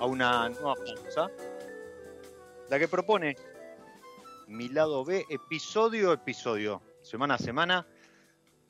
A 0.00 0.06
una 0.06 0.48
nueva 0.48 0.74
pausa, 0.74 1.30
la 2.68 2.78
que 2.78 2.88
propone 2.88 3.36
mi 4.48 4.68
lado 4.68 5.04
B, 5.04 5.26
episodio 5.28 6.10
a 6.10 6.14
episodio, 6.14 6.82
semana 7.02 7.34
a 7.34 7.38
semana, 7.38 7.86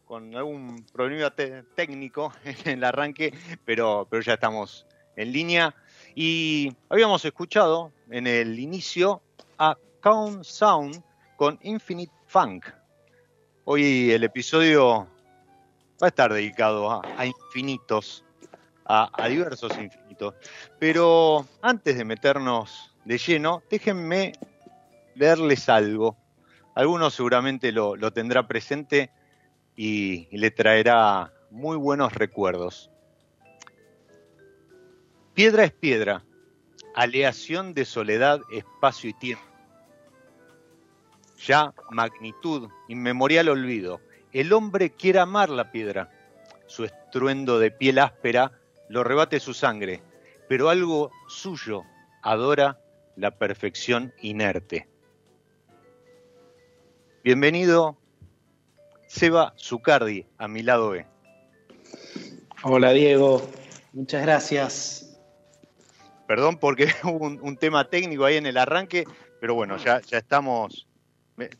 con 0.05 0.35
algún 0.35 0.85
problema 0.93 1.31
técnico 1.31 2.33
en 2.45 2.79
el 2.79 2.85
arranque, 2.85 3.33
pero, 3.65 4.07
pero 4.11 4.23
ya 4.23 4.35
estamos 4.35 4.87
en 5.17 5.33
línea. 5.33 5.75
Y 6.15 6.77
habíamos 6.89 7.25
escuchado 7.25 7.93
en 8.11 8.27
el 8.27 8.59
inicio 8.59 9.23
a 9.59 9.77
Count 10.01 10.43
Sound 10.43 11.03
con 11.37 11.59
Infinite 11.63 12.13
Funk. 12.27 12.67
Hoy 13.65 14.11
el 14.11 14.25
episodio 14.25 15.07
va 16.03 16.07
a 16.07 16.09
estar 16.09 16.33
dedicado 16.33 16.91
a, 16.91 17.25
infinitos, 17.25 18.25
a, 18.91 19.29
diversos 19.29 19.73
infinitos. 19.79 20.35
Pero 20.79 21.47
antes 21.63 21.97
de 21.97 22.05
meternos 22.05 22.93
de 23.05 23.19
lleno, 23.19 23.63
déjenme 23.71 24.33
leerles 25.15 25.69
algo. 25.69 26.17
Algunos 26.75 27.15
seguramente 27.15 27.71
lo, 27.71 28.13
tendrá 28.13 28.49
presente 28.49 29.11
y, 29.77 30.29
y 30.31 30.39
le 30.39 30.51
traerá 30.51 31.33
muy 31.51 31.77
buenos 31.77 32.13
recuerdos. 32.15 32.91
Piedra 35.35 35.65
es 35.65 35.73
piedra, 35.73 36.25
aleación 36.95 37.75
de 37.75 37.85
soledad, 37.85 38.41
espacio 38.51 39.11
y 39.11 39.13
tiempo. 39.15 39.45
Ya 41.47 41.73
magnitud, 41.91 42.69
inmemorial 42.89 43.49
olvido, 43.49 44.01
el 44.33 44.53
hombre 44.53 44.91
quiere 44.91 45.21
amar 45.21 45.49
la 45.49 45.71
piedra. 45.71 46.11
Su 46.67 46.85
estruendo 46.85 47.59
de 47.59 47.71
piel 47.71 47.99
áspera 47.99 48.60
lo 48.91 49.05
rebate 49.05 49.39
su 49.39 49.55
sangre, 49.55 50.03
pero 50.49 50.69
algo 50.69 51.13
suyo 51.29 51.85
adora 52.23 52.81
la 53.15 53.31
perfección 53.31 54.13
inerte. 54.21 54.89
Bienvenido, 57.23 57.97
Seba 59.07 59.55
Zucardi, 59.57 60.27
a 60.39 60.49
mi 60.49 60.65
lado 60.65 60.91
B. 60.91 61.07
Hola 62.65 62.91
Diego, 62.91 63.49
muchas 63.93 64.23
gracias. 64.23 65.21
Perdón 66.27 66.59
porque 66.59 66.89
hubo 67.05 67.27
un, 67.27 67.57
tema 67.57 67.89
técnico 67.89 68.25
ahí 68.25 68.39
en 68.39 68.47
el 68.47 68.57
arranque, 68.57 69.05
pero 69.41 69.55
bueno, 69.55 69.77
ya, 69.77 70.01
ya 70.01 70.19
estamos 70.19 70.89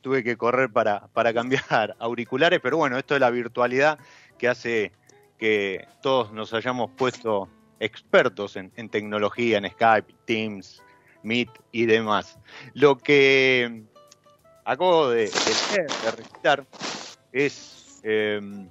tuve 0.01 0.25
que 0.25 0.37
correr 0.37 0.71
para, 0.71 1.07
para 1.13 1.33
cambiar 1.33 1.95
auriculares, 2.01 2.59
pero 2.61 2.77
bueno, 2.77 2.99
esto 2.99 3.15
es 3.15 3.21
la 3.21 3.31
virtualidad 3.31 4.01
que 4.37 4.49
hace 4.49 4.93
que 5.41 5.89
todos 6.03 6.33
nos 6.33 6.55
hayamos 6.55 6.91
puesto 6.93 7.49
expertos 7.81 8.57
en, 8.57 8.89
tecnología, 8.91 9.59
en 9.59 9.69
Skype, 9.71 10.15
Teams, 10.27 10.83
Meet 11.23 11.51
y 11.73 11.87
demás. 11.87 12.39
Lo 12.75 12.97
que 12.99 13.83
acabo 14.65 15.09
de, 15.09 15.25
de, 15.25 16.11
recitar 16.17 16.67
es 17.33 18.01
em, 18.05 18.69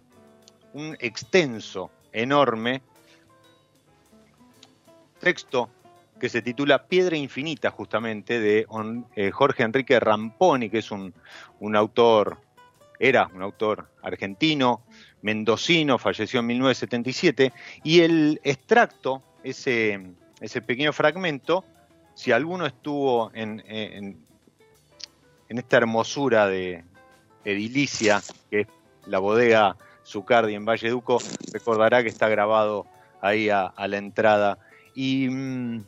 un 0.73 0.95
extenso, 0.99 1.91
enorme 2.11 2.81
texto 5.19 5.69
que 6.19 6.29
se 6.29 6.41
titula 6.41 6.85
Piedra 6.85 7.15
Infinita, 7.15 7.71
justamente, 7.71 8.39
de 8.39 8.67
eh, 9.15 9.31
Jorge 9.31 9.63
Enrique 9.63 9.99
Ramponi, 9.99 10.69
que 10.69 10.79
es 10.79 10.91
un, 10.91 11.13
autor, 11.75 12.37
era 12.99 13.29
un 13.33 13.41
autor 13.41 13.89
argentino, 14.03 14.83
mendocino, 15.21 15.97
falleció 15.97 16.39
en 16.39 16.47
1977, 16.47 17.53
y 17.83 18.01
el 18.01 18.39
extracto, 18.43 19.21
ese, 19.43 19.99
ese 20.39 20.61
pequeño 20.61 20.93
fragmento, 20.93 21.65
si 22.13 22.31
alguno 22.31 22.65
estuvo 22.65 23.31
en, 23.33 23.63
en, 23.65 24.17
esta 25.47 25.77
hermosura 25.77 26.47
de 26.47 26.83
edilicia, 27.45 28.21
que 28.49 28.61
es 28.61 28.67
la 29.05 29.19
bodega 29.19 29.77
Zucardi 30.05 30.53
en 30.53 30.65
Valleduco, 30.65 31.19
recordará 31.53 32.03
que 32.03 32.09
está 32.09 32.27
grabado 32.27 32.85
ahí 33.21 33.49
a, 33.49 33.73
la 33.77 33.97
entrada. 33.97 34.59
Y 34.93 35.29
mm, 35.29 35.85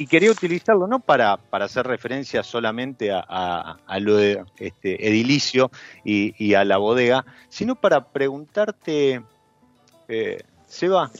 y 0.00 0.06
quería 0.06 0.30
utilizarlo 0.30 0.86
no 0.86 1.00
para, 1.00 1.36
para 1.36 1.66
hacer 1.66 1.86
referencia 1.86 2.42
solamente 2.42 3.10
a, 3.12 3.76
lo 4.00 4.16
de, 4.16 4.42
este, 4.56 5.06
edilicio 5.06 5.70
y, 6.02 6.54
a 6.54 6.64
la 6.64 6.78
bodega, 6.78 7.26
sino 7.50 7.74
para 7.74 8.06
preguntarte, 8.06 9.20
eh, 10.08 10.38
Seba, 10.66 11.10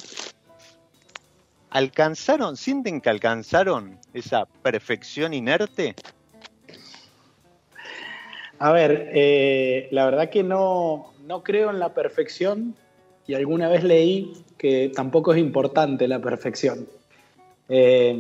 ¿alcanzaron, 1.68 2.56
sienten 2.56 3.02
que 3.02 3.10
alcanzaron 3.10 3.98
esa 4.14 4.46
perfección 4.46 5.34
inerte? 5.34 5.94
A 8.58 8.72
ver, 8.72 9.10
eh, 9.12 9.88
la 9.90 10.06
verdad 10.06 10.30
que 10.30 10.42
no, 10.42 11.12
no 11.26 11.42
creo 11.42 11.68
en 11.68 11.80
la 11.80 11.92
perfección 11.92 12.74
y 13.26 13.34
alguna 13.34 13.68
vez 13.68 13.84
leí 13.84 14.32
que 14.56 14.90
tampoco 14.96 15.34
es 15.34 15.38
importante 15.38 16.08
la 16.08 16.18
perfección. 16.18 16.88
Eh, 17.72 18.18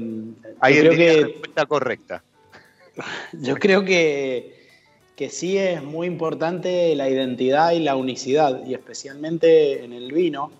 Ahí 0.60 0.78
creo 0.78 0.92
que, 0.92 1.16
la 1.16 1.26
respuesta 1.26 1.66
correcta. 1.66 2.24
Yo 3.32 3.56
creo 3.56 3.84
que, 3.84 4.54
que 5.16 5.28
sí 5.28 5.58
es 5.58 5.82
muy 5.82 6.06
importante 6.06 6.94
la 6.94 7.10
identidad 7.10 7.72
y 7.72 7.80
la 7.80 7.96
unicidad, 7.96 8.64
y 8.64 8.74
especialmente 8.74 9.84
en 9.84 9.92
el 9.92 10.12
vino, 10.12 10.52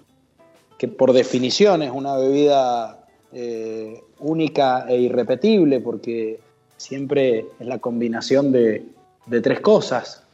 que 0.77 0.89
por 0.89 1.13
definición 1.13 1.83
es 1.83 1.93
una 1.93 2.17
bebida 2.17 3.07
eh, 3.33 4.03
única 4.19 4.87
e 4.89 4.97
irrepetible, 4.97 5.79
porque 5.81 6.41
siempre 6.77 7.47
es 7.61 7.67
la 7.67 7.79
combinación 7.79 8.51
de, 8.51 8.87
de, 9.27 9.41
tres 9.41 9.61
cosas, 9.61 10.25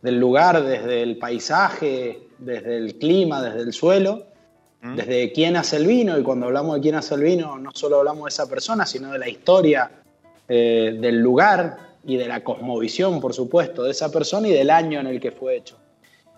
del 0.00 0.18
lugar, 0.18 0.64
desde 0.64 1.02
el 1.02 1.18
paisaje, 1.18 2.18
desde 2.38 2.78
el 2.78 2.98
clima, 2.98 3.40
desde 3.42 3.60
el 3.60 3.72
suelo, 3.72 4.31
desde 4.82 5.30
quién 5.32 5.56
hace 5.56 5.76
el 5.76 5.86
vino, 5.86 6.18
y 6.18 6.24
cuando 6.24 6.46
hablamos 6.46 6.74
de 6.74 6.80
quién 6.80 6.96
hace 6.96 7.14
el 7.14 7.22
vino, 7.22 7.56
no 7.56 7.70
solo 7.72 7.98
hablamos 7.98 8.24
de 8.24 8.28
esa 8.30 8.48
persona, 8.48 8.84
sino 8.84 9.12
de 9.12 9.18
la 9.18 9.28
historia 9.28 9.90
eh, 10.48 10.98
del 11.00 11.20
lugar 11.20 11.78
y 12.04 12.16
de 12.16 12.26
la 12.26 12.42
cosmovisión, 12.42 13.20
por 13.20 13.32
supuesto, 13.32 13.84
de 13.84 13.92
esa 13.92 14.10
persona 14.10 14.48
y 14.48 14.52
del 14.52 14.70
año 14.70 14.98
en 14.98 15.06
el 15.06 15.20
que 15.20 15.30
fue 15.30 15.56
hecho. 15.56 15.76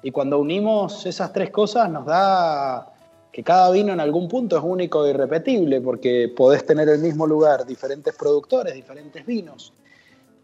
Y 0.02 0.10
cuando 0.10 0.38
unimos 0.38 1.06
esas 1.06 1.32
tres 1.32 1.50
cosas 1.50 1.90
nos 1.90 2.04
da 2.04 2.92
que 3.32 3.42
cada 3.42 3.70
vino 3.70 3.94
en 3.94 4.00
algún 4.00 4.28
punto 4.28 4.58
es 4.58 4.62
único 4.62 5.06
e 5.06 5.10
irrepetible, 5.10 5.80
porque 5.80 6.30
podés 6.36 6.66
tener 6.66 6.88
el 6.90 7.00
mismo 7.00 7.26
lugar, 7.26 7.64
diferentes 7.64 8.14
productores, 8.14 8.74
diferentes 8.74 9.24
vinos, 9.24 9.72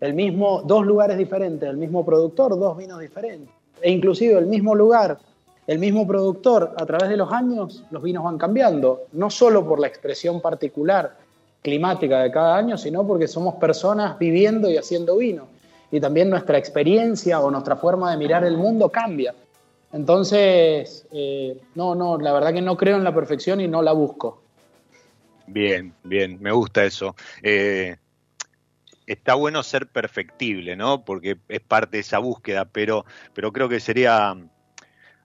el 0.00 0.14
mismo, 0.14 0.62
dos 0.62 0.86
lugares 0.86 1.18
diferentes, 1.18 1.68
el 1.68 1.76
mismo 1.76 2.04
productor, 2.04 2.58
dos 2.58 2.76
vinos 2.78 2.98
diferentes, 2.98 3.54
e 3.82 3.90
inclusive 3.90 4.38
el 4.38 4.46
mismo 4.46 4.74
lugar, 4.74 5.18
el 5.70 5.78
mismo 5.78 6.04
productor, 6.04 6.74
a 6.76 6.84
través 6.84 7.08
de 7.10 7.16
los 7.16 7.32
años, 7.32 7.84
los 7.92 8.02
vinos 8.02 8.24
van 8.24 8.38
cambiando, 8.38 9.02
no 9.12 9.30
solo 9.30 9.64
por 9.64 9.78
la 9.78 9.86
expresión 9.86 10.40
particular 10.40 11.16
climática 11.62 12.22
de 12.22 12.32
cada 12.32 12.56
año, 12.56 12.76
sino 12.76 13.06
porque 13.06 13.28
somos 13.28 13.54
personas 13.54 14.18
viviendo 14.18 14.68
y 14.68 14.76
haciendo 14.76 15.16
vino. 15.18 15.46
Y 15.92 16.00
también 16.00 16.28
nuestra 16.28 16.58
experiencia 16.58 17.38
o 17.38 17.52
nuestra 17.52 17.76
forma 17.76 18.10
de 18.10 18.16
mirar 18.16 18.42
el 18.42 18.56
mundo 18.56 18.88
cambia. 18.88 19.32
Entonces, 19.92 21.06
eh, 21.12 21.60
no, 21.76 21.94
no, 21.94 22.18
la 22.18 22.32
verdad 22.32 22.52
que 22.52 22.62
no 22.62 22.76
creo 22.76 22.96
en 22.96 23.04
la 23.04 23.14
perfección 23.14 23.60
y 23.60 23.68
no 23.68 23.80
la 23.80 23.92
busco. 23.92 24.42
Bien, 25.46 25.94
bien, 26.02 26.38
me 26.40 26.50
gusta 26.50 26.82
eso. 26.82 27.14
Eh, 27.44 27.96
está 29.06 29.34
bueno 29.34 29.62
ser 29.62 29.86
perfectible, 29.86 30.74
¿no? 30.74 31.04
Porque 31.04 31.38
es 31.48 31.60
parte 31.60 31.98
de 31.98 32.00
esa 32.00 32.18
búsqueda, 32.18 32.64
pero, 32.64 33.04
pero 33.34 33.52
creo 33.52 33.68
que 33.68 33.78
sería 33.78 34.36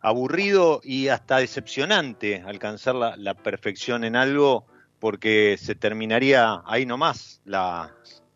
aburrido 0.05 0.81
y 0.83 1.07
hasta 1.07 1.37
decepcionante 1.37 2.43
alcanzar 2.45 2.93
la, 2.93 3.33
perfección 3.33 4.03
en 4.03 4.15
algo 4.15 4.63
porque 4.99 5.57
se 5.59 5.73
terminaría 5.73 6.61
ahí 6.67 6.85
nomás 6.85 7.41
la, 7.43 7.91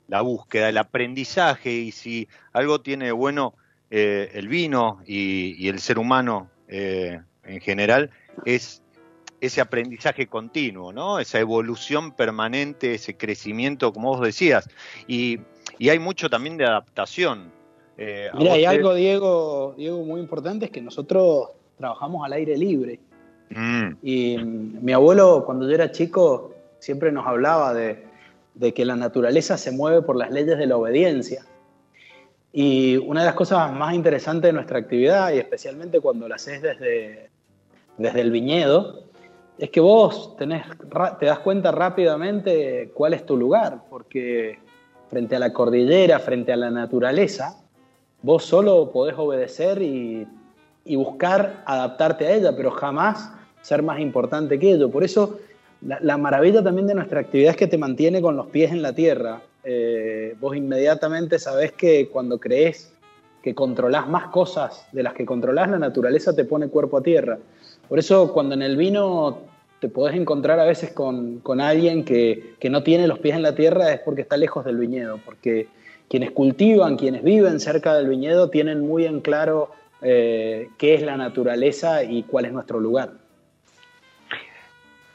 la 0.07 0.21
búsqueda, 0.21 0.69
el 0.69 0.79
aprendizaje 0.79 1.71
y 1.71 1.91
si 1.91 2.27
algo 2.53 2.81
tiene 2.81 3.11
bueno 3.11 3.53
eh, 3.91 4.31
el 4.33 4.47
vino 4.47 5.03
y, 5.05 5.67
el 5.67 5.79
ser 5.79 5.99
humano 5.99 6.49
eh, 6.67 7.21
en 7.43 7.61
general 7.61 8.09
es 8.45 8.81
ese 9.39 9.61
aprendizaje 9.61 10.25
continuo, 10.25 10.91
¿no? 10.91 11.19
Esa 11.19 11.39
evolución 11.39 12.13
permanente, 12.13 12.95
ese 12.95 13.15
crecimiento, 13.15 13.93
como 13.93 14.09
vos 14.09 14.21
decías. 14.21 14.67
Y, 15.07 15.39
y 15.77 15.89
hay 15.89 15.99
mucho 15.99 16.31
también 16.31 16.57
de 16.57 16.65
adaptación. 16.65 17.58
Eh, 18.01 18.29
Mira, 18.33 18.53
hay 18.53 18.63
algo, 18.63 18.93
Diego, 18.93 19.73
Diego, 19.75 20.05
muy 20.05 20.21
importante, 20.21 20.65
es 20.65 20.71
que 20.71 20.79
nosotros 20.79 21.49
trabajamos 21.77 22.25
al 22.25 22.31
aire 22.31 22.55
libre. 22.55 22.97
Mm. 23.49 23.89
Y 24.01 24.37
mi 24.37 24.93
abuelo, 24.93 25.43
cuando 25.45 25.67
yo 25.67 25.75
era 25.75 25.91
chico, 25.91 26.53
siempre 26.79 27.11
nos 27.11 27.27
hablaba 27.27 27.73
de, 27.73 28.05
que 28.73 28.85
la 28.85 28.95
naturaleza 28.95 29.57
se 29.57 29.71
mueve 29.71 30.01
por 30.01 30.15
las 30.15 30.31
leyes 30.31 30.57
de 30.57 30.65
la 30.65 30.77
obediencia. 30.77 31.45
Y 32.53 32.95
una 32.95 33.19
de 33.19 33.25
las 33.25 33.35
cosas 33.35 33.69
más 33.73 33.93
interesantes 33.93 34.47
de 34.47 34.53
nuestra 34.53 34.79
actividad, 34.79 35.33
y 35.33 35.39
especialmente 35.39 35.99
cuando 35.99 36.25
la 36.29 36.35
haces 36.35 36.61
desde, 36.61 37.29
desde 37.97 38.21
el 38.21 38.31
viñedo, 38.31 39.03
es 39.57 39.71
que 39.71 39.81
vos 39.81 40.37
tenés, 40.37 40.63
te 41.19 41.25
das 41.25 41.39
cuenta 41.39 41.73
rápidamente 41.73 42.91
cuál 42.93 43.13
es 43.13 43.25
tu 43.25 43.35
lugar, 43.35 43.81
porque 43.89 44.57
frente 45.09 45.35
a 45.35 45.39
la 45.39 45.51
cordillera, 45.51 46.19
frente 46.19 46.53
a 46.53 46.55
la 46.55 46.71
naturaleza, 46.71 47.57
vos 48.21 48.45
solo 48.45 48.91
podés 48.91 49.15
obedecer 49.17 49.81
y, 49.81 50.27
buscar 50.95 51.61
adaptarte 51.65 52.25
a 52.25 52.33
ella, 52.33 52.55
pero 52.55 52.71
jamás 52.71 53.31
ser 53.61 53.83
más 53.83 53.99
importante 53.99 54.57
que 54.57 54.73
ello. 54.73 54.89
Por 54.89 55.03
eso 55.03 55.37
la, 55.81 56.17
maravilla 56.17 56.63
también 56.63 56.87
de 56.87 56.95
nuestra 56.95 57.19
actividad 57.19 57.51
es 57.51 57.57
que 57.57 57.67
te 57.67 57.77
mantiene 57.77 58.21
con 58.21 58.35
los 58.35 58.47
pies 58.47 58.71
en 58.71 58.81
la 58.81 58.93
tierra. 58.93 59.41
Eh, 59.63 60.35
vos 60.39 60.55
inmediatamente 60.55 61.37
sabés 61.37 61.73
que 61.73 62.09
cuando 62.09 62.39
crees 62.39 62.91
que 63.43 63.53
controlás 63.53 64.07
más 64.09 64.29
cosas 64.29 64.87
de 64.91 65.03
las 65.03 65.13
que 65.13 65.27
controlás, 65.27 65.69
la 65.69 65.77
naturaleza 65.77 66.35
te 66.35 66.43
pone 66.43 66.69
cuerpo 66.69 66.97
a 66.97 67.03
tierra. 67.03 67.37
Por 67.87 67.99
eso 67.99 68.33
cuando 68.33 68.55
en 68.55 68.63
el 68.63 68.75
vino 68.75 69.39
te 69.79 69.87
podés 69.87 70.15
encontrar 70.15 70.59
a 70.59 70.65
veces 70.65 70.91
con, 70.91 71.41
alguien 71.61 72.03
que, 72.03 72.55
no 72.69 72.83
tiene 72.83 73.07
los 73.07 73.19
pies 73.19 73.35
en 73.35 73.41
la 73.41 73.55
tierra 73.55 73.93
es 73.93 73.99
porque 74.01 74.21
está 74.21 74.37
lejos 74.37 74.65
del 74.65 74.77
viñedo, 74.77 75.19
porque 75.23 75.67
quienes 76.09 76.31
cultivan, 76.31 76.97
quienes 76.97 77.23
viven 77.23 77.59
cerca 77.59 77.93
del 77.93 78.09
viñedo 78.09 78.49
tienen 78.49 78.81
muy 78.81 79.05
en 79.05 79.21
claro 79.21 79.71
eh, 80.01 80.69
qué 80.77 80.95
es 80.95 81.01
la 81.01 81.17
naturaleza 81.17 82.03
y 82.03 82.23
cuál 82.23 82.45
es 82.45 82.53
nuestro 82.53 82.79
lugar. 82.79 83.11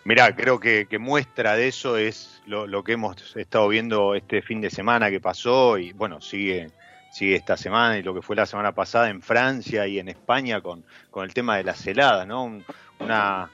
Mirá, 0.05 0.37
creo 0.37 0.61
que, 0.61 0.87
muestra 0.99 1.57
de 1.57 1.69
eso 1.69 1.97
es 1.97 2.43
lo, 2.47 2.85
que 2.85 2.93
hemos 2.93 3.37
estado 3.37 3.69
viendo 3.69 4.15
este 4.15 4.43
fin 4.43 4.61
de 4.61 4.69
semana 4.69 5.11
que 5.11 5.19
pasó 5.19 5.79
y 5.79 5.93
bueno, 5.93 6.21
sigue, 6.21 6.71
sigue 7.11 7.37
esta 7.37 7.57
semana 7.57 7.97
y 7.97 8.03
lo 8.03 8.15
que 8.15 8.21
fue 8.21 8.37
la 8.37 8.45
semana 8.45 8.73
pasada 8.73 9.09
en 9.09 9.23
Francia 9.23 9.87
y 9.87 9.99
en 9.99 10.09
España 10.09 10.61
con, 10.61 10.85
con 11.11 11.25
el 11.25 11.33
tema 11.33 11.57
de 11.57 11.65
las 11.65 11.87
heladas, 11.87 12.27
¿no? 12.27 12.61
una, 13.01 13.51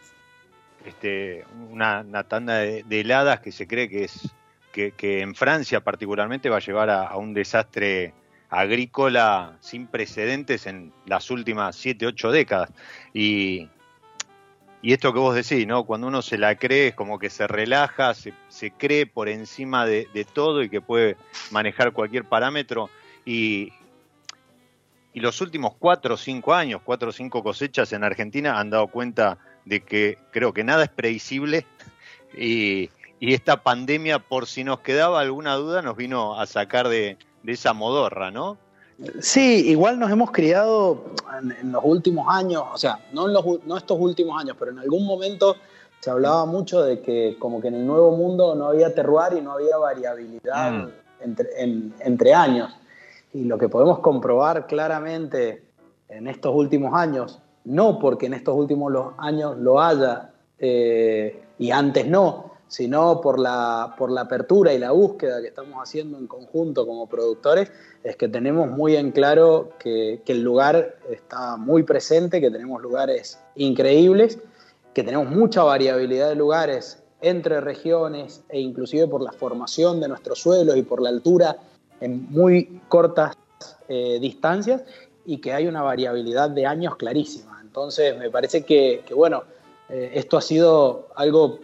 este, 0.85 1.45
una, 1.71 2.05
tanda 2.25 2.59
de, 2.59 2.85
heladas 2.91 3.41
que 3.41 3.53
se 3.53 3.67
cree 3.67 3.89
que 3.89 4.05
es 4.05 4.29
que, 4.73 5.21
en 5.21 5.35
Francia 5.35 5.81
particularmente 5.81 6.49
va 6.49 6.59
a 6.59 6.61
llevar 6.61 6.91
a, 6.91 7.17
un 7.17 7.35
desastre 7.35 8.15
agrícola 8.49 9.57
sin 9.61 9.87
precedentes 9.87 10.67
en 10.67 10.93
las 11.07 11.31
últimas 11.31 11.77
7, 11.77 12.07
8 12.07 12.31
décadas. 12.33 12.71
Y, 13.13 13.69
y 14.83 14.93
esto 14.93 15.13
que 15.13 15.19
vos 15.19 15.35
decís, 15.35 15.67
¿no? 15.67 15.85
Cuando 15.85 16.07
uno 16.07 16.23
se 16.23 16.39
la 16.39 16.57
cree 16.57 16.89
es 16.89 16.95
como 16.95 17.19
que 17.19 17.31
se 17.31 17.47
relaja, 17.47 18.15
se, 18.15 18.33
se 18.49 18.71
cree 18.71 19.07
por 19.07 19.29
encima 19.29 19.87
de, 19.87 20.27
todo 20.33 20.63
y 20.63 20.71
que 20.71 20.81
puede 20.81 21.17
manejar 21.51 21.93
cualquier 21.93 22.25
parámetro. 22.25 22.89
Y, 23.25 23.73
y 25.13 25.21
los 25.21 25.41
últimos 25.41 25.75
4 25.79 26.15
o 26.15 26.17
5 26.17 26.55
años, 26.55 26.81
4 26.85 27.11
o 27.11 27.13
5 27.13 27.43
cosechas 27.43 27.93
en 27.93 28.05
Argentina 28.05 28.59
han 28.59 28.71
dado 28.71 28.87
cuenta 28.89 29.39
de 29.65 29.81
que 29.81 30.19
creo 30.33 30.53
que 30.55 30.65
nada 30.65 30.85
es 30.85 30.91
previsible 30.91 31.67
y, 32.37 32.89
esta 33.21 33.63
pandemia, 33.63 34.19
por 34.19 34.47
si 34.47 34.65
nos 34.65 34.81
quedaba 34.81 35.21
alguna 35.21 35.55
duda, 35.55 35.83
nos 35.83 35.97
vino 35.97 36.41
a 36.41 36.47
sacar 36.47 36.89
de, 36.89 37.19
esa 37.47 37.73
modorra, 37.73 38.31
¿no? 38.31 38.57
Sí, 39.21 39.69
igual 39.71 39.99
nos 39.99 40.11
hemos 40.11 40.31
criado 40.31 41.05
en, 41.61 41.73
los 41.73 41.83
últimos 41.85 42.27
años, 42.29 42.65
o 42.73 42.79
sea, 42.79 42.99
no, 43.13 43.27
en 43.27 43.33
los, 43.33 43.45
no 43.65 43.77
estos 43.77 43.99
últimos 43.99 44.39
años, 44.41 44.57
pero 44.59 44.73
en 44.73 44.79
algún 44.79 45.07
momento 45.07 45.57
se 46.01 46.11
hablaba 46.11 46.45
mucho 46.47 46.83
de 46.83 47.01
que 47.01 47.37
como 47.39 47.61
que 47.61 47.69
en 47.69 47.75
el 47.75 47.87
nuevo 47.87 48.17
mundo 48.17 48.55
no 48.55 48.67
había 48.67 48.95
terroir 48.95 49.39
y 49.39 49.41
no 49.41 49.53
había 49.53 49.77
variabilidad 49.79 50.73
mm. 50.73 50.89
entre, 51.21 51.49
entre 52.01 52.35
años. 52.35 52.75
Y 53.33 53.45
lo 53.45 53.59
que 53.59 53.69
podemos 53.69 54.01
comprobar 54.01 54.67
claramente 54.67 55.65
en 56.09 56.27
estos 56.27 56.55
últimos 56.55 56.95
años 56.95 57.41
no 57.65 57.99
porque 57.99 58.27
en 58.27 58.35
estos 58.35 58.57
últimos 58.57 58.93
años 59.19 59.57
lo 59.59 59.81
haya 59.81 60.31
eh, 60.59 61.43
y 61.59 61.71
antes 61.71 62.07
no, 62.07 62.50
sino 62.71 63.21
por 63.21 63.41
la, 63.41 63.97
por 63.99 64.13
la 64.13 64.23
apertura 64.23 64.73
y 64.73 64.79
la 64.79 64.93
búsqueda 64.93 65.41
que 65.43 65.49
estamos 65.49 65.75
haciendo 65.83 66.17
en 66.17 66.29
conjunto 66.29 66.87
como 66.87 67.09
productores, 67.09 67.73
es 68.05 68.15
que 68.15 68.29
tenemos 68.29 68.71
muy 68.71 68.95
en 68.95 69.11
claro 69.11 69.71
que, 69.81 70.23
el 70.25 70.43
lugar 70.43 70.95
está 71.11 71.57
muy 71.57 71.83
presente, 71.83 72.41
que 72.41 72.49
tenemos 72.49 72.81
lugares 72.81 73.41
increíbles, 73.57 74.39
que 74.95 75.03
tenemos 75.03 75.29
mucha 75.29 75.65
variabilidad 75.65 76.29
de 76.29 76.37
lugares 76.37 77.03
entre 77.21 77.61
regiones 77.61 78.45
e 78.49 78.61
inclusive 78.61 79.09
por 79.09 79.21
la 79.21 79.33
formación 79.33 80.01
de 80.01 80.07
nuestros 80.07 80.39
suelos 80.39 80.77
y 80.77 80.83
por 80.83 81.03
la 81.03 81.09
altura 81.09 81.57
en 82.01 82.31
muy 82.31 82.81
cortas 82.89 83.37
eh, 83.89 84.19
distancias 84.21 84.85
y 85.27 85.39
que 85.39 85.53
hay 85.53 85.67
una 85.67 85.83
variabilidad 85.83 86.49
de 86.51 86.67
años 86.67 86.95
clarísima. 86.95 87.61
Entonces, 87.61 88.17
me 88.17 88.31
parece 88.31 88.63
que, 88.63 89.03
bueno, 89.13 89.43
eh, 89.89 90.13
esto 90.15 90.39
ha 90.39 90.41
sido 90.41 91.09
algo 91.17 91.59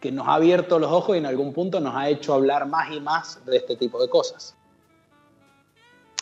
que 0.00 0.12
nos 0.12 0.28
ha 0.28 0.34
abierto 0.34 0.78
los 0.78 0.90
ojos 0.92 1.16
y 1.16 1.18
en 1.18 1.26
algún 1.26 1.52
punto 1.52 1.80
nos 1.80 1.94
ha 1.94 2.08
hecho 2.08 2.34
hablar 2.34 2.66
más 2.66 2.92
y 2.92 3.00
más 3.00 3.44
de 3.44 3.56
este 3.56 3.76
tipo 3.76 4.00
de 4.00 4.08
cosas. 4.08 4.56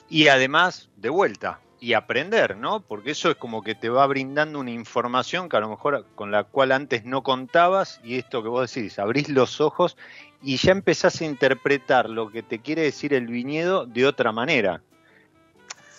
Y 0.08 0.28
además, 0.28 0.88
de 0.96 1.08
vuelta, 1.08 1.60
y 1.78 1.92
aprender, 1.92 2.56
¿no? 2.56 2.80
Porque 2.80 3.10
eso 3.10 3.30
es 3.30 3.36
como 3.36 3.62
que 3.62 3.74
te 3.74 3.88
va 3.88 4.06
brindando 4.06 4.60
una 4.60 4.70
información 4.70 5.48
que 5.48 5.56
a 5.56 5.60
lo 5.60 5.68
mejor 5.68 6.06
con 6.14 6.30
la 6.30 6.44
cual 6.44 6.72
antes 6.72 7.04
no 7.04 7.22
contabas 7.22 8.00
y 8.02 8.16
esto 8.16 8.42
que 8.42 8.48
vos 8.48 8.72
decís, 8.72 8.98
abrís 8.98 9.28
los 9.28 9.60
ojos 9.60 9.96
y 10.42 10.56
ya 10.56 10.72
empezás 10.72 11.20
a 11.20 11.24
interpretar 11.24 12.08
lo 12.08 12.30
que 12.30 12.42
te 12.42 12.60
quiere 12.60 12.82
decir 12.82 13.12
el 13.12 13.26
viñedo 13.26 13.84
de 13.84 14.06
otra 14.06 14.32
manera 14.32 14.80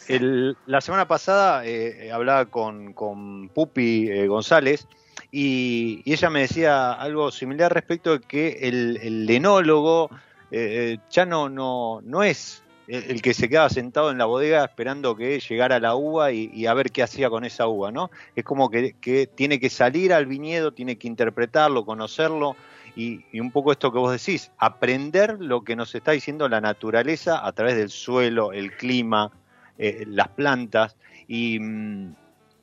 la 0.10 0.82
semana 0.82 1.08
pasada 1.08 1.66
eh, 1.66 2.12
hablaba 2.12 2.46
con, 2.46 3.50
Pupi 3.54 4.10
eh, 4.10 4.28
González 4.28 4.88
y, 5.32 6.02
ella 6.06 6.30
me 6.30 6.42
decía 6.42 6.94
algo 6.94 7.32
similar 7.32 7.74
respecto 7.74 8.18
de 8.18 8.20
que 8.20 8.60
el, 8.64 8.98
el 9.02 9.30
enólogo 9.30 10.10
eh, 10.52 10.98
ya 11.10 11.26
no, 11.26 11.50
no, 11.50 12.02
no 12.04 12.24
es 12.24 12.64
el 12.88 13.22
que 13.22 13.34
se 13.34 13.50
quedaba 13.50 13.70
sentado 13.70 14.12
en 14.12 14.18
la 14.18 14.26
bodega 14.26 14.64
esperando 14.64 15.16
que 15.16 15.40
llegara 15.40 15.80
la 15.80 15.96
uva 15.96 16.32
y, 16.32 16.66
a 16.66 16.74
ver 16.74 16.92
qué 16.92 17.04
hacía 17.04 17.30
con 17.30 17.44
esa 17.44 17.68
uva, 17.68 17.92
¿no? 17.92 18.10
Es 18.36 18.46
como 18.46 18.70
que, 18.70 18.96
tiene 19.36 19.60
que 19.60 19.70
salir 19.70 20.14
al 20.14 20.26
viñedo, 20.26 20.72
tiene 20.72 20.98
que 20.98 21.08
interpretarlo, 21.08 21.86
conocerlo 21.86 22.56
y, 22.96 23.26
y, 23.34 23.42
un 23.42 23.52
poco 23.52 23.74
esto 23.74 23.92
que 23.92 24.00
vos 24.00 24.12
decís, 24.12 24.52
aprender 24.58 25.36
lo 25.40 25.64
que 25.64 25.76
nos 25.76 25.94
está 25.94 26.12
diciendo 26.12 26.48
la 26.48 26.62
naturaleza 26.62 27.46
a 27.46 27.52
través 27.52 27.76
del 27.76 27.90
suelo, 27.90 28.54
el 28.54 28.72
clima, 28.78 29.32
eh, 29.78 30.06
las 30.08 30.30
plantas. 30.30 30.96
Y, 31.28 31.60
mm, 31.60 32.16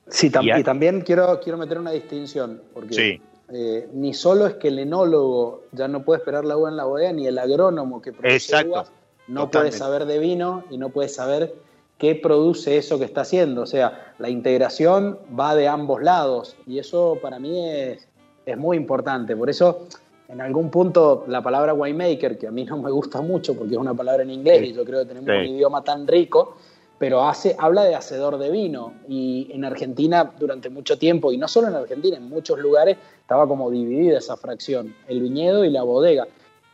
sí, 0.08 0.30
y, 0.40 0.62
también 0.62 1.00
quiero, 1.00 1.40
quiero 1.40 1.58
meter 1.58 1.78
una 1.78 1.90
distinción, 1.90 2.60
porque 2.72 3.20
eh, 3.52 3.88
ni 3.92 4.14
solo 4.14 4.46
es 4.46 4.54
que 4.54 4.68
el 4.68 4.78
enólogo 4.78 5.64
ya 5.72 5.88
no 5.88 6.02
puede 6.02 6.18
esperar 6.18 6.44
la 6.44 6.56
uva 6.56 6.70
en 6.70 6.76
la 6.76 6.84
bodega, 6.84 7.12
ni 7.12 7.26
el 7.26 7.38
agrónomo 7.38 8.00
que 8.00 8.12
produce 8.12 8.66
uvas 8.66 8.90
no 9.26 9.50
puede 9.50 9.72
saber 9.72 10.04
de 10.06 10.18
vino 10.18 10.64
y 10.70 10.78
no 10.78 10.90
puede 10.90 11.08
saber 11.08 11.54
qué 11.98 12.14
produce 12.14 12.76
eso 12.76 12.98
que 12.98 13.04
está 13.04 13.22
haciendo. 13.22 13.62
O 13.62 13.66
sea, 13.66 14.14
la 14.18 14.28
integración 14.28 15.18
va 15.38 15.54
de 15.54 15.68
ambos 15.68 16.02
lados 16.02 16.56
y 16.66 16.78
eso 16.78 17.18
para 17.22 17.38
mí 17.38 17.68
es, 17.68 18.06
es 18.44 18.58
muy 18.58 18.76
importante. 18.76 19.36
Por 19.36 19.48
eso, 19.48 19.86
en 20.28 20.40
algún 20.40 20.70
punto, 20.70 21.24
la 21.28 21.42
palabra 21.42 21.74
winemaker, 21.74 22.38
que 22.38 22.46
a 22.46 22.50
mí 22.50 22.64
no 22.64 22.78
me 22.78 22.90
gusta 22.90 23.20
mucho 23.20 23.54
porque 23.54 23.74
es 23.74 23.80
una 23.80 23.94
palabra 23.94 24.22
en 24.22 24.30
inglés 24.30 24.68
y 24.68 24.72
yo 24.72 24.84
creo 24.84 25.00
que 25.00 25.06
tenemos 25.06 25.30
un 25.30 25.54
idioma 25.54 25.82
tan 25.82 26.06
rico, 26.06 26.56
pero 27.04 27.28
hace, 27.28 27.54
habla 27.58 27.84
de 27.84 27.94
hacedor 27.94 28.38
de 28.38 28.50
vino. 28.50 28.94
Y 29.06 29.48
en 29.50 29.66
Argentina 29.66 30.32
durante 30.38 30.70
mucho 30.70 30.96
tiempo, 30.96 31.32
y 31.32 31.36
no 31.36 31.46
solo 31.48 31.68
en 31.68 31.74
Argentina, 31.74 32.16
en 32.16 32.30
muchos 32.30 32.58
lugares 32.58 32.96
estaba 33.20 33.46
como 33.46 33.70
dividida 33.70 34.16
esa 34.16 34.38
fracción, 34.38 34.94
el 35.06 35.20
viñedo 35.20 35.66
y 35.66 35.70
la 35.70 35.82
bodega. 35.82 36.26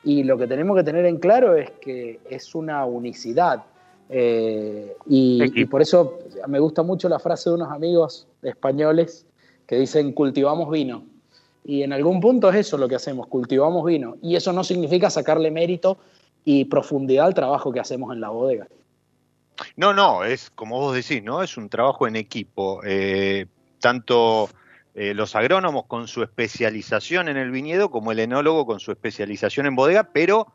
Y 0.05 0.23
lo 0.23 0.39
que 0.39 0.47
tenemos 0.47 0.77
que 0.77 0.85
tener 0.85 1.05
en 1.05 1.19
claro 1.19 1.57
es 1.57 1.73
que 1.81 2.21
es 2.31 2.55
una 2.55 2.85
unicidad. 2.85 3.65
Eh, 4.09 4.95
y, 5.07 5.65
por 5.65 5.83
eso 5.83 6.21
me 6.47 6.61
gusta 6.61 6.85
mucho 6.85 7.09
la 7.09 7.19
frase 7.19 7.51
de 7.51 7.57
unos 7.57 7.73
amigos 7.73 8.29
españoles 8.41 9.27
que 9.67 9.81
dicen 9.81 10.13
cultivamos 10.13 10.71
vino. 10.71 11.03
Y 11.65 11.83
en 11.83 11.93
algún 11.93 12.21
punto 12.21 12.51
es 12.51 12.55
eso 12.55 12.79
lo 12.79 12.87
que 12.87 12.95
hacemos, 12.95 13.27
cultivamos 13.27 13.85
vino. 13.85 14.17
Y 14.23 14.37
eso 14.37 14.53
no 14.53 14.63
significa 14.63 15.11
sacarle 15.11 15.51
mérito 15.51 15.99
y 16.45 16.67
profundidad 16.67 17.27
al 17.27 17.35
trabajo 17.35 17.73
que 17.73 17.81
hacemos 17.81 18.15
en 18.15 18.21
la 18.21 18.29
bodega. 18.29 18.69
No, 19.76 19.93
no, 19.93 20.25
es 20.25 20.50
como 20.50 20.79
vos 20.79 20.95
decís, 20.95 21.23
¿no? 21.23 21.43
Es 21.43 21.57
un 21.57 21.69
trabajo 21.69 22.07
en 22.07 22.17
equipo. 22.17 22.81
Eh, 22.85 23.47
tanto 23.81 24.49
eh, 24.95 25.14
los 25.14 25.35
agrónomos 25.37 25.87
con 25.87 26.09
su 26.09 26.23
especialización 26.23 27.29
en 27.29 27.37
el 27.37 27.50
viñedo 27.50 27.90
como 27.90 28.12
el 28.12 28.19
enólogo 28.19 28.67
con 28.67 28.81
su 28.81 28.93
especialización 28.93 29.67
en 29.67 29.76
bodega, 29.76 30.11
pero 30.12 30.52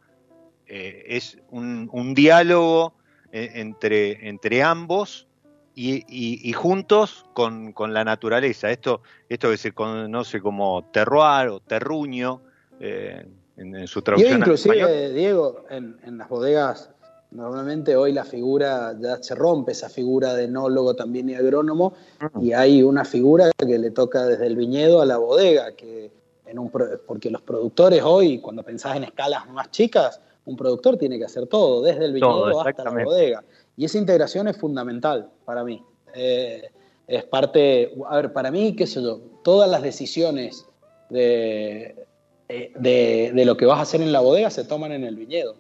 eh, 0.68 1.04
es 1.08 1.38
un, 1.50 2.14
diálogo 2.14 2.94
entre, 3.32 4.30
entre 4.30 4.64
ambos 4.64 5.28
y, 5.76 6.54
juntos 6.54 7.26
con, 7.34 7.74
la 7.94 8.04
naturaleza. 8.04 8.72
Esto, 8.72 9.02
esto 9.28 9.50
que 9.52 9.58
se 9.58 9.74
conoce 9.74 10.40
como 10.40 10.90
terroir 10.92 11.50
o 11.50 11.60
terruño 11.60 12.42
en, 12.80 13.88
su 13.88 14.02
traducción. 14.02 14.40
Inclusive, 14.40 15.14
Diego, 15.14 15.66
en, 15.70 15.98
en 16.04 16.18
las 16.18 16.30
bodegas 16.30 16.95
Normalmente 17.36 17.98
hoy 17.98 18.14
la 18.14 18.24
figura 18.24 18.96
ya 18.98 19.22
se 19.22 19.36
rompe, 19.36 19.74
esa 19.74 19.90
figura 19.90 20.34
de 20.34 20.46
enólogo 20.46 20.96
también 20.96 21.30
y 21.30 21.36
agrónomo, 21.36 21.94
y 22.40 22.54
hay 22.54 22.82
una 22.82 23.04
figura 23.04 23.52
que 23.58 23.78
le 23.78 23.92
toca 23.92 24.26
desde 24.26 24.48
el 24.48 24.56
viñedo 24.56 25.02
a 25.02 25.06
la 25.06 25.18
bodega, 25.18 25.74
que 25.74 26.12
en 26.46 26.60
un, 26.60 26.72
porque 27.06 27.30
los 27.30 27.42
productores 27.42 28.02
hoy, 28.04 28.40
cuando 28.40 28.64
pensás 28.64 28.96
en 28.96 29.04
escalas 29.04 29.50
más 29.50 29.70
chicas, 29.72 30.22
un 30.46 30.56
productor 30.56 30.98
tiene 30.98 31.18
que 31.18 31.26
hacer 31.26 31.48
todo, 31.48 31.82
desde 31.82 32.06
el 32.06 32.14
viñedo 32.14 32.62
hasta 32.62 32.86
la 32.86 33.04
bodega. 33.04 33.44
Y 33.76 33.84
esa 33.84 33.98
integración 33.98 34.48
es 34.48 34.56
fundamental 34.56 35.30
para 35.44 35.66
mí. 35.66 35.84
Eh, 36.14 36.70
es 37.08 37.24
parte, 37.26 37.94
a 38.08 38.16
ver, 38.16 38.32
para 38.32 38.50
mí, 38.50 38.76
qué 38.78 38.88
sé 38.88 39.02
yo, 39.02 39.20
todas 39.44 39.70
las 39.70 39.82
decisiones 39.82 40.66
de, 41.10 42.08
eh, 42.48 42.72
de, 42.76 43.32
de, 43.36 43.46
lo 43.46 43.58
que 43.58 43.66
vas 43.66 43.80
a 43.80 43.82
hacer 43.82 44.02
en 44.02 44.14
la 44.14 44.22
bodega 44.22 44.50
se 44.50 44.64
toman 44.64 44.94
en 44.94 45.04
el 45.04 45.16
viñedo, 45.16 45.56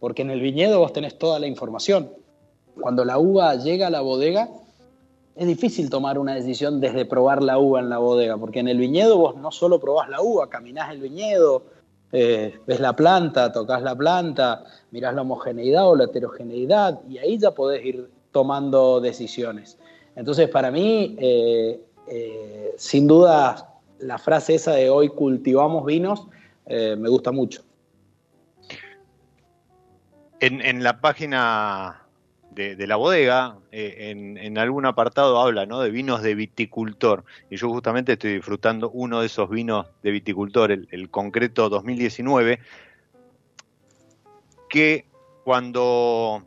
porque 0.00 0.22
en 0.22 0.30
el 0.30 0.40
viñedo 0.40 0.78
vos 0.78 0.92
tenés 0.92 1.18
toda 1.18 1.38
la 1.38 1.46
información. 1.46 2.10
Cuando 2.80 3.04
la 3.04 3.18
uva 3.18 3.56
llega 3.56 3.88
a 3.88 3.90
la 3.90 4.00
bodega, 4.00 4.48
es 5.34 5.46
difícil 5.46 5.90
tomar 5.90 6.18
una 6.18 6.34
decisión 6.34 6.80
desde 6.80 7.04
probar 7.04 7.42
la 7.42 7.58
uva 7.58 7.80
en 7.80 7.88
la 7.88 7.98
bodega, 7.98 8.36
porque 8.36 8.60
en 8.60 8.68
el 8.68 8.78
viñedo 8.78 9.18
vos 9.18 9.36
no 9.36 9.52
solo 9.52 9.78
probás 9.78 10.08
la 10.08 10.20
uva, 10.20 10.48
caminás 10.48 10.92
el 10.92 11.00
viñedo, 11.00 11.62
eh, 12.10 12.58
ves 12.66 12.80
la 12.80 12.96
planta, 12.96 13.52
tocas 13.52 13.82
la 13.82 13.94
planta, 13.94 14.64
mirás 14.90 15.14
la 15.14 15.22
homogeneidad 15.22 15.88
o 15.88 15.94
la 15.94 16.04
heterogeneidad, 16.04 17.00
y 17.08 17.18
ahí 17.18 17.38
ya 17.38 17.52
podés 17.52 17.84
ir 17.84 18.10
tomando 18.32 19.00
decisiones. 19.00 19.78
Entonces, 20.16 20.48
para 20.48 20.70
mí, 20.70 21.16
eh, 21.18 21.80
eh, 22.08 22.74
sin 22.76 23.06
duda, 23.06 23.78
la 24.00 24.18
frase 24.18 24.54
esa 24.54 24.72
de 24.72 24.90
hoy 24.90 25.08
cultivamos 25.08 25.84
vinos 25.84 26.26
me 26.66 27.08
gusta 27.08 27.32
mucho. 27.32 27.62
En, 30.40 30.82
la 30.84 31.00
página 31.00 32.02
de, 32.52 32.76
de 32.76 32.86
la 32.86 32.96
bodega, 32.96 33.56
eh, 33.72 34.10
en, 34.10 34.36
en, 34.38 34.56
algún 34.56 34.86
apartado 34.86 35.40
habla 35.40 35.66
¿no? 35.66 35.80
de 35.80 35.90
vinos 35.90 36.22
de 36.22 36.34
viticultor. 36.34 37.24
Y 37.50 37.56
yo 37.56 37.68
justamente 37.68 38.12
estoy 38.12 38.34
disfrutando 38.34 38.90
uno 38.90 39.20
de 39.20 39.26
esos 39.26 39.50
vinos 39.50 39.86
de 40.02 40.10
viticultor, 40.12 40.70
el, 40.70 40.88
el 40.92 41.10
concreto 41.10 41.68
2019, 41.68 42.60
que 44.68 45.06
cuando 45.42 46.44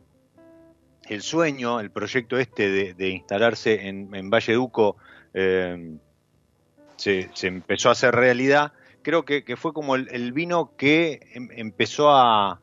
el 1.08 1.22
sueño, 1.22 1.80
el 1.80 1.90
proyecto 1.90 2.38
este 2.38 2.94
de, 2.94 3.08
instalarse 3.08 3.88
en, 3.88 4.30
Valle 4.30 4.54
Duco 4.54 4.96
eh, 5.34 5.96
se, 6.96 7.28
empezó 7.42 7.88
a 7.88 7.92
hacer 7.92 8.14
realidad, 8.14 8.72
creo 9.02 9.24
que, 9.24 9.42
fue 9.56 9.72
como 9.72 9.96
el, 9.96 10.08
el, 10.10 10.32
vino 10.32 10.72
que 10.76 11.28
em, 11.34 11.48
empezó 11.52 12.10
a, 12.10 12.61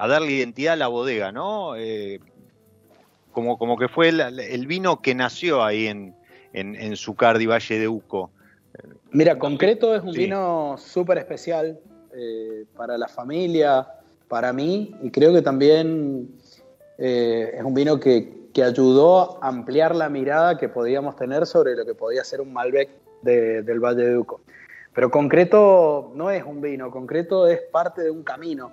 a, 0.00 0.08
darle 0.08 0.32
identidad 0.32 0.74
a 0.74 0.76
la 0.76 0.88
bodega, 0.88 1.32
¿no? 1.32 1.76
Eh, 1.76 2.20
como, 3.32 3.58
como 3.58 3.76
que 3.76 3.88
fue 3.88 4.08
el, 4.08 4.20
el, 4.20 4.66
vino 4.66 5.00
que 5.00 5.14
nació 5.14 5.62
ahí 5.62 5.86
en, 5.86 6.14
en, 6.52 6.74
en 6.74 6.96
Zucardi, 6.96 7.46
Valle 7.46 7.78
de 7.78 7.88
Uco. 7.88 8.30
Mira, 9.12 9.38
concreto 9.38 9.94
es 9.94 10.02
un 10.02 10.12
sí. 10.12 10.20
vino 10.20 10.76
súper 10.78 11.18
especial 11.18 11.78
eh, 12.14 12.64
para 12.76 12.96
la 12.96 13.08
familia, 13.08 13.86
para 14.28 14.52
mí, 14.52 14.94
y 15.02 15.10
creo 15.10 15.32
que 15.32 15.42
también 15.42 16.28
eh, 16.98 17.52
es 17.56 17.62
un 17.62 17.74
vino 17.74 17.98
que, 17.98 18.48
que, 18.52 18.62
ayudó 18.62 19.42
a 19.42 19.48
ampliar 19.48 19.94
la 19.96 20.08
mirada 20.08 20.58
que 20.58 20.68
podíamos 20.68 21.16
tener 21.16 21.46
sobre 21.46 21.74
lo 21.74 21.84
que 21.84 21.94
podía 21.94 22.22
ser 22.24 22.40
un 22.40 22.52
Malbec 22.52 22.90
de, 23.22 23.62
del 23.62 23.80
Valle 23.80 24.04
de 24.04 24.18
Uco. 24.18 24.40
Pero 24.92 25.10
concreto 25.10 26.12
no 26.14 26.30
es 26.30 26.44
un 26.44 26.60
vino, 26.60 26.90
concreto 26.90 27.46
es 27.46 27.60
parte 27.72 28.02
de 28.02 28.10
un 28.10 28.22
camino 28.22 28.72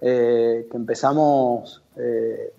eh, 0.00 0.68
que 0.70 0.76
empezamos, 0.76 1.82
eh, 1.96 2.52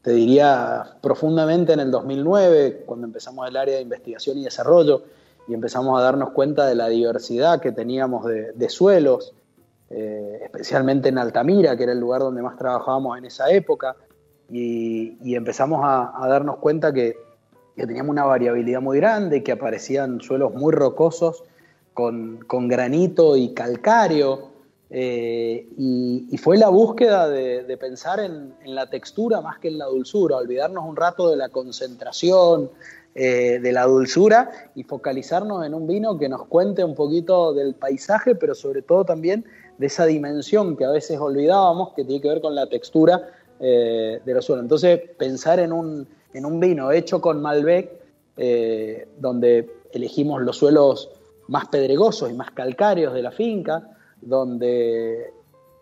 te 0.00 0.12
diría, 0.12 0.96
profundamente 1.02 1.74
en 1.74 1.80
el 1.80 1.90
2009, 1.90 2.84
cuando 2.86 3.06
empezamos 3.06 3.46
el 3.48 3.56
área 3.56 3.76
de 3.76 3.82
investigación 3.82 4.38
y 4.38 4.44
desarrollo 4.44 5.02
y 5.46 5.54
empezamos 5.54 5.98
a 5.98 6.02
darnos 6.02 6.30
cuenta 6.30 6.66
de 6.66 6.74
la 6.74 6.88
diversidad 6.88 7.60
que 7.60 7.72
teníamos 7.72 8.24
de, 8.24 8.68
suelos, 8.70 9.34
eh, 9.90 10.40
especialmente 10.44 11.10
en 11.10 11.18
Altamira, 11.18 11.76
que 11.76 11.82
era 11.82 11.92
el 11.92 12.00
lugar 12.00 12.22
donde 12.22 12.40
más 12.40 12.56
trabajábamos 12.56 13.18
en 13.18 13.26
esa 13.26 13.50
época, 13.50 13.96
y, 14.50 15.34
empezamos 15.34 15.80
a, 15.82 16.26
darnos 16.26 16.56
cuenta 16.58 16.92
que, 16.92 17.16
que, 17.76 17.86
teníamos 17.86 18.10
una 18.10 18.24
variabilidad 18.24 18.80
muy 18.80 18.98
grande, 18.98 19.42
que 19.42 19.52
aparecían 19.52 20.20
suelos 20.20 20.54
muy 20.54 20.72
rocosos 20.72 21.44
con, 21.94 22.38
con 22.46 22.68
granito 22.68 23.36
y 23.36 23.52
calcáreo, 23.54 24.51
eh, 24.94 25.68
y, 25.78 26.36
fue 26.36 26.58
la 26.58 26.68
búsqueda 26.68 27.26
de, 27.26 27.78
pensar 27.78 28.20
en, 28.20 28.52
la 28.66 28.90
textura 28.90 29.40
más 29.40 29.58
que 29.58 29.68
en 29.68 29.78
la 29.78 29.86
dulzura, 29.86 30.36
olvidarnos 30.36 30.84
un 30.84 30.96
rato 30.96 31.30
de 31.30 31.36
la 31.36 31.48
concentración, 31.48 32.70
eh, 33.14 33.58
de 33.58 33.72
la 33.72 33.84
dulzura 33.84 34.50
y 34.74 34.82
focalizarnos 34.82 35.64
en 35.64 35.72
un 35.72 35.86
vino 35.86 36.18
que 36.18 36.28
nos 36.28 36.44
cuente 36.44 36.84
un 36.84 36.94
poquito 36.94 37.54
del 37.54 37.74
paisaje, 37.74 38.34
pero 38.34 38.54
sobre 38.54 38.82
todo 38.82 39.06
también 39.06 39.46
de 39.78 39.86
esa 39.86 40.04
dimensión 40.04 40.76
que 40.76 40.84
a 40.84 40.90
veces 40.90 41.18
olvidábamos, 41.18 41.94
que 41.94 42.04
tiene 42.04 42.20
que 42.20 42.28
ver 42.28 42.42
con 42.42 42.54
la 42.54 42.66
textura 42.66 43.30
eh, 43.60 44.20
de 44.22 44.34
los 44.34 44.44
suelos. 44.44 44.64
Entonces, 44.64 45.00
pensar 45.16 45.58
en 45.58 45.72
un, 45.72 46.06
en 46.34 46.44
un 46.44 46.60
vino 46.60 46.92
hecho 46.92 47.18
con 47.22 47.40
Malbec, 47.40 48.02
donde 49.18 49.70
elegimos 49.92 50.42
los 50.42 50.56
suelos 50.56 51.10
más 51.48 51.68
pedregosos 51.68 52.30
y 52.30 52.34
más 52.34 52.50
calcáreos 52.50 53.14
de 53.14 53.22
la 53.22 53.30
finca, 53.30 53.92
donde 54.22 55.32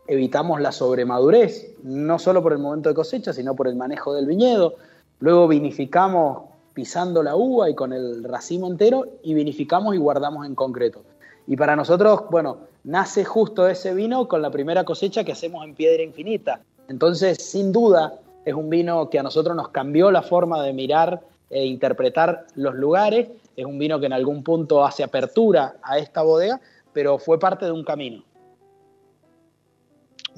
evitamos 0.07 0.61
la 0.61 0.73
sobremadurez, 0.73 1.75
no 1.85 2.19
solo 2.19 2.43
por 2.43 2.53
el 2.53 2.59
momento 2.59 2.89
de 2.89 2.95
cosecha, 2.95 3.33
sino 3.33 3.55
por 3.55 3.69
el 3.69 3.77
manejo 3.77 4.13
del 4.13 4.27
viñedo. 4.27 4.75
Luego 5.21 5.47
vinificamos 5.47 6.51
pisando 6.75 7.23
la 7.23 7.37
uva 7.37 7.71
y 7.71 7.75
con 7.75 7.93
el 7.93 8.25
racimo 8.25 8.67
entero 8.67 9.07
y 9.23 9.35
vinificamos 9.35 9.95
y 9.95 9.99
guardamos 9.99 10.47
en 10.47 10.55
concreto. 10.55 11.03
Y 11.47 11.57
para 11.57 11.77
nosotros, 11.77 12.23
bueno, 12.31 12.59
nace 12.85 13.25
justo 13.25 13.69
ese 13.69 13.95
vino 13.95 14.29
con 14.29 14.43
la 14.43 14.51
primera 14.51 14.85
cosecha 14.85 15.25
que 15.25 15.33
hacemos 15.33 15.65
en 15.65 15.75
Piedra 15.75 16.03
Infinita. 16.03 16.61
Entonces, 16.89 17.39
sin 17.39 17.73
duda, 17.73 18.19
es 18.45 18.55
un 18.55 18.71
vino 18.71 19.11
que 19.11 19.19
a 19.19 19.23
nosotros 19.23 19.55
nos 19.55 19.69
cambió 19.69 20.11
la 20.11 20.23
forma 20.23 20.63
de 20.63 20.73
mirar 20.73 21.21
e 21.51 21.67
interpretar 21.67 22.47
los 22.55 22.75
lugares. 22.75 23.29
Es 23.57 23.65
un 23.65 23.79
vino 23.79 24.01
que 24.01 24.07
en 24.07 24.13
algún 24.13 24.43
punto 24.43 24.85
hace 24.85 25.05
apertura 25.05 25.77
a 25.83 25.99
esta 25.99 26.23
bodega, 26.23 26.61
pero 26.93 27.19
fue 27.19 27.39
parte 27.39 27.67
de 27.67 27.73
un 27.73 27.85
camino. 27.85 28.23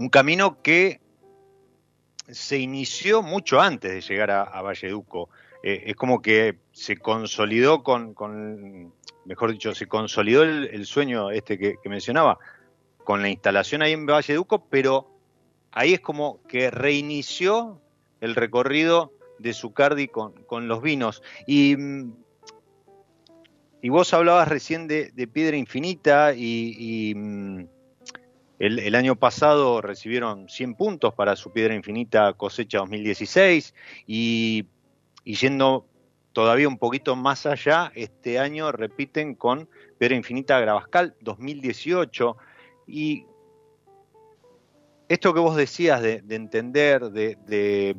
Un 0.02 0.08
camino 0.08 0.60
que 0.62 1.00
se 2.28 2.58
inició 2.58 3.22
mucho 3.22 3.60
antes 3.60 3.92
de 3.92 4.00
llegar 4.00 4.32
a, 4.32 4.42
a 4.42 4.60
Valleduco. 4.60 5.30
Eh, 5.62 5.84
es 5.86 5.94
como 5.94 6.20
que 6.20 6.58
se 6.72 6.96
consolidó 6.96 7.84
con, 7.84 8.92
mejor 9.24 9.52
dicho, 9.52 9.76
se 9.76 9.86
consolidó 9.86 10.42
el, 10.42 10.86
sueño 10.86 11.30
este 11.30 11.56
que, 11.56 11.76
mencionaba 11.84 12.36
con 13.04 13.22
la 13.22 13.28
instalación 13.28 13.80
ahí 13.82 13.92
en 13.92 14.04
Valleduco, 14.04 14.66
pero 14.68 15.08
ahí 15.70 15.94
es 15.94 16.00
como 16.00 16.42
que 16.48 16.72
reinició 16.72 17.80
el 18.20 18.34
recorrido 18.34 19.12
de 19.38 19.52
Zucardi 19.52 20.08
con, 20.08 20.32
con 20.46 20.66
los 20.66 20.82
vinos. 20.82 21.22
Y, 21.46 21.76
y, 23.80 23.88
vos 23.88 24.12
hablabas 24.12 24.48
recién 24.48 24.88
de, 24.88 25.12
Piedra 25.32 25.56
Infinita 25.56 26.34
y, 26.34 26.74
y 26.76 27.14
el, 28.62 28.94
año 28.94 29.16
pasado 29.16 29.80
recibieron 29.80 30.48
100 30.48 30.76
puntos 30.76 31.14
para 31.14 31.34
su 31.34 31.50
Piedra 31.52 31.74
Infinita 31.74 32.32
cosecha 32.34 32.78
2016 32.78 33.74
y, 34.06 34.66
y 35.24 35.34
yendo 35.34 35.84
todavía 36.32 36.68
un 36.68 36.78
poquito 36.78 37.16
más 37.16 37.44
allá, 37.44 37.90
este 37.96 38.38
año 38.38 38.70
repiten 38.70 39.34
con 39.34 39.68
Piedra 39.98 40.14
Infinita 40.14 40.60
Gravascal 40.60 41.16
2018 41.22 42.36
y 42.86 43.26
esto 45.08 45.34
que 45.34 45.40
vos 45.40 45.56
decías 45.56 46.00
de, 46.00 46.22
de 46.22 46.36
entender, 46.36 47.10
de, 47.10 47.36
de, 47.44 47.96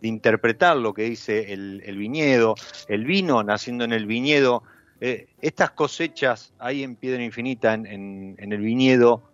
de, 0.00 0.08
interpretar 0.08 0.78
lo 0.78 0.94
que 0.94 1.02
dice 1.02 1.52
el, 1.52 1.82
el, 1.84 1.98
viñedo, 1.98 2.54
el 2.88 3.04
vino 3.04 3.42
naciendo 3.42 3.84
en 3.84 3.92
el 3.92 4.06
viñedo, 4.06 4.62
eh, 5.02 5.26
estas 5.42 5.72
cosechas 5.72 6.54
ahí 6.58 6.82
en 6.82 6.96
Piedra 6.96 7.22
Infinita, 7.22 7.74
en, 7.74 7.86
en, 7.86 8.36
en 8.38 8.52
el 8.52 8.60
viñedo, 8.62 9.31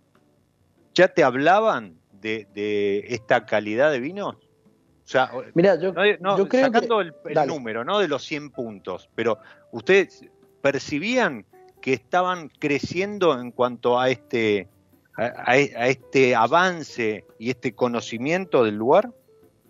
¿ya 0.99 1.07
te 1.07 1.23
hablaban 1.23 1.97
de, 2.11 3.05
esta 3.09 3.47
calidad 3.47 3.93
de 3.93 4.01
vinos? 4.01 4.35
O 4.35 5.11
sea, 5.11 5.31
Mira, 5.55 5.77
yo, 5.77 5.93
no, 5.93 6.03
no, 6.19 6.39
yo 6.39 6.49
creo 6.49 6.67
sacando 6.67 6.99
que, 6.99 7.31
el, 7.31 7.39
el 7.39 7.47
número, 7.47 7.85
¿no? 7.85 8.01
De 8.01 8.09
los 8.09 8.25
100 8.25 8.51
puntos, 8.51 9.09
pero 9.15 9.39
ustedes 9.71 10.25
percibían 10.61 11.47
que 11.81 11.93
estaban 11.93 12.49
creciendo 12.59 13.41
en 13.41 13.53
cuanto 13.53 13.99
a 13.99 14.11
este 14.11 14.69
a, 15.17 15.53
a, 15.53 15.57
este 15.57 16.35
avance 16.35 17.25
y 17.39 17.51
este 17.51 17.75
conocimiento 17.75 18.65
del 18.65 18.75
lugar, 18.75 19.13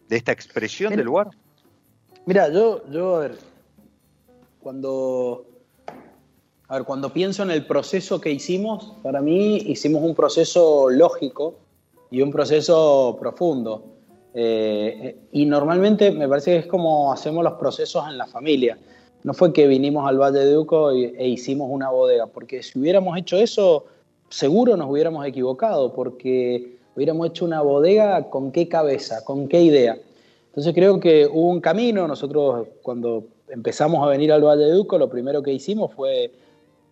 de 0.08 0.16
esta 0.16 0.32
expresión 0.32 0.90
mira, 0.90 1.00
del 1.00 1.06
lugar? 1.06 1.28
Mira, 2.24 2.48
yo, 2.50 2.88
yo 2.90 3.16
a 3.16 3.20
ver, 3.20 3.38
cuando, 4.60 5.46
a 6.68 6.74
ver, 6.74 6.84
cuando 6.84 7.10
pienso 7.12 7.42
en 7.42 7.50
el 7.50 7.64
proceso 7.64 8.20
que 8.20 8.30
hicimos, 8.30 8.92
para 9.02 9.22
mí 9.22 9.56
hicimos 9.56 10.02
un 10.02 10.14
proceso 10.14 10.90
lógico 10.90 11.54
y 12.10 12.20
un 12.20 12.30
proceso 12.30 13.16
profundo. 13.18 13.84
Eh, 14.34 15.16
y 15.32 15.46
normalmente 15.46 16.10
me 16.10 16.28
parece 16.28 16.52
que 16.52 16.58
es 16.58 16.66
como 16.66 17.10
hacemos 17.10 17.42
los 17.42 17.54
procesos 17.54 18.06
en 18.06 18.18
la 18.18 18.26
familia. 18.26 18.76
No 19.24 19.32
fue 19.32 19.50
que 19.54 19.66
vinimos 19.66 20.06
al 20.06 20.18
Valle 20.18 20.40
de 20.40 20.58
Uco 20.58 20.90
e 20.90 21.26
hicimos 21.26 21.68
una 21.70 21.88
bodega, 21.90 22.26
porque 22.26 22.62
si 22.62 22.78
hubiéramos 22.78 23.16
hecho 23.16 23.38
eso, 23.38 23.86
seguro 24.28 24.76
nos 24.76 24.90
hubiéramos 24.90 25.26
equivocado, 25.26 25.94
porque 25.94 26.76
hubiéramos 26.94 27.28
hecho 27.28 27.46
una 27.46 27.62
bodega 27.62 28.28
con 28.28 28.52
qué 28.52 28.68
cabeza, 28.68 29.24
con 29.24 29.48
qué 29.48 29.62
idea. 29.62 29.98
Entonces 30.48 30.74
creo 30.74 31.00
que 31.00 31.26
hubo 31.26 31.48
un 31.48 31.62
camino, 31.62 32.06
nosotros 32.06 32.68
cuando 32.82 33.24
empezamos 33.48 34.06
a 34.06 34.10
venir 34.10 34.30
al 34.32 34.44
Valle 34.44 34.64
de 34.64 34.78
Uco, 34.78 34.98
lo 34.98 35.08
primero 35.08 35.42
que 35.42 35.52
hicimos 35.52 35.94
fue 35.94 36.30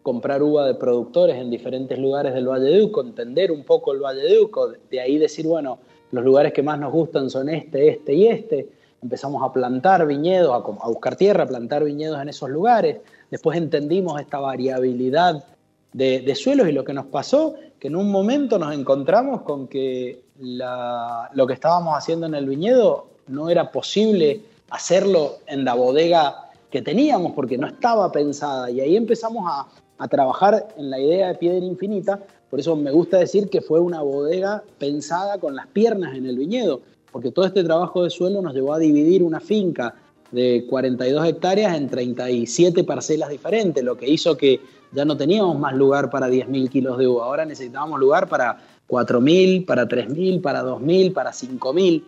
comprar 0.06 0.40
uva 0.40 0.64
de 0.64 0.74
productores 0.74 1.34
en 1.34 1.50
diferentes 1.50 1.98
lugares 1.98 2.32
del 2.32 2.46
Valle 2.46 2.66
de 2.66 2.80
Uco, 2.80 3.00
entender 3.00 3.50
un 3.50 3.64
poco 3.64 3.92
el 3.92 3.98
Valle 3.98 4.20
de 4.20 4.40
Uco, 4.40 4.68
de 4.88 5.00
ahí 5.00 5.18
decir, 5.18 5.48
bueno, 5.48 5.80
los 6.12 6.24
lugares 6.24 6.52
que 6.52 6.62
más 6.62 6.78
nos 6.78 6.92
gustan 6.92 7.28
son 7.28 7.48
este, 7.48 7.88
este 7.88 8.14
y 8.14 8.28
este. 8.28 8.68
Empezamos 9.02 9.42
a 9.42 9.52
plantar 9.52 10.06
viñedos, 10.06 10.54
a, 10.54 10.86
buscar 10.86 11.16
tierra, 11.16 11.42
a 11.42 11.46
plantar 11.48 11.82
viñedos 11.82 12.22
en 12.22 12.28
esos 12.28 12.48
lugares. 12.48 12.98
Después 13.32 13.58
entendimos 13.58 14.20
esta 14.20 14.38
variabilidad 14.38 15.44
de, 15.92 16.34
suelos 16.36 16.68
y 16.68 16.72
lo 16.72 16.84
que 16.84 16.92
nos 16.92 17.06
pasó, 17.06 17.56
que 17.80 17.88
en 17.88 17.96
un 17.96 18.08
momento 18.08 18.60
nos 18.60 18.72
encontramos 18.72 19.42
con 19.42 19.66
que 19.66 20.22
lo 20.38 21.46
que 21.48 21.52
estábamos 21.52 21.98
haciendo 21.98 22.26
en 22.26 22.36
el 22.36 22.46
viñedo 22.46 23.08
no 23.26 23.50
era 23.50 23.72
posible 23.72 24.40
hacerlo 24.70 25.38
en 25.48 25.64
la 25.64 25.74
bodega 25.74 26.44
que 26.70 26.80
teníamos 26.80 27.32
porque 27.32 27.58
no 27.58 27.66
estaba 27.66 28.12
pensada. 28.12 28.70
Y 28.70 28.80
ahí 28.80 28.96
empezamos 28.96 29.42
a, 29.48 29.66
a 29.98 30.08
trabajar 30.08 30.68
en 30.76 30.90
la 30.90 31.00
idea 31.00 31.28
de 31.28 31.34
piedra 31.34 31.64
infinita 31.64 32.20
por 32.50 32.60
eso 32.60 32.76
me 32.76 32.90
gusta 32.90 33.18
decir 33.18 33.48
que 33.48 33.60
fue 33.60 33.80
una 33.80 34.02
bodega 34.02 34.62
pensada 34.78 35.38
con 35.38 35.56
las 35.56 35.66
piernas 35.66 36.16
en 36.16 36.26
el 36.26 36.38
viñedo, 36.38 36.80
porque 37.10 37.32
todo 37.32 37.44
este 37.44 37.64
trabajo 37.64 38.04
de 38.04 38.10
suelo 38.10 38.40
nos 38.40 38.54
llevó 38.54 38.72
a 38.72 38.78
dividir 38.78 39.22
una 39.22 39.40
finca 39.40 39.94
de 40.30 40.64
42 40.68 41.26
hectáreas 41.26 41.76
en 41.76 41.88
37 41.88 42.84
parcelas 42.84 43.30
diferentes, 43.30 43.82
lo 43.82 43.96
que 43.96 44.08
hizo 44.08 44.36
que 44.36 44.60
ya 44.92 45.04
no 45.04 45.16
teníamos 45.16 45.58
más 45.58 45.74
lugar 45.74 46.10
para 46.10 46.28
10.000 46.28 46.68
kilos 46.68 46.98
de 46.98 47.08
uva, 47.08 47.26
ahora 47.26 47.44
necesitábamos 47.44 47.98
lugar 47.98 48.28
para 48.28 48.58
4.000, 48.88 49.66
para 49.66 49.88
3.000, 49.88 50.40
para 50.40 50.62
2.000, 50.62 51.12
para 51.12 51.32
5.000. 51.32 52.04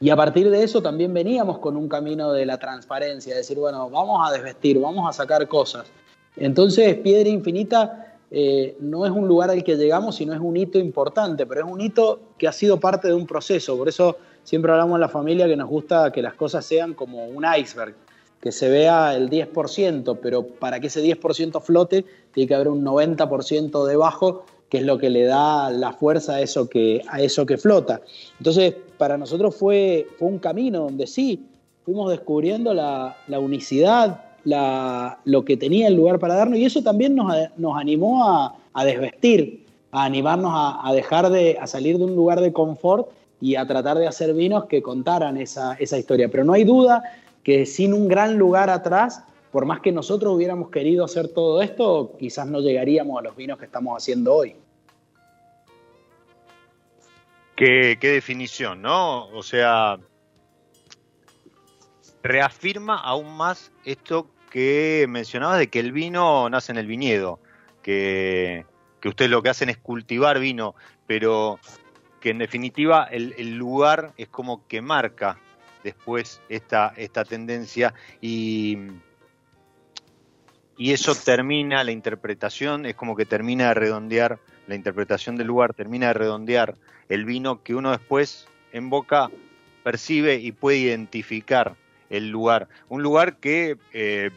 Y 0.00 0.10
a 0.10 0.16
partir 0.16 0.50
de 0.50 0.62
eso 0.62 0.82
también 0.82 1.14
veníamos 1.14 1.58
con 1.58 1.76
un 1.76 1.88
camino 1.88 2.32
de 2.32 2.44
la 2.44 2.58
transparencia, 2.58 3.34
decir, 3.34 3.56
bueno, 3.56 3.88
vamos 3.88 4.28
a 4.28 4.32
desvestir, 4.32 4.78
vamos 4.80 5.08
a 5.08 5.12
sacar 5.12 5.46
cosas. 5.48 5.86
Entonces, 6.36 6.96
Piedra 6.96 7.28
Infinita 7.28 8.06
eh, 8.30 8.76
no 8.80 9.06
es 9.06 9.12
un 9.12 9.28
lugar 9.28 9.50
al 9.50 9.62
que 9.62 9.76
llegamos, 9.76 10.16
sino 10.16 10.34
es 10.34 10.40
un 10.40 10.56
hito 10.56 10.78
importante, 10.78 11.46
pero 11.46 11.64
es 11.64 11.72
un 11.72 11.80
hito 11.80 12.20
que 12.36 12.48
ha 12.48 12.52
sido 12.52 12.78
parte 12.78 13.08
de 13.08 13.14
un 13.14 13.26
proceso. 13.26 13.76
Por 13.76 13.88
eso 13.88 14.16
siempre 14.42 14.72
hablamos 14.72 14.96
en 14.96 15.00
la 15.00 15.08
familia 15.08 15.46
que 15.46 15.56
nos 15.56 15.68
gusta 15.68 16.10
que 16.12 16.22
las 16.22 16.34
cosas 16.34 16.64
sean 16.64 16.94
como 16.94 17.26
un 17.26 17.44
iceberg, 17.58 17.94
que 18.40 18.52
se 18.52 18.68
vea 18.68 19.14
el 19.14 19.30
10%, 19.30 20.18
pero 20.20 20.46
para 20.46 20.80
que 20.80 20.88
ese 20.88 21.02
10% 21.02 21.60
flote 21.62 22.04
tiene 22.32 22.48
que 22.48 22.54
haber 22.54 22.68
un 22.68 22.84
90% 22.84 23.86
debajo, 23.86 24.44
que 24.68 24.78
es 24.78 24.84
lo 24.84 24.98
que 24.98 25.10
le 25.10 25.24
da 25.24 25.70
la 25.70 25.92
fuerza 25.92 26.34
a 26.34 26.40
eso 26.40 26.68
que, 26.68 27.02
a 27.08 27.20
eso 27.20 27.46
que 27.46 27.56
flota. 27.56 28.02
Entonces, 28.38 28.74
para 28.98 29.16
nosotros 29.16 29.54
fue, 29.54 30.08
fue 30.18 30.28
un 30.28 30.38
camino 30.38 30.80
donde 30.80 31.06
sí, 31.06 31.46
fuimos 31.84 32.10
descubriendo 32.10 32.74
la, 32.74 33.16
la 33.28 33.38
unicidad, 33.38 34.25
lo 34.46 35.44
que 35.44 35.56
tenía 35.56 35.88
el 35.88 35.94
lugar 35.94 36.18
para 36.18 36.36
darnos 36.36 36.58
y 36.58 36.64
eso 36.64 36.82
también 36.82 37.16
nos, 37.16 37.76
animó 37.76 38.24
a, 38.24 38.84
desvestir, 38.84 39.66
a 39.90 40.04
animarnos 40.04 40.52
a, 40.54 40.92
dejar 40.92 41.30
de, 41.30 41.58
a 41.60 41.66
salir 41.66 41.98
de 41.98 42.04
un 42.04 42.14
lugar 42.14 42.40
de 42.40 42.52
confort 42.52 43.08
y 43.40 43.56
a 43.56 43.66
tratar 43.66 43.98
de 43.98 44.06
hacer 44.06 44.32
vinos 44.34 44.66
que 44.66 44.82
contaran 44.82 45.36
esa, 45.36 45.74
esa 45.74 45.98
historia. 45.98 46.28
Pero 46.30 46.44
no 46.44 46.52
hay 46.52 46.64
duda 46.64 47.02
que 47.42 47.66
sin 47.66 47.92
un 47.92 48.08
gran 48.08 48.38
lugar 48.38 48.70
atrás, 48.70 49.24
por 49.50 49.66
más 49.66 49.80
que 49.80 49.92
nosotros 49.92 50.34
hubiéramos 50.34 50.70
querido 50.70 51.04
hacer 51.04 51.28
todo 51.28 51.60
esto, 51.60 52.14
quizás 52.18 52.46
no 52.46 52.60
llegaríamos 52.60 53.18
a 53.18 53.22
los 53.22 53.36
vinos 53.36 53.58
que 53.58 53.64
estamos 53.64 53.96
haciendo 53.96 54.34
hoy. 54.34 54.54
Qué, 57.56 57.96
qué, 58.00 58.10
definición, 58.10 58.82
¿no? 58.82 59.28
O 59.28 59.42
sea, 59.42 59.98
reafirma 62.22 62.98
aún 62.98 63.34
más 63.36 63.72
esto 63.84 64.26
que 64.56 65.04
mencionabas 65.06 65.58
de 65.58 65.68
que 65.68 65.80
el 65.80 65.92
vino 65.92 66.48
nace 66.48 66.72
en 66.72 66.78
el 66.78 66.86
viñedo, 66.86 67.38
que, 67.82 68.64
que 69.02 69.10
ustedes 69.10 69.30
lo 69.30 69.42
que 69.42 69.50
hacen 69.50 69.68
es 69.68 69.76
cultivar 69.76 70.38
vino, 70.38 70.74
pero 71.06 71.60
que 72.22 72.30
en 72.30 72.38
definitiva 72.38 73.04
el, 73.04 73.58
lugar 73.58 74.14
es 74.16 74.28
como 74.28 74.66
que 74.66 74.80
marca 74.80 75.38
después 75.84 76.40
esta, 76.48 76.94
esta 76.96 77.26
tendencia 77.26 77.92
y, 78.22 78.78
y 80.78 80.92
eso 80.92 81.14
termina 81.14 81.84
la 81.84 81.92
interpretación, 81.92 82.86
es 82.86 82.94
como 82.94 83.14
que 83.14 83.26
termina 83.26 83.68
de 83.68 83.74
redondear 83.74 84.38
la 84.68 84.74
interpretación 84.74 85.36
del 85.36 85.48
lugar, 85.48 85.74
termina 85.74 86.06
de 86.06 86.14
redondear 86.14 86.76
el 87.10 87.26
vino 87.26 87.62
que 87.62 87.74
uno 87.74 87.90
después 87.90 88.48
en 88.72 88.88
boca 88.88 89.28
percibe 89.84 90.36
y 90.36 90.52
puede 90.52 90.78
identificar 90.78 91.76
el 92.10 92.30
lugar. 92.30 92.68
Un 92.88 93.02
lugar 93.02 93.38
que 93.38 93.76
eh, 93.92 94.30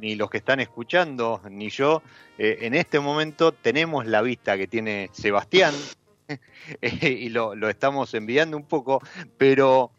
ni 0.00 0.14
los 0.14 0.30
que 0.30 0.38
están 0.38 0.60
escuchando, 0.60 1.40
ni 1.50 1.70
yo, 1.70 2.02
eh, 2.38 2.58
en 2.62 2.74
este 2.74 3.00
momento 3.00 3.52
tenemos 3.52 4.06
la 4.06 4.22
vista 4.22 4.56
que 4.56 4.66
tiene 4.66 5.10
Sebastián 5.12 5.74
y 7.02 7.28
lo, 7.30 7.68
estamos 7.68 8.14
enviando 8.14 8.56
un 8.56 8.64
poco, 8.64 9.02
pero 9.36 9.90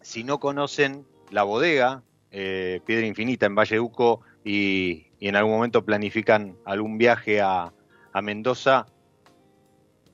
si 0.00 0.24
no 0.24 0.40
conocen 0.40 1.06
la 1.30 1.42
bodega, 1.42 2.02
eh, 2.30 2.80
Piedra 2.84 3.06
Infinita 3.06 3.46
en 3.46 3.54
Valle 3.54 3.80
Uco, 3.80 4.20
y, 4.44 5.06
en 5.20 5.36
algún 5.36 5.54
momento 5.54 5.86
planifican 5.86 6.58
algún 6.66 6.98
viaje 6.98 7.40
a, 7.40 7.72
a 8.12 8.22
Mendoza, 8.22 8.86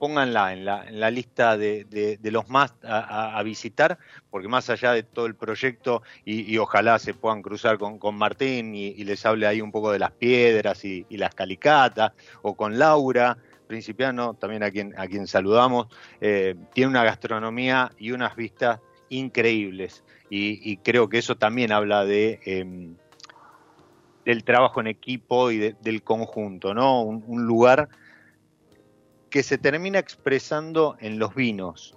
pónganla 0.00 0.54
en 0.54 0.64
la, 0.64 0.84
en 0.88 0.98
la 0.98 1.10
lista 1.10 1.58
de, 1.58 2.18
los 2.22 2.48
más 2.48 2.72
a, 2.82 3.40
visitar, 3.44 3.98
porque 4.30 4.48
más 4.48 4.70
allá 4.70 4.92
de 4.92 5.02
todo 5.02 5.26
el 5.26 5.34
proyecto, 5.34 6.02
y, 6.24 6.56
ojalá 6.56 6.98
se 6.98 7.12
puedan 7.12 7.42
cruzar 7.42 7.76
con, 7.76 8.14
Martín 8.14 8.74
y, 8.74 9.04
les 9.04 9.26
hable 9.26 9.46
ahí 9.46 9.60
un 9.60 9.70
poco 9.70 9.92
de 9.92 9.98
las 9.98 10.12
piedras 10.12 10.86
y, 10.86 11.04
las 11.10 11.34
calicatas, 11.34 12.12
o 12.40 12.56
con 12.56 12.78
Laura, 12.78 13.36
principiano, 13.66 14.32
también 14.32 14.62
a 14.62 14.70
quien, 14.70 14.98
a 14.98 15.06
quien 15.06 15.26
saludamos, 15.26 15.88
eh, 16.22 16.56
tiene 16.72 16.88
una 16.88 17.04
gastronomía 17.04 17.92
y 17.98 18.12
unas 18.12 18.34
vistas 18.34 18.80
increíbles. 19.10 20.02
Y, 20.30 20.78
creo 20.78 21.10
que 21.10 21.18
eso 21.18 21.36
también 21.36 21.72
habla 21.72 22.06
de... 22.06 22.40
Em, 22.46 22.96
del 24.24 24.44
trabajo 24.44 24.80
en 24.80 24.86
equipo 24.86 25.50
y 25.50 25.58
del 25.58 26.02
conjunto, 26.02 26.74
¿no? 26.74 27.02
un 27.02 27.46
lugar 27.46 27.88
que 29.30 29.42
se 29.42 29.58
termina 29.58 29.98
expresando 29.98 30.96
en 31.00 31.18
los 31.18 31.34
vinos, 31.34 31.96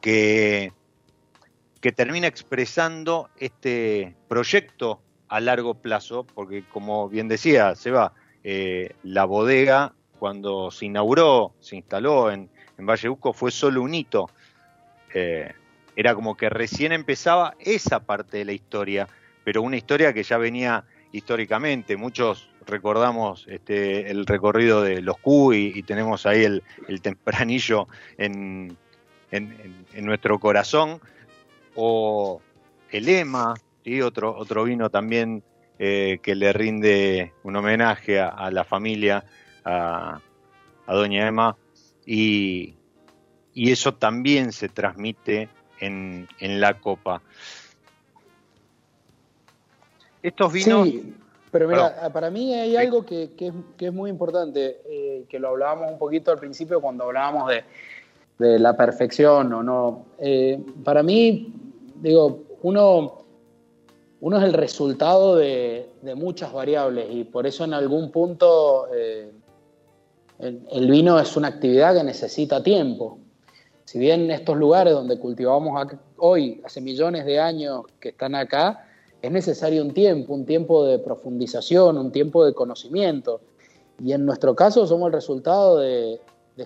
que, 0.00 0.72
que 1.80 1.92
termina 1.92 2.28
expresando 2.28 3.28
este 3.36 4.14
proyecto 4.28 5.00
a 5.28 5.40
largo 5.40 5.74
plazo, 5.74 6.24
porque 6.24 6.64
como 6.68 7.08
bien 7.08 7.26
decía 7.28 7.74
Seba, 7.74 8.12
eh, 8.44 8.94
la 9.02 9.24
bodega 9.24 9.92
cuando 10.18 10.70
se 10.70 10.86
inauguró, 10.86 11.52
se 11.60 11.76
instaló 11.76 12.30
en, 12.30 12.48
en 12.78 12.86
Valle 12.86 13.08
Uco, 13.08 13.32
fue 13.32 13.50
solo 13.50 13.82
un 13.82 13.94
hito. 13.94 14.30
Eh, 15.12 15.52
era 15.96 16.14
como 16.14 16.36
que 16.36 16.48
recién 16.48 16.92
empezaba 16.92 17.54
esa 17.58 18.00
parte 18.00 18.38
de 18.38 18.44
la 18.44 18.52
historia, 18.52 19.08
pero 19.44 19.62
una 19.62 19.76
historia 19.76 20.12
que 20.12 20.22
ya 20.22 20.38
venía 20.38 20.84
históricamente. 21.10 21.96
Muchos 21.96 22.50
recordamos 22.66 23.46
este, 23.48 24.10
el 24.10 24.26
recorrido 24.26 24.82
de 24.82 25.00
los 25.00 25.18
Q 25.18 25.54
y, 25.54 25.82
tenemos 25.82 26.26
ahí 26.26 26.44
el, 26.44 26.62
tempranillo 27.00 27.88
en, 28.18 28.76
nuestro 29.94 30.38
corazón. 30.38 31.00
O 31.74 32.40
el 32.90 33.08
EMA, 33.08 33.54
otro, 34.02 34.36
otro 34.36 34.64
vino 34.64 34.90
también 34.90 35.42
eh, 35.78 36.20
que 36.22 36.34
le 36.34 36.52
rinde 36.54 37.34
un 37.42 37.56
homenaje 37.56 38.18
a, 38.18 38.50
la 38.50 38.64
familia, 38.64 39.24
a, 39.64 40.20
Doña 40.86 41.26
Emma. 41.26 41.56
Y, 42.04 42.74
eso 43.54 43.94
también 43.94 44.52
se 44.52 44.68
transmite 44.68 45.48
en, 45.80 46.28
la 46.40 46.74
copa. 46.74 47.22
Estos 50.22 50.52
vinos... 50.52 50.88
Pero 51.50 51.68
mira, 51.68 52.10
para 52.12 52.30
mí 52.30 52.52
hay 52.52 52.76
algo 52.76 53.04
que, 53.04 53.30
es, 53.78 53.92
muy 53.92 54.10
importante, 54.10 54.80
eh, 54.84 55.24
que 55.28 55.38
lo 55.38 55.48
hablábamos 55.48 55.92
un 55.92 55.98
poquito 55.98 56.30
al 56.30 56.38
principio 56.38 56.80
cuando 56.80 57.04
hablábamos 57.04 57.50
de, 58.38 58.58
la 58.58 58.76
perfección 58.76 59.52
o 59.52 59.62
no. 59.62 60.06
Eh, 60.18 60.60
para 60.84 61.02
mí, 61.02 61.54
digo, 62.00 62.44
uno, 62.62 63.24
uno 64.20 64.38
es 64.38 64.44
el 64.44 64.52
resultado 64.52 65.36
de, 65.36 65.88
muchas 66.16 66.52
variables 66.52 67.06
y 67.10 67.24
por 67.24 67.46
eso 67.46 67.64
en 67.64 67.74
algún 67.74 68.12
punto 68.12 68.86
eh, 68.94 69.32
el, 70.38 70.90
vino 70.90 71.18
es 71.18 71.36
una 71.36 71.48
actividad 71.48 71.96
que 71.96 72.04
necesita 72.04 72.62
tiempo. 72.62 73.18
si 73.84 73.98
bien 73.98 74.30
estos 74.30 74.56
lugares 74.56 74.92
donde 74.92 75.18
cultivamos 75.18 75.86
hoy, 76.18 76.60
hace 76.64 76.80
millones 76.80 77.24
de 77.24 77.40
años 77.40 77.82
que 77.98 78.10
están 78.10 78.34
acá, 78.34 78.85
es 79.26 79.32
necesario 79.32 79.82
un 79.82 79.92
tiempo, 79.92 80.34
un 80.34 80.46
tiempo 80.46 80.84
de 80.84 80.98
profundización, 80.98 81.98
un 81.98 82.12
tiempo 82.12 82.44
de 82.44 82.54
conocimiento. 82.54 83.40
Y 84.02 84.12
en 84.12 84.24
nuestro 84.24 84.54
caso 84.54 84.86
somos 84.86 85.08
el 85.08 85.12
resultado 85.12 85.78
de, 85.78 86.20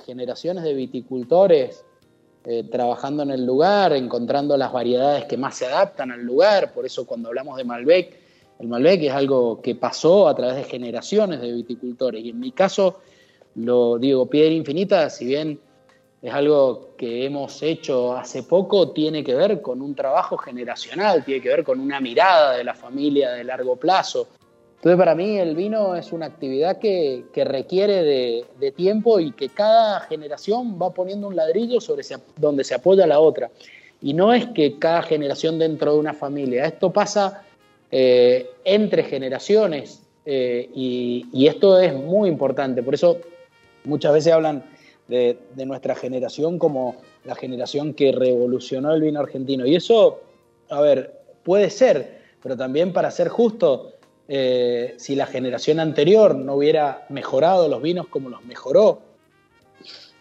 generaciones 0.05 0.65
de 0.65 0.75
viticultores 0.75 1.85
eh, 2.45 2.65
trabajando 2.71 3.23
en 3.23 3.31
el 3.31 3.45
lugar, 3.45 3.93
encontrando 3.93 4.57
las 4.57 4.73
variedades 4.73 5.25
que 5.25 5.37
más 5.37 5.57
se 5.57 5.67
adaptan 5.67 6.13
al 6.13 6.23
lugar. 6.23 6.73
Por 6.73 6.87
eso 6.87 7.07
cuando 7.07 7.29
hablamos 7.29 7.57
de 7.57 7.65
Malbec, 7.65 8.17
el 8.59 8.69
Malbec 8.69 9.03
es 9.03 9.13
algo 9.13 9.61
que 9.63 9.75
pasó 9.75 10.29
a 10.29 10.35
través 10.35 10.57
de 10.57 10.65
generaciones 10.65 11.41
de 11.41 11.53
viticultores. 11.53 12.23
Y 12.23 12.31
en 12.31 12.41
mi 12.41 12.53
caso, 12.53 12.99
lo 13.55 13.99
digo, 13.99 14.27
Piedra 14.27 14.53
Infinita, 14.53 15.09
si 15.09 15.25
bien 15.25 15.61
es 16.23 16.33
algo 16.35 16.91
que 16.99 17.25
hemos 17.25 17.63
hecho 17.63 18.15
hace 18.15 18.43
poco, 18.43 18.91
tiene 18.91 19.25
que 19.25 19.35
ver 19.35 19.63
con 19.63 19.81
un 19.81 19.95
trabajo 19.95 20.37
generacional, 20.37 21.25
tiene 21.25 21.41
que 21.41 21.49
ver 21.49 21.65
con 21.65 21.81
una 21.81 21.99
mirada 21.99 22.57
de 22.57 22.65
la 22.65 22.75
familia 22.75 23.31
de 23.31 23.45
largo 23.45 23.77
plazo. 23.77 24.29
Entonces 24.77 24.99
para 24.99 25.15
mí 25.15 25.39
el 25.39 25.55
vino 25.57 25.95
es 25.95 26.13
una 26.13 26.27
actividad 26.27 26.79
que, 26.79 27.25
requiere 27.35 28.03
de, 28.03 28.73
tiempo 28.73 29.19
y 29.19 29.33
que 29.33 29.49
cada 29.49 30.01
generación 30.01 30.79
va 30.81 30.93
poniendo 30.93 31.27
un 31.27 31.37
ladrillo 31.37 31.81
sobre 31.81 32.05
donde 32.37 32.65
se 32.65 32.75
apoya 32.75 33.07
la 33.07 33.21
otra. 33.21 33.51
Y 34.03 34.13
no 34.13 34.33
es 34.33 34.47
que 34.49 34.79
cada 34.79 35.03
generación 35.03 35.59
dentro 35.59 35.95
de 35.95 35.99
una 35.99 36.15
familia, 36.15 36.67
esto 36.67 36.91
pasa 36.93 37.45
eh, 37.91 38.51
entre 38.65 39.05
generaciones 39.05 40.03
eh, 40.25 40.71
y, 40.75 41.27
y 41.33 41.47
esto 41.47 41.79
es 41.79 41.95
muy 41.95 42.29
importante. 42.29 42.83
Por 42.83 42.95
eso 42.95 43.19
muchas 43.85 44.13
veces 44.13 44.33
hablan 44.33 44.65
de, 45.11 45.67
nuestra 45.67 45.95
generación 45.95 46.59
como 46.59 46.97
la 47.25 47.35
generación 47.35 47.93
que 47.93 48.13
revolucionó 48.13 48.93
el 48.95 49.03
vino 49.03 49.21
argentino. 49.21 49.67
Y 49.67 49.75
eso, 49.75 50.21
a 50.71 50.81
ver, 50.81 51.21
puede 51.43 51.69
ser, 51.69 52.21
pero 52.43 52.57
también 52.57 52.93
para 52.93 53.11
ser 53.11 53.29
justo, 53.29 53.93
eh, 54.29 54.95
si 54.97 55.17
la 55.17 55.27
generación 55.27 55.81
anterior 55.81 56.35
no 56.37 56.55
hubiera 56.55 57.05
mejorado 57.09 57.69
los 57.69 57.83
vinos 57.83 58.07
como 58.09 58.31
los 58.31 58.45
mejoró, 58.45 59.01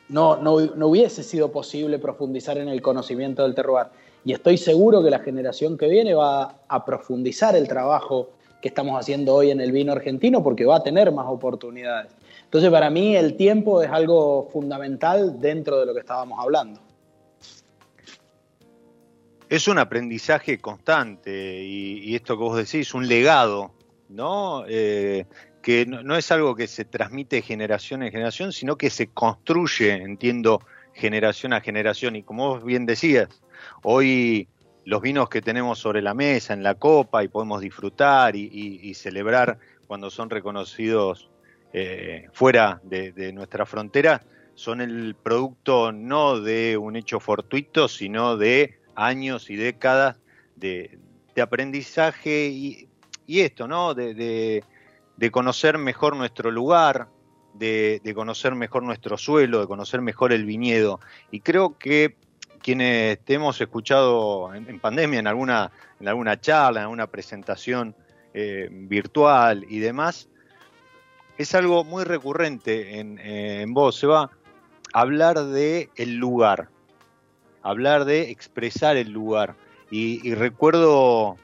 no, 0.10 0.38
no, 0.38 0.56
hubiese 0.88 1.22
sido 1.22 1.52
posible 1.52 2.00
profundizar 2.00 2.58
en 2.58 2.68
el 2.68 2.82
conocimiento 2.82 3.44
del 3.44 3.54
terroir. 3.54 3.88
Y 4.26 4.34
estoy 4.34 4.58
seguro 4.58 5.04
que 5.04 5.12
la 5.12 5.20
generación 5.20 5.78
que 5.78 5.88
viene 5.88 6.16
va 6.16 6.62
a 6.68 6.84
profundizar 6.84 7.56
el 7.56 7.68
trabajo 7.68 8.32
que 8.60 8.68
estamos 8.68 9.00
haciendo 9.00 9.36
hoy 9.36 9.52
en 9.52 9.62
el 9.62 9.72
vino 9.72 9.92
argentino 9.92 10.44
porque 10.44 10.66
va 10.66 10.78
a 10.78 10.84
tener 10.84 11.12
más 11.12 11.28
oportunidades. 11.28 12.12
Entonces, 12.50 12.72
para 12.72 12.90
mí 12.90 13.16
el 13.16 13.38
tiempo 13.38 13.84
es 13.84 13.92
algo 13.92 14.50
fundamental 14.52 15.40
dentro 15.40 15.80
de 15.80 15.86
lo 15.86 15.94
que 15.94 16.00
estábamos 16.00 16.40
hablando. 16.40 16.82
Es 19.48 19.68
un 19.68 19.78
aprendizaje 19.78 20.58
constante 20.58 21.62
y, 21.64 22.16
esto 22.16 22.36
que 22.36 22.44
vos 22.44 22.58
decís, 22.58 22.96
un 22.96 23.08
legado, 23.08 23.70
¿no? 24.10 24.64
Eh, 24.68 25.28
que 25.62 25.86
no, 25.86 26.16
es 26.16 26.32
algo 26.32 26.56
que 26.56 26.66
se 26.66 26.86
transmite 26.86 27.44
generación 27.44 28.02
en 28.02 28.12
generación, 28.12 28.52
sino 28.52 28.78
que 28.78 28.90
se 28.90 29.10
construye, 29.10 29.94
entiendo, 29.94 30.60
generación 30.94 31.54
a 31.54 31.62
generación. 31.62 32.16
Y 32.16 32.24
como 32.24 32.48
vos 32.48 32.64
bien 32.64 32.88
decías, 32.88 33.30
hoy 33.84 34.48
los 34.86 35.04
vinos 35.04 35.30
que 35.30 35.44
tenemos 35.44 35.78
sobre 35.78 36.02
la 36.02 36.16
mesa, 36.16 36.56
en 36.56 36.64
la 36.64 36.74
copa, 36.74 37.24
y 37.24 37.28
podemos 37.28 37.62
disfrutar 37.62 38.36
y 38.36 38.92
celebrar 38.96 39.60
cuando 39.86 40.10
son 40.10 40.32
reconocidos 40.32 41.30
eh, 41.72 42.28
fuera 42.34 42.82
de, 42.84 43.32
nuestra 43.32 43.66
frontera 43.66 44.24
son 44.56 44.82
el 44.82 45.16
producto 45.16 45.92
no 45.92 46.40
de 46.40 46.78
un 46.78 46.96
hecho 46.96 47.20
fortuito, 47.20 47.88
sino 47.88 48.38
de 48.38 48.80
años 48.96 49.50
y 49.50 49.56
décadas 49.56 50.18
de, 50.56 50.98
aprendizaje 51.42 52.48
y, 52.48 52.90
esto, 53.28 53.68
¿no? 53.68 53.94
De, 53.94 54.64
conocer 55.32 55.78
mejor 55.78 56.18
nuestro 56.18 56.52
lugar, 56.52 57.08
de, 57.54 58.02
conocer 58.14 58.56
mejor 58.56 58.84
nuestro 58.84 59.18
suelo, 59.18 59.62
de 59.62 59.68
conocer 59.68 60.02
mejor 60.02 60.34
el 60.34 60.44
viñedo. 60.46 61.00
Y 61.32 61.40
creo 61.40 61.78
que 61.78 62.18
quienes 62.62 63.20
te 63.24 63.36
hemos 63.36 63.62
escuchado 63.62 64.54
en, 64.54 64.80
pandemia, 64.80 65.20
en 65.20 65.28
alguna, 65.28 65.72
en 66.00 66.08
alguna 66.08 66.42
charla, 66.42 66.82
en 66.82 66.84
alguna 66.86 67.08
presentación 67.08 67.96
eh, 68.34 68.68
virtual 68.70 69.66
y 69.70 69.80
demás, 69.80 70.28
es 71.40 71.56
algo 71.56 71.86
muy 71.86 72.04
recurrente 72.04 73.00
en, 73.00 73.18
eh, 73.20 73.62
en 73.62 73.74
vos, 73.74 73.96
Seba, 73.96 74.30
hablar 74.92 75.42
de 75.46 75.90
el 75.96 76.18
lugar, 76.18 76.68
hablar 77.64 78.04
de 78.04 78.30
expresar 78.30 78.98
el 78.98 79.12
lugar. 79.12 79.56
Y, 79.90 80.36
recuerdo 80.36 81.38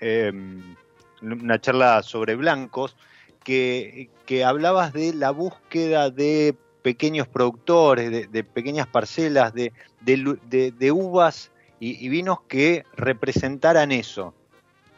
em, 0.00 0.74
una 1.22 1.60
charla 1.60 2.02
sobre 2.02 2.34
blancos 2.34 2.96
que, 3.44 4.10
hablabas 4.44 4.92
de 4.92 5.14
la 5.14 5.30
búsqueda 5.30 6.10
de 6.10 6.56
pequeños 6.82 7.28
productores, 7.28 8.30
de, 8.30 8.44
pequeñas 8.44 8.88
parcelas, 8.88 9.54
de, 9.54 9.72
de 10.00 10.92
uvas 10.92 11.52
y, 11.78 12.08
vinos 12.08 12.40
que 12.48 12.84
representaran 12.96 13.92
eso. 13.92 14.34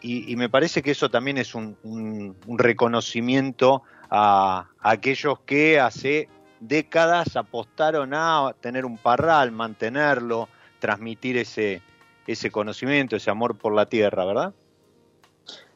Y, 0.00 0.34
me 0.36 0.48
parece 0.48 0.80
que 0.82 0.92
eso 0.92 1.10
también 1.10 1.36
es 1.36 1.54
un, 1.54 1.76
un 1.84 2.58
reconocimiento 2.58 3.82
a, 4.10 4.68
aquellos 4.80 5.38
que 5.40 5.78
hace 5.78 6.28
décadas 6.60 7.36
apostaron 7.36 8.12
a 8.12 8.54
tener 8.60 8.84
un 8.84 8.98
parral, 8.98 9.52
mantenerlo, 9.52 10.48
transmitir 10.78 11.38
ese, 11.38 11.80
ese 12.26 12.50
conocimiento, 12.50 13.16
ese 13.16 13.30
amor 13.30 13.56
por 13.56 13.74
la 13.74 13.86
tierra, 13.86 14.24
¿verdad? 14.24 14.52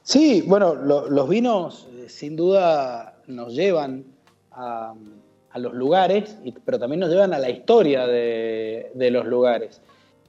Sí, 0.02 0.42
bueno, 0.46 0.74
los 0.74 1.28
vinos 1.28 1.88
eh, 1.94 2.08
sin 2.08 2.36
duda 2.36 3.16
nos 3.26 3.54
llevan 3.54 4.04
a, 4.52 4.94
los 5.56 5.72
lugares, 5.72 6.36
pero 6.64 6.78
también 6.78 7.00
nos 7.00 7.10
llevan 7.10 7.32
a 7.32 7.38
la 7.38 7.48
historia 7.48 8.06
de, 8.06 8.90
los 9.10 9.24
lugares. 9.24 9.80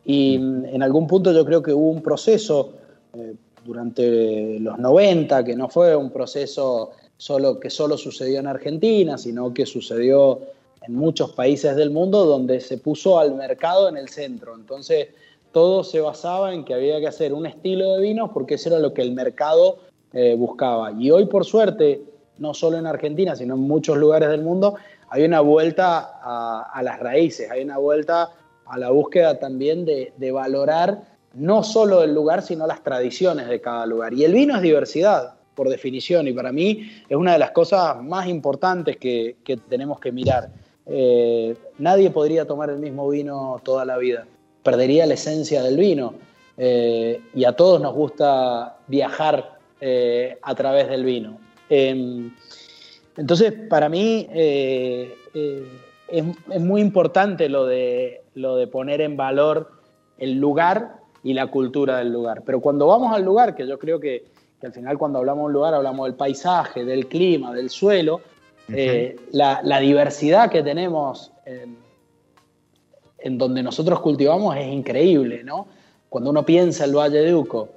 Y 0.05 0.37
mm, 0.37 0.65
en 0.65 0.83
algún 0.83 1.07
punto 1.07 1.33
yo 1.33 1.43
creo 1.43 1.61
que 1.61 1.73
hubo 1.73 1.89
un 1.89 2.01
proceso 2.01 2.73
eh, 3.13 3.35
durante 3.65 4.59
los 4.59 4.77
90, 4.77 5.43
que 5.43 5.55
no 5.55 5.67
fue 5.67 5.95
un 5.95 6.11
proceso 6.11 6.91
solo, 7.17 7.59
que 7.59 7.69
solo 7.69 7.97
sucedió 7.97 8.39
en 8.39 8.47
Argentina, 8.47 9.17
sino 9.17 9.53
que 9.53 9.65
sucedió 9.65 10.39
en 10.87 10.95
muchos 10.95 11.31
países 11.31 11.75
del 11.75 11.91
mundo 11.91 12.25
donde 12.25 12.59
se 12.59 12.77
puso 12.77 13.19
al 13.19 13.35
mercado 13.35 13.89
en 13.89 13.97
el 13.97 14.09
centro. 14.09 14.55
Entonces, 14.55 15.09
todo 15.51 15.83
se 15.83 16.01
basaba 16.01 16.53
en 16.53 16.65
que 16.65 16.73
había 16.73 16.99
que 16.99 17.07
hacer 17.07 17.33
un 17.33 17.45
estilo 17.45 17.93
de 17.93 18.01
vinos 18.01 18.31
porque 18.33 18.55
eso 18.55 18.69
era 18.69 18.79
lo 18.79 18.93
que 18.93 19.01
el 19.01 19.13
mercado 19.13 19.77
eh, 20.13 20.35
buscaba. 20.37 20.91
Y 20.91 21.11
hoy, 21.11 21.25
por 21.25 21.45
suerte, 21.45 22.01
no 22.37 22.53
solo 22.53 22.77
en 22.77 22.85
Argentina, 22.85 23.35
sino 23.35 23.55
en 23.55 23.61
muchos 23.61 23.97
lugares 23.97 24.29
del 24.29 24.41
mundo, 24.41 24.75
hay 25.09 25.23
una 25.23 25.39
vuelta 25.39 26.19
a, 26.21 26.81
las 26.83 26.99
raíces, 26.99 27.49
hay 27.49 27.63
una 27.63 27.77
vuelta 27.77 28.31
a 28.65 28.77
la 28.77 28.89
búsqueda 28.89 29.39
también 29.39 29.85
de, 29.85 30.11
de, 30.17 30.31
valorar 30.31 31.03
no 31.33 31.63
solo 31.63 32.03
el 32.03 32.13
lugar, 32.13 32.41
sino 32.41 32.65
las 32.67 32.83
tradiciones 32.83 33.47
de 33.47 33.61
cada 33.61 33.85
lugar. 33.85 34.13
Y 34.13 34.23
el 34.25 34.33
vino 34.33 34.55
es 34.55 34.61
diversidad 34.61 35.35
por 35.55 35.69
definición, 35.69 36.27
y 36.27 36.33
para 36.33 36.51
mí 36.51 36.91
es 37.07 37.17
una 37.17 37.33
de 37.33 37.39
las 37.39 37.51
cosas 37.51 38.03
más 38.03 38.27
importantes 38.27 38.97
que, 38.97 39.37
tenemos 39.69 39.99
que 39.99 40.11
mirar. 40.11 40.49
Eh, 40.85 41.55
nadie 41.79 42.11
podría 42.11 42.45
tomar 42.45 42.69
el 42.69 42.77
mismo 42.77 43.09
vino 43.09 43.59
toda 43.63 43.85
la 43.85 43.97
vida, 43.97 44.27
perdería 44.61 45.05
la 45.05 45.15
esencia 45.15 45.63
del 45.63 45.77
vino, 45.77 46.13
eh, 46.57 47.21
y 47.33 47.45
a 47.45 47.53
todos 47.53 47.81
nos 47.81 47.93
gusta 47.93 48.77
viajar 48.87 49.57
eh, 49.81 50.37
a 50.41 50.53
través 50.53 50.89
del 50.89 51.03
vino. 51.03 51.37
Em, 51.69 52.31
entonces, 53.17 53.53
para 53.69 53.89
mí 53.89 54.27
es, 54.31 55.09
es, 56.07 56.61
muy 56.61 56.81
importante 56.81 57.49
lo 57.49 57.65
de, 57.65 58.21
lo 58.35 58.57
de 58.57 58.67
poner 58.67 59.01
en 59.01 59.15
valor 59.15 59.71
el 60.17 60.33
lugar 60.33 60.97
y 61.23 61.33
la 61.33 61.47
cultura 61.47 61.97
del 61.97 62.11
lugar. 62.11 62.43
Pero 62.45 62.59
cuando 62.61 62.87
vamos 62.87 63.13
al 63.13 63.23
lugar, 63.23 63.55
que 63.55 63.65
yo 63.65 63.79
creo 63.79 63.99
que, 63.99 64.25
al 64.65 64.73
final 64.73 64.97
cuando 64.97 65.19
hablamos 65.19 65.43
de 65.43 65.45
un 65.45 65.53
lugar 65.53 65.73
hablamos 65.73 66.07
del 66.07 66.15
paisaje, 66.15 66.83
del 66.83 67.07
clima, 67.07 67.53
del 67.53 67.69
suelo, 67.69 68.21
eh, 68.73 69.15
la, 69.31 69.79
diversidad 69.79 70.49
que 70.49 70.63
tenemos 70.63 71.31
en, 73.19 73.37
donde 73.37 73.61
nosotros 73.61 73.99
cultivamos 73.99 74.55
es 74.57 74.67
increíble, 74.67 75.43
¿no? 75.43 75.67
Cuando 76.09 76.29
uno 76.29 76.45
piensa 76.45 76.85
el 76.85 76.95
Valle 76.95 77.19
de 77.19 77.35
Uco, 77.35 77.69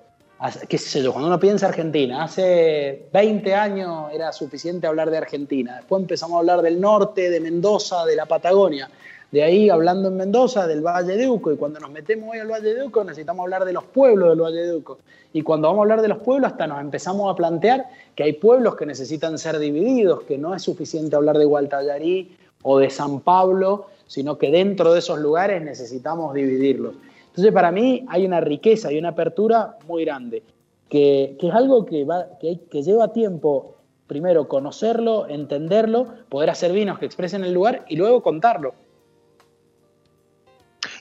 qué 0.68 0.79
sé 0.79 1.03
yo, 1.03 1.12
cuando 1.12 1.29
uno 1.29 1.40
piensa 1.40 1.66
Argentina, 1.66 2.22
hace 2.22 3.09
20 3.12 3.55
años 3.55 4.12
era 4.12 4.33
suficiente 4.33 4.87
hablar 4.87 5.11
de 5.11 5.18
Argentina, 5.18 5.77
después 5.77 6.01
empezamos 6.01 6.37
a 6.37 6.38
hablar 6.38 6.62
del 6.62 6.81
norte, 6.81 7.29
de 7.29 7.40
Mendoza, 7.40 8.05
de 8.07 8.16
la 8.16 8.27
Patagonia, 8.27 8.88
de 9.30 9.42
ahí, 9.42 9.68
hablando 9.68 10.08
en 10.08 10.16
Mendoza, 10.16 10.66
del 10.66 10.80
Valle 10.80 11.16
de 11.16 11.28
Uco, 11.28 11.52
y 11.52 11.56
cuando 11.56 11.78
nos 11.80 11.90
metemos 11.90 12.30
hoy 12.32 12.38
al 12.38 12.50
Valle 12.50 12.74
de 12.74 12.84
Uco, 12.84 13.04
necesitamos 13.04 13.44
hablar 13.44 13.66
de 13.66 13.74
los 13.74 13.84
pueblos 13.84 14.30
del 14.30 14.40
Valle 14.40 14.64
de 14.64 14.74
Uco. 14.74 14.98
Y 15.34 15.42
cuando 15.42 15.68
vamos 15.68 15.80
a 15.80 15.82
hablar 15.82 16.00
de 16.00 16.08
los 16.08 16.18
pueblos, 16.18 16.50
hasta 16.50 16.66
nos 16.66 16.80
empezamos 16.80 17.30
a 17.30 17.36
plantear 17.36 17.84
que 18.14 18.22
hay 18.22 18.32
pueblos 18.32 18.74
que 18.76 18.86
necesitan 18.86 19.36
ser 19.36 19.58
divididos, 19.58 20.22
que 20.22 20.38
no 20.38 20.54
es 20.54 20.62
suficiente 20.62 21.14
hablar 21.14 21.36
de 21.36 21.44
Gualtallarí 21.44 22.34
o 22.62 22.78
de 22.78 22.88
San 22.88 23.20
Pablo, 23.20 23.88
sino 24.06 24.38
que 24.38 24.50
dentro 24.50 24.94
de 24.94 25.00
esos 25.00 25.18
lugares 25.18 25.62
necesitamos 25.62 26.32
dividirlos. 26.32 26.94
Entonces, 27.26 27.52
para 27.52 27.70
mí 27.70 28.06
hay 28.08 28.24
una 28.24 28.40
riqueza 28.40 28.90
y 28.90 28.98
una 28.98 29.10
apertura 29.10 29.76
muy 29.86 30.06
grande, 30.06 30.42
que, 30.88 31.36
es 31.38 31.54
algo 31.54 31.84
que, 31.84 32.06
va, 32.06 32.38
que, 32.40 32.60
que 32.70 32.82
lleva 32.82 33.12
tiempo, 33.12 33.74
primero 34.06 34.48
conocerlo, 34.48 35.28
entenderlo, 35.28 36.06
poder 36.30 36.48
hacer 36.48 36.72
vinos 36.72 36.98
que 36.98 37.04
expresen 37.04 37.44
el 37.44 37.52
lugar 37.52 37.84
y 37.88 37.96
luego 37.96 38.22
contarlo. 38.22 38.72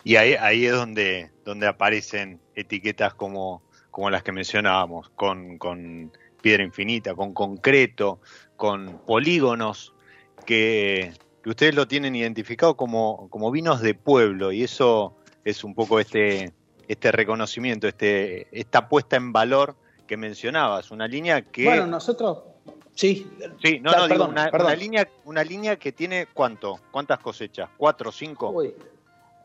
Y 0.07 0.15
ahí, 0.15 0.35
ahí 0.35 0.65
es 0.65 0.71
donde, 0.71 1.31
donde 1.43 1.67
aparecen 1.67 2.39
etiquetas 2.55 3.13
como, 3.13 3.61
como 3.91 4.09
las 4.09 4.23
que 4.23 4.31
mencionábamos, 4.31 5.09
con, 5.09 5.57
con 5.57 6.13
piedra 6.41 6.63
infinita, 6.63 7.13
con 7.13 7.33
concreto, 7.33 8.21
con 8.55 8.99
polígonos, 9.05 9.93
que, 10.45 11.11
ustedes 11.45 11.75
lo 11.75 11.89
tienen 11.89 12.15
identificado 12.15 12.77
como, 12.77 13.27
como 13.29 13.51
vinos 13.51 13.81
de 13.81 13.95
pueblo, 13.95 14.53
y 14.53 14.63
eso 14.63 15.17
es 15.43 15.65
un 15.65 15.75
poco 15.75 15.99
este, 15.99 16.53
este 16.87 17.11
reconocimiento, 17.11 17.85
este, 17.85 18.47
esta 18.57 18.87
puesta 18.87 19.17
en 19.17 19.33
valor 19.33 19.75
que 20.07 20.15
mencionabas, 20.15 20.89
una 20.89 21.05
línea 21.09 21.41
que... 21.41 21.65
Bueno, 21.65 21.85
nosotros... 21.85 22.43
Sí, 22.95 23.29
sí 23.61 23.81
no, 23.81 23.91
no, 23.91 24.07
digo, 24.07 24.25
una, 24.25 24.73
línea, 24.73 25.05
una 25.25 25.43
línea 25.43 25.75
que 25.75 25.91
tiene 25.91 26.27
cuánto, 26.33 26.79
cuántas 26.91 27.19
cosechas, 27.19 27.69
cuatro, 27.77 28.09
cinco. 28.09 28.51
Uy, 28.51 28.73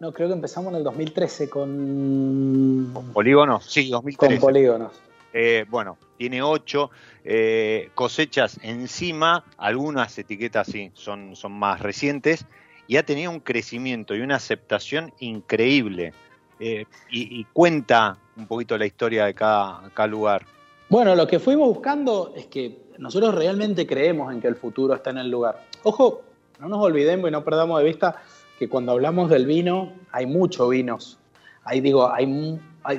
no, 0.03 0.13
creo 0.13 0.27
que 0.27 0.35
empezamos 0.35 0.73
en 0.73 0.79
el 0.79 0.83
2013 0.83 1.49
con... 1.49 2.91
¿Con 2.93 3.13
polígonos? 3.13 3.65
Sí, 3.65 3.89
2013. 3.89 4.35
Con 4.35 4.41
polígonos. 4.41 4.91
Eh, 5.33 5.65
bueno, 5.71 5.97
tiene 6.19 6.43
ocho 6.43 6.91
eh, 7.25 7.89
cosechas 7.95 8.59
encima, 8.65 9.45
algunas 9.57 10.19
etiquetas 10.19 10.67
sí 10.67 10.91
son, 10.95 11.37
son 11.37 11.53
más 11.53 11.81
recientes, 11.81 12.47
y 12.89 12.97
ha 12.97 13.05
tenido 13.05 13.31
un 13.31 13.39
crecimiento 13.39 14.17
y 14.17 14.23
una 14.23 14.35
aceptación 14.35 15.13
increíble. 15.21 16.13
Eh, 16.59 16.85
y, 17.09 17.45
cuenta 17.53 18.19
un 18.37 18.49
poquito 18.49 18.77
la 18.77 18.87
historia 18.87 19.27
de 19.27 19.35
cada, 19.35 19.89
cada 19.95 20.09
lugar. 20.09 20.45
Bueno, 20.89 21.15
lo 21.15 21.29
que 21.29 21.39
fuimos 21.39 21.69
buscando 21.69 22.33
es 22.37 22.47
que 22.47 22.77
nosotros 22.99 23.37
realmente 23.37 23.87
creemos 23.87 24.33
en 24.33 24.41
que 24.41 24.49
el 24.49 24.57
futuro 24.57 24.95
está 24.95 25.11
en 25.11 25.19
el 25.19 25.31
lugar. 25.31 25.63
Ojo, 25.85 26.23
no 26.59 26.69
nos 26.69 26.81
olvidemos 26.81 27.29
y 27.29 27.33
no 27.33 27.45
perdamos 27.45 27.79
de 27.79 27.85
vista 27.85 28.21
que 28.59 28.69
cuando 28.69 28.93
hablamos 28.93 29.31
del 29.31 29.47
vino, 29.47 29.93
hay 30.11 30.27
muchos 30.27 30.69
vinos. 30.71 31.19
Ahí 31.65 31.81
digo, 31.81 32.11
hay 32.11 32.27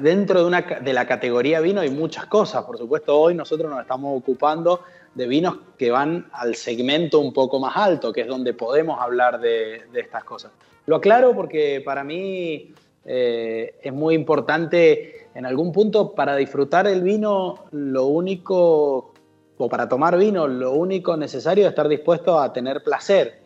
dentro 0.01 0.39
de, 0.39 0.45
una, 0.45 0.61
de 0.61 0.93
la 0.93 1.05
categoría 1.05 1.59
vino 1.59 1.81
hay 1.81 1.89
muchas 1.89 2.25
cosas. 2.27 2.63
Por 2.63 2.77
supuesto, 2.77 3.19
hoy 3.19 3.35
nosotros 3.35 3.69
nos 3.69 3.81
estamos 3.81 4.17
ocupando 4.17 4.81
de 5.13 5.27
vinos 5.27 5.57
que 5.77 5.91
van 5.91 6.27
al 6.31 6.55
segmento 6.55 7.19
un 7.19 7.33
poco 7.33 7.59
más 7.59 7.75
alto, 7.75 8.11
que 8.11 8.21
es 8.21 8.27
donde 8.27 8.53
podemos 8.53 8.99
hablar 8.99 9.39
de, 9.39 9.83
estas 9.93 10.23
cosas. 10.23 10.51
Lo 10.85 10.97
aclaro 10.97 11.35
porque 11.35 11.81
para 11.83 12.03
mí 12.03 12.73
eh, 13.05 13.75
es 13.81 13.93
muy 13.93 14.15
importante, 14.15 15.27
en 15.35 15.45
algún 15.45 15.71
punto, 15.71 16.13
para 16.13 16.35
disfrutar 16.35 16.87
el 16.87 17.03
vino, 17.03 17.65
lo 17.71 18.07
único, 18.07 19.13
o 19.57 19.69
para 19.69 19.87
tomar 19.87 20.17
vino, 20.17 20.47
lo 20.47 20.71
único 20.71 21.15
necesario 21.15 21.65
es 21.65 21.69
estar 21.69 21.87
dispuesto 21.87 22.39
a 22.39 22.51
tener 22.51 22.83
placer. 22.83 23.42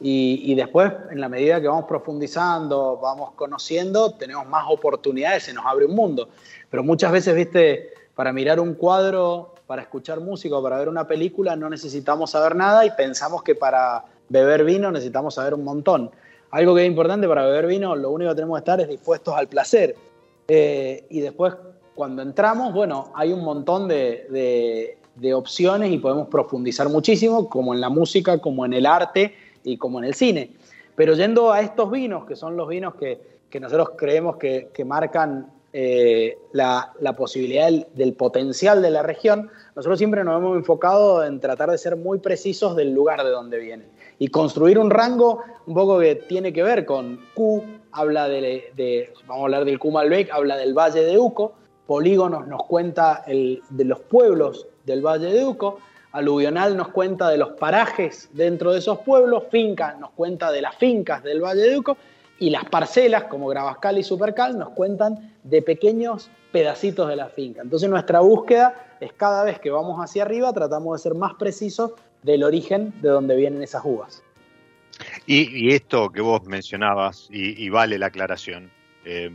Y, 0.00 0.54
después, 0.54 0.92
en 1.10 1.20
la 1.20 1.28
medida 1.28 1.60
que 1.60 1.68
vamos 1.68 1.84
profundizando, 1.86 2.98
vamos 3.00 3.30
conociendo, 3.36 4.10
tenemos 4.12 4.46
más 4.46 4.64
oportunidades, 4.68 5.44
se 5.44 5.54
nos 5.54 5.64
abre 5.64 5.86
un 5.86 5.94
mundo. 5.94 6.28
Pero 6.68 6.82
muchas 6.82 7.12
veces, 7.12 7.34
viste, 7.34 7.94
para 8.14 8.32
mirar 8.32 8.58
un 8.58 8.74
cuadro, 8.74 9.54
para 9.66 9.82
escuchar 9.82 10.20
música 10.20 10.56
o 10.56 10.62
para 10.62 10.78
ver 10.78 10.88
una 10.88 11.06
película, 11.06 11.54
no 11.54 11.70
necesitamos 11.70 12.32
saber 12.32 12.56
nada 12.56 12.84
y 12.84 12.90
pensamos 12.90 13.42
que 13.42 13.54
para 13.54 14.04
beber 14.28 14.64
vino 14.64 14.90
necesitamos 14.90 15.36
saber 15.36 15.54
un 15.54 15.64
montón. 15.64 16.10
Algo 16.50 16.74
que 16.74 16.82
es 16.82 16.88
importante 16.88 17.28
para 17.28 17.46
beber 17.46 17.66
vino, 17.66 17.94
lo 17.94 18.10
único 18.10 18.30
que 18.30 18.36
tenemos 18.36 18.56
que 18.56 18.60
estar 18.60 18.80
es 18.80 18.88
dispuestos 18.88 19.34
al 19.34 19.46
placer. 19.46 19.94
Eh, 20.48 21.06
y 21.08 21.20
después, 21.20 21.54
cuando 21.94 22.20
entramos, 22.20 22.74
bueno, 22.74 23.12
hay 23.14 23.32
un 23.32 23.44
montón 23.44 23.86
de 23.88 24.98
opciones 25.34 25.92
y 25.92 25.98
podemos 25.98 26.26
profundizar 26.26 26.88
muchísimo, 26.88 27.48
como 27.48 27.74
en 27.74 27.80
la 27.80 27.88
música, 27.88 28.38
como 28.38 28.66
en 28.66 28.72
el 28.72 28.86
arte 28.86 29.34
y 29.64 29.76
como 29.76 29.98
en 29.98 30.04
el 30.04 30.14
cine. 30.14 30.52
Pero 30.94 31.14
yendo 31.14 31.52
a 31.52 31.60
estos 31.60 31.90
vinos, 31.90 32.24
que 32.26 32.36
son 32.36 32.56
los 32.56 32.68
vinos 32.68 32.94
que, 32.94 33.34
nosotros 33.58 33.90
creemos 33.96 34.36
que, 34.36 34.84
marcan 34.84 35.46
eh, 35.72 36.36
la, 36.52 36.92
posibilidad 37.16 37.70
del, 37.94 38.12
potencial 38.14 38.82
de 38.82 38.90
la 38.90 39.02
región, 39.02 39.50
nosotros 39.74 39.98
siempre 39.98 40.24
nos 40.24 40.38
hemos 40.38 40.56
enfocado 40.56 41.24
en 41.24 41.40
tratar 41.40 41.70
de 41.70 41.78
ser 41.78 41.96
muy 41.96 42.18
precisos 42.18 42.76
del 42.76 42.92
lugar 42.92 43.24
de 43.24 43.30
donde 43.30 43.58
vienen 43.58 43.88
y 44.18 44.28
construir 44.28 44.78
un 44.78 44.90
rango 44.90 45.42
un 45.66 45.74
poco 45.74 45.98
que 45.98 46.14
tiene 46.14 46.52
que 46.52 46.62
ver 46.62 46.84
con 46.84 47.20
Q, 47.34 47.62
habla 47.92 48.28
de, 48.28 49.12
vamos 49.26 49.42
a 49.42 49.44
hablar 49.44 49.64
del 49.64 49.78
Q 49.78 49.90
Malbec, 49.90 50.30
habla 50.30 50.56
del 50.56 50.74
Valle 50.74 51.02
de 51.02 51.18
Uco, 51.18 51.52
Polígonos 51.86 52.46
nos 52.46 52.64
cuenta 52.64 53.24
el, 53.26 53.62
de 53.68 53.84
los 53.84 54.00
pueblos 54.00 54.66
del 54.86 55.02
Valle 55.02 55.26
de 55.26 55.44
Uco, 55.44 55.78
Aluvional 56.14 56.76
nos 56.76 56.90
cuenta 56.90 57.28
de 57.28 57.36
los 57.36 57.54
parajes 57.54 58.28
dentro 58.32 58.72
de 58.72 58.78
esos 58.78 59.00
pueblos, 59.00 59.42
Finca 59.50 59.96
nos 59.98 60.10
cuenta 60.10 60.52
de 60.52 60.62
las 60.62 60.76
fincas 60.76 61.24
del 61.24 61.40
Valle 61.40 61.62
de 61.62 61.76
Uco 61.76 61.96
y 62.38 62.50
las 62.50 62.64
parcelas 62.66 63.24
como 63.24 63.48
Gravascal 63.48 63.98
y 63.98 64.04
Supercal 64.04 64.56
nos 64.56 64.70
cuentan 64.70 65.34
de 65.42 65.60
pequeños 65.60 66.30
pedacitos 66.52 67.08
de 67.08 67.16
la 67.16 67.30
finca. 67.30 67.62
Entonces 67.62 67.90
nuestra 67.90 68.20
búsqueda 68.20 68.96
es 69.00 69.12
cada 69.12 69.42
vez 69.42 69.58
que 69.58 69.70
vamos 69.70 69.98
hacia 69.98 70.22
arriba 70.22 70.52
tratamos 70.52 70.96
de 70.96 71.02
ser 71.02 71.14
más 71.18 71.34
precisos 71.34 71.94
del 72.22 72.44
origen 72.44 72.94
de 73.02 73.08
donde 73.08 73.34
vienen 73.34 73.64
esas 73.64 73.82
uvas. 73.84 74.22
Y, 75.26 75.74
esto 75.74 76.10
que 76.10 76.20
vos 76.20 76.44
mencionabas, 76.44 77.26
y, 77.28 77.68
vale 77.70 77.98
la 77.98 78.06
aclaración, 78.06 78.70
eh, 79.04 79.32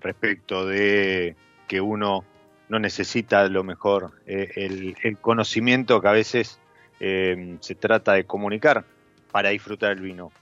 respecto 0.00 0.66
de 0.66 1.36
que 1.68 1.80
uno 1.80 2.24
no 2.68 2.78
necesita 2.78 3.48
lo 3.48 3.64
mejor 3.64 4.12
eh, 4.26 4.94
el, 5.02 5.18
conocimiento 5.18 6.00
que 6.00 6.08
a 6.08 6.12
veces 6.12 6.58
eh, 7.00 7.56
se 7.60 7.74
trata 7.74 8.14
de 8.14 8.24
comunicar 8.24 8.84
para 9.30 9.50
disfrutar 9.50 9.92
el 9.92 10.00
vino. 10.00 10.32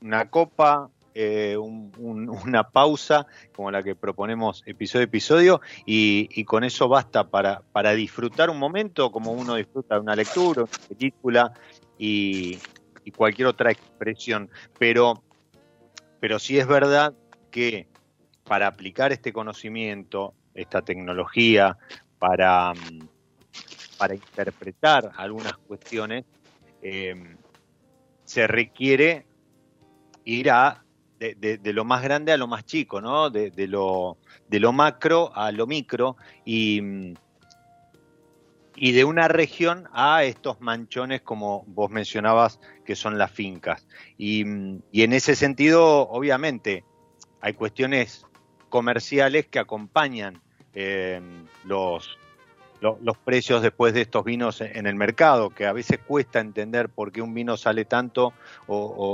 Una 0.00 0.28
copa, 0.28 0.90
eh, 1.14 1.56
una 1.56 2.70
pausa 2.70 3.26
como 3.54 3.70
la 3.70 3.82
que 3.82 3.94
proponemos 3.94 4.62
episodio 4.66 5.02
a 5.02 5.04
episodio 5.04 5.60
y, 5.86 6.44
con 6.44 6.64
eso 6.64 6.88
basta 6.88 7.28
para, 7.28 7.62
para, 7.72 7.92
disfrutar 7.92 8.50
un 8.50 8.58
momento 8.58 9.12
como 9.12 9.32
uno 9.32 9.54
disfruta 9.54 9.94
de 9.94 10.00
una 10.00 10.16
lectura, 10.16 10.62
una 10.62 10.88
película 10.88 11.52
y, 11.98 12.58
cualquier 13.16 13.48
otra 13.48 13.70
expresión. 13.70 14.50
Pero, 14.78 15.22
pero 16.20 16.38
sí 16.38 16.58
es 16.58 16.66
verdad 16.66 17.14
que 17.50 17.86
para 18.44 18.66
aplicar 18.66 19.12
este 19.12 19.32
conocimiento 19.32 20.34
esta 20.54 20.82
tecnología 20.82 21.76
para, 22.18 22.72
mm, 22.74 23.08
para 23.98 24.14
interpretar 24.14 25.10
algunas 25.16 25.56
cuestiones, 25.58 26.24
em, 26.82 27.36
se 28.24 28.46
requiere 28.46 29.26
ir 30.24 30.50
a 30.50 30.84
de, 31.30 31.72
lo 31.72 31.84
más 31.84 32.02
grande 32.02 32.32
a 32.32 32.36
lo 32.36 32.48
más 32.48 32.64
chico, 32.64 33.00
¿no? 33.00 33.30
De, 33.30 33.52
lo, 33.68 34.18
de 34.48 34.60
lo 34.60 34.72
macro 34.72 35.30
a 35.34 35.52
lo 35.52 35.66
micro 35.66 36.16
y, 36.44 36.80
mm, 36.80 37.14
y 38.76 38.92
de 38.92 39.04
una 39.04 39.28
región 39.28 39.88
a 39.92 40.24
estos 40.24 40.60
manchones 40.60 41.22
como 41.22 41.64
vos 41.68 41.90
mencionabas 41.90 42.58
que 42.84 42.96
son 42.96 43.18
las 43.18 43.30
fincas. 43.30 43.86
Y, 44.18 44.44
mm, 44.44 44.82
y 44.90 45.02
en 45.02 45.12
ese 45.12 45.36
sentido, 45.36 46.08
obviamente, 46.08 46.84
hay 47.40 47.54
cuestiones 47.54 48.26
comerciales 48.72 49.46
que 49.46 49.58
acompañan 49.58 50.40
eh, 50.74 51.20
los, 51.64 52.16
los, 52.80 53.18
precios 53.18 53.60
después 53.60 53.92
de 53.92 54.00
estos 54.00 54.24
vinos 54.24 54.62
en 54.62 54.86
el 54.86 54.94
mercado, 54.94 55.50
que 55.50 55.66
a 55.66 55.74
veces 55.74 55.98
cuesta 55.98 56.40
entender 56.40 56.88
por 56.88 57.12
qué 57.12 57.20
un 57.20 57.34
vino 57.34 57.58
sale 57.58 57.84
tanto 57.84 58.32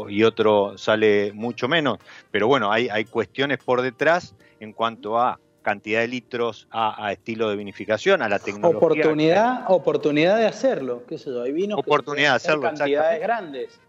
y 0.08 0.22
otro 0.22 0.78
sale 0.78 1.32
mucho 1.32 1.66
menos. 1.66 1.98
Pero 2.30 2.46
bueno, 2.46 2.70
hay, 2.70 2.88
hay 2.88 3.04
cuestiones 3.04 3.58
por 3.58 3.82
detrás 3.82 4.36
en 4.60 4.72
cuanto 4.72 5.18
a 5.18 5.40
cantidad 5.62 6.02
de 6.02 6.08
litros, 6.08 6.68
a, 6.70 7.10
estilo 7.10 7.50
de 7.50 7.56
vinificación, 7.56 8.22
a 8.22 8.28
la 8.28 8.38
tecnología. 8.38 8.78
Oportunidad, 8.78 9.64
oportunidad 9.66 10.38
de 10.38 10.46
hacerlo, 10.46 11.02
qué 11.08 11.18
sé 11.18 11.30
yo, 11.30 11.42
hay 11.42 11.50
vinos 11.50 11.80
oportunidad 11.80 12.30
de 12.30 12.36
hacerlo, 12.36 12.62
cantidades 12.62 13.20
grandes. 13.20 13.80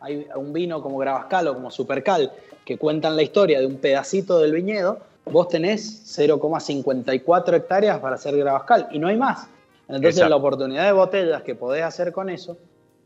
Hay 0.00 0.26
un 0.34 0.54
vino 0.54 0.80
como 0.80 0.96
Gravascal 0.96 1.48
o 1.48 1.54
como 1.54 1.70
Supercal 1.70 2.32
que 2.64 2.78
cuentan 2.78 3.14
la 3.14 3.22
historia 3.22 3.60
de 3.60 3.66
un 3.66 3.76
pedacito 3.76 4.38
del 4.38 4.52
viñedo 4.52 5.00
vos 5.30 5.48
tenés 5.48 6.18
0,54 6.18 7.54
hectáreas 7.54 7.98
para 7.98 8.16
hacer 8.16 8.36
Gravascal 8.36 8.88
y 8.90 8.98
no 8.98 9.08
hay 9.08 9.16
más. 9.16 9.48
Entonces 9.88 10.28
la 10.28 10.36
oportunidad 10.36 10.84
de 10.84 10.92
botellas 10.92 11.42
que 11.42 11.54
podés 11.54 11.82
hacer 11.82 12.12
con 12.12 12.28
eso. 12.28 12.56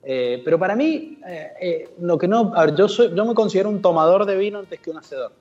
Eh, 0.05 0.43
pero 0.45 0.59
para 0.59 0.75
mí, 0.75 1.19
eh, 1.27 1.53
eh, 1.61 1.95
lo 2.01 2.19
que 2.19 2.27
no, 2.27 2.53
yo, 2.75 2.89
soy, 2.89 3.15
yo 3.15 3.25
me 3.25 3.35
considero 3.35 3.69
un 3.69 3.81
tomador 3.81 4.27
de 4.27 4.37
vino 4.37 4.59
antes 4.59 4.81
que 4.81 4.91
un 4.91 4.99
hacedor. 4.99 5.33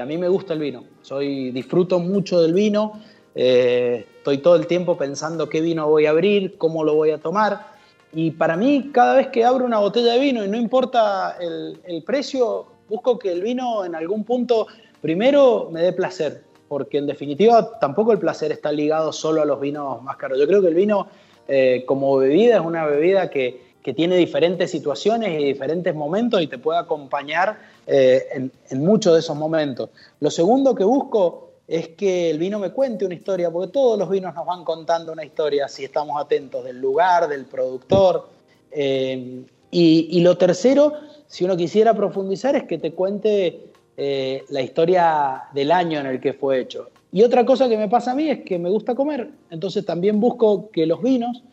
a 0.00 0.04
mí 0.06 0.16
me 0.16 0.28
gusta 0.28 0.54
el 0.54 0.60
vino, 0.60 0.84
soy, 1.02 1.50
disfruto 1.50 1.98
mucho 1.98 2.40
del 2.40 2.54
vino, 2.54 3.00
estoy 3.34 4.38
todo 4.38 4.56
el 4.56 4.66
tiempo 4.66 4.96
pensando 4.96 5.48
qué 5.48 5.60
vino 5.60 5.88
voy 5.88 6.06
a 6.06 6.10
abrir, 6.10 6.56
cómo 6.56 6.84
lo 6.84 6.94
voy 6.94 7.10
a 7.10 7.18
tomar. 7.18 7.72
Y 8.14 8.30
para 8.30 8.56
mí, 8.56 8.90
cada 8.92 9.16
vez 9.16 9.28
que 9.28 9.44
abro 9.44 9.64
una 9.64 9.78
botella 9.78 10.12
de 10.14 10.20
vino, 10.20 10.44
y 10.44 10.48
no 10.48 10.56
importa 10.56 11.36
el, 11.40 11.80
el 11.84 12.02
precio, 12.02 12.72
Busco 12.92 13.18
que 13.18 13.32
el 13.32 13.40
vino 13.40 13.86
en 13.86 13.94
algún 13.94 14.22
punto, 14.22 14.66
primero, 15.02 15.68
me 15.70 15.82
dé 15.82 15.92
placer, 15.92 16.42
porque 16.68 16.96
en 16.96 17.06
definitiva 17.06 17.78
tampoco 17.78 18.12
el 18.12 18.18
placer 18.18 18.50
está 18.50 18.72
ligado 18.72 19.12
solo 19.12 19.42
a 19.42 19.44
los 19.44 19.60
vinos 19.60 20.02
más 20.02 20.16
caros. 20.16 20.38
Yo 20.38 20.46
creo 20.46 20.62
que 20.62 20.68
el 20.68 20.74
vino 20.74 21.08
eh, 21.46 21.84
como 21.86 22.16
bebida 22.16 22.56
es 22.56 22.62
una 22.62 22.86
bebida 22.86 23.28
que, 23.28 23.70
tiene 23.96 24.14
diferentes 24.14 24.70
situaciones 24.70 25.40
y 25.40 25.44
diferentes 25.44 25.92
momentos 25.92 26.40
y 26.40 26.46
te 26.46 26.56
puede 26.56 26.78
acompañar 26.78 27.58
eh, 27.84 28.28
en, 28.32 28.52
en 28.70 28.78
muchos 28.78 29.12
de 29.12 29.18
esos 29.18 29.36
momentos. 29.36 29.90
Lo 30.20 30.30
segundo 30.30 30.72
que 30.72 30.84
busco 30.84 31.50
es 31.66 31.88
que 31.88 32.30
el 32.30 32.38
vino 32.38 32.58
me 32.58 32.70
cuente 32.70 33.04
una 33.04 33.14
historia, 33.14 33.50
porque 33.50 33.72
todos 33.72 33.98
los 33.98 34.08
vinos 34.08 34.34
nos 34.34 34.46
van 34.46 34.62
contando 34.62 35.10
una 35.10 35.24
historia 35.24 35.68
si 35.68 35.84
estamos 35.84 36.20
atentos 36.20 36.64
del 36.64 36.80
lugar, 36.80 37.28
del 37.28 37.44
productor. 37.44 38.28
Eh, 38.70 39.42
y, 39.70 40.20
lo 40.20 40.36
tercero, 40.36 40.92
si 41.26 41.46
uno 41.46 41.56
quisiera 41.56 41.94
profundizar, 41.94 42.54
es 42.56 42.64
que 42.64 42.76
te 42.76 42.92
cuente 42.92 43.71
eh, 44.04 44.44
la 44.48 44.60
historia 44.60 45.44
del 45.54 45.70
año 45.70 46.00
en 46.00 46.06
el 46.06 46.20
que 46.20 46.32
fue 46.32 46.58
hecho. 46.58 46.90
Y 47.12 47.22
otra 47.22 47.46
cosa 47.46 47.68
que 47.68 47.76
me 47.76 47.88
pasa 47.88 48.10
a 48.10 48.14
mí 48.16 48.28
es 48.28 48.40
que 48.42 48.58
me 48.58 48.68
gusta 48.68 48.96
comer, 48.96 49.30
entonces 49.48 49.86
también 49.86 50.18
busco 50.18 50.70
que 50.72 50.86
los 50.86 51.00
vinos 51.00 51.44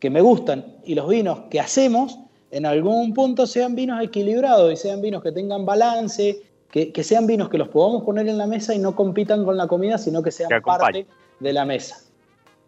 que 0.00 0.10
me 0.10 0.20
gustan 0.20 0.64
y 0.84 0.96
los 0.96 1.08
vinos 1.08 1.42
que 1.50 1.60
hacemos 1.60 2.18
en 2.50 2.66
algún 2.66 3.14
punto 3.14 3.46
sean 3.46 3.76
vinos 3.76 4.02
equilibrados 4.02 4.72
y 4.72 4.76
sean 4.76 5.00
vinos 5.02 5.22
que 5.22 5.30
tengan 5.30 5.64
balance, 5.64 6.42
que, 6.72 7.04
sean 7.04 7.28
vinos 7.28 7.48
que 7.48 7.58
los 7.58 7.68
podamos 7.68 8.02
poner 8.02 8.26
en 8.26 8.38
la 8.38 8.48
mesa 8.48 8.74
y 8.74 8.80
no 8.80 8.96
compitan 8.96 9.44
con 9.44 9.56
la 9.56 9.68
comida, 9.68 9.96
sino 9.96 10.20
que 10.20 10.32
sean 10.32 10.50
parte 10.62 11.06
de 11.38 11.52
la 11.52 11.64
mesa. 11.64 12.00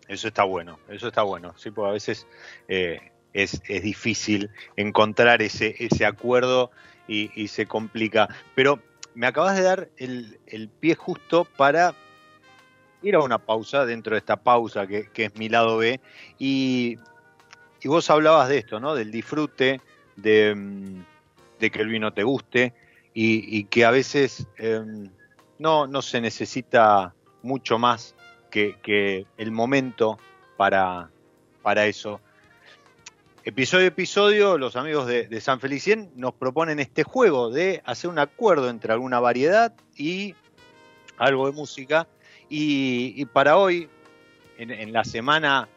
Eso 0.06 0.28
está 0.28 0.44
bueno, 0.44 0.78
eso 0.88 1.08
está 1.08 1.22
bueno, 1.22 1.52
sí, 1.56 1.72
porque 1.72 1.88
a 1.88 1.92
veces 1.94 2.28
eh, 2.68 3.00
es, 3.32 3.60
difícil 3.82 4.50
encontrar 4.76 5.42
ese, 5.42 5.74
ese 5.80 6.06
acuerdo 6.06 6.70
y, 7.08 7.48
se 7.48 7.66
complica. 7.66 8.28
Pero 8.54 8.80
me 9.16 9.26
acabas 9.26 9.56
de 9.56 9.62
dar 9.62 9.88
el, 9.96 10.70
pie 10.78 10.94
justo 10.94 11.46
para 11.56 11.94
ir 13.02 13.14
a 13.14 13.20
una 13.20 13.38
pausa 13.38 13.86
dentro 13.86 14.14
de 14.14 14.18
esta 14.18 14.36
pausa 14.36 14.86
que, 14.86 15.08
es 15.14 15.34
mi 15.36 15.48
lado 15.48 15.78
B. 15.78 16.00
Y, 16.38 16.98
y, 17.82 17.88
vos 17.88 18.10
hablabas 18.10 18.50
de 18.50 18.58
esto, 18.58 18.78
¿no? 18.78 18.94
Del 18.94 19.10
disfrute, 19.10 19.80
de, 20.16 20.54
mm, 20.54 21.04
de 21.58 21.70
que 21.70 21.80
el 21.80 21.88
vino 21.88 22.12
te 22.12 22.24
guste 22.24 22.74
y, 23.14 23.64
que 23.64 23.86
a 23.86 23.90
veces 23.90 24.46
em, 24.58 25.10
no, 25.58 25.86
no 25.86 26.02
se 26.02 26.20
necesita 26.20 27.14
mucho 27.42 27.78
más 27.78 28.14
que, 28.50 29.26
el 29.38 29.50
momento 29.50 30.18
para, 30.58 31.10
para 31.62 31.86
eso. 31.86 32.20
Episodio 33.46 33.84
a 33.84 33.88
episodio, 33.90 34.58
los 34.58 34.74
amigos 34.74 35.06
de, 35.06 35.40
San 35.40 35.60
Felicien 35.60 36.10
nos 36.16 36.34
proponen 36.34 36.80
este 36.80 37.04
juego 37.04 37.48
de 37.48 37.80
hacer 37.84 38.10
un 38.10 38.18
acuerdo 38.18 38.68
entre 38.68 38.92
alguna 38.92 39.20
variedad 39.20 39.72
y 39.96 40.34
algo 41.16 41.46
de 41.46 41.52
música. 41.52 42.08
Y, 42.48 43.24
para 43.26 43.56
hoy, 43.56 43.88
en, 44.58 44.92
la 44.92 45.04
semana 45.04 45.68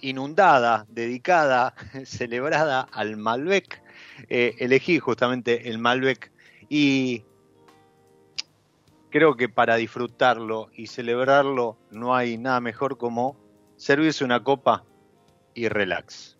inundada, 0.00 0.86
dedicada, 0.88 1.74
celebrada 2.06 2.80
al 2.80 3.18
Malbec, 3.18 3.82
eh, 4.30 4.54
elegí 4.58 4.98
justamente 4.98 5.68
el 5.68 5.76
Malbec 5.78 6.32
y 6.70 7.24
creo 9.10 9.36
que 9.36 9.50
para 9.50 9.76
disfrutarlo 9.76 10.70
y 10.72 10.86
celebrarlo 10.86 11.76
no 11.90 12.16
hay 12.16 12.38
nada 12.38 12.60
mejor 12.60 12.96
como 12.96 13.36
servirse 13.76 14.24
una 14.24 14.42
copa 14.42 14.82
y 15.52 15.68
relax. 15.68 16.35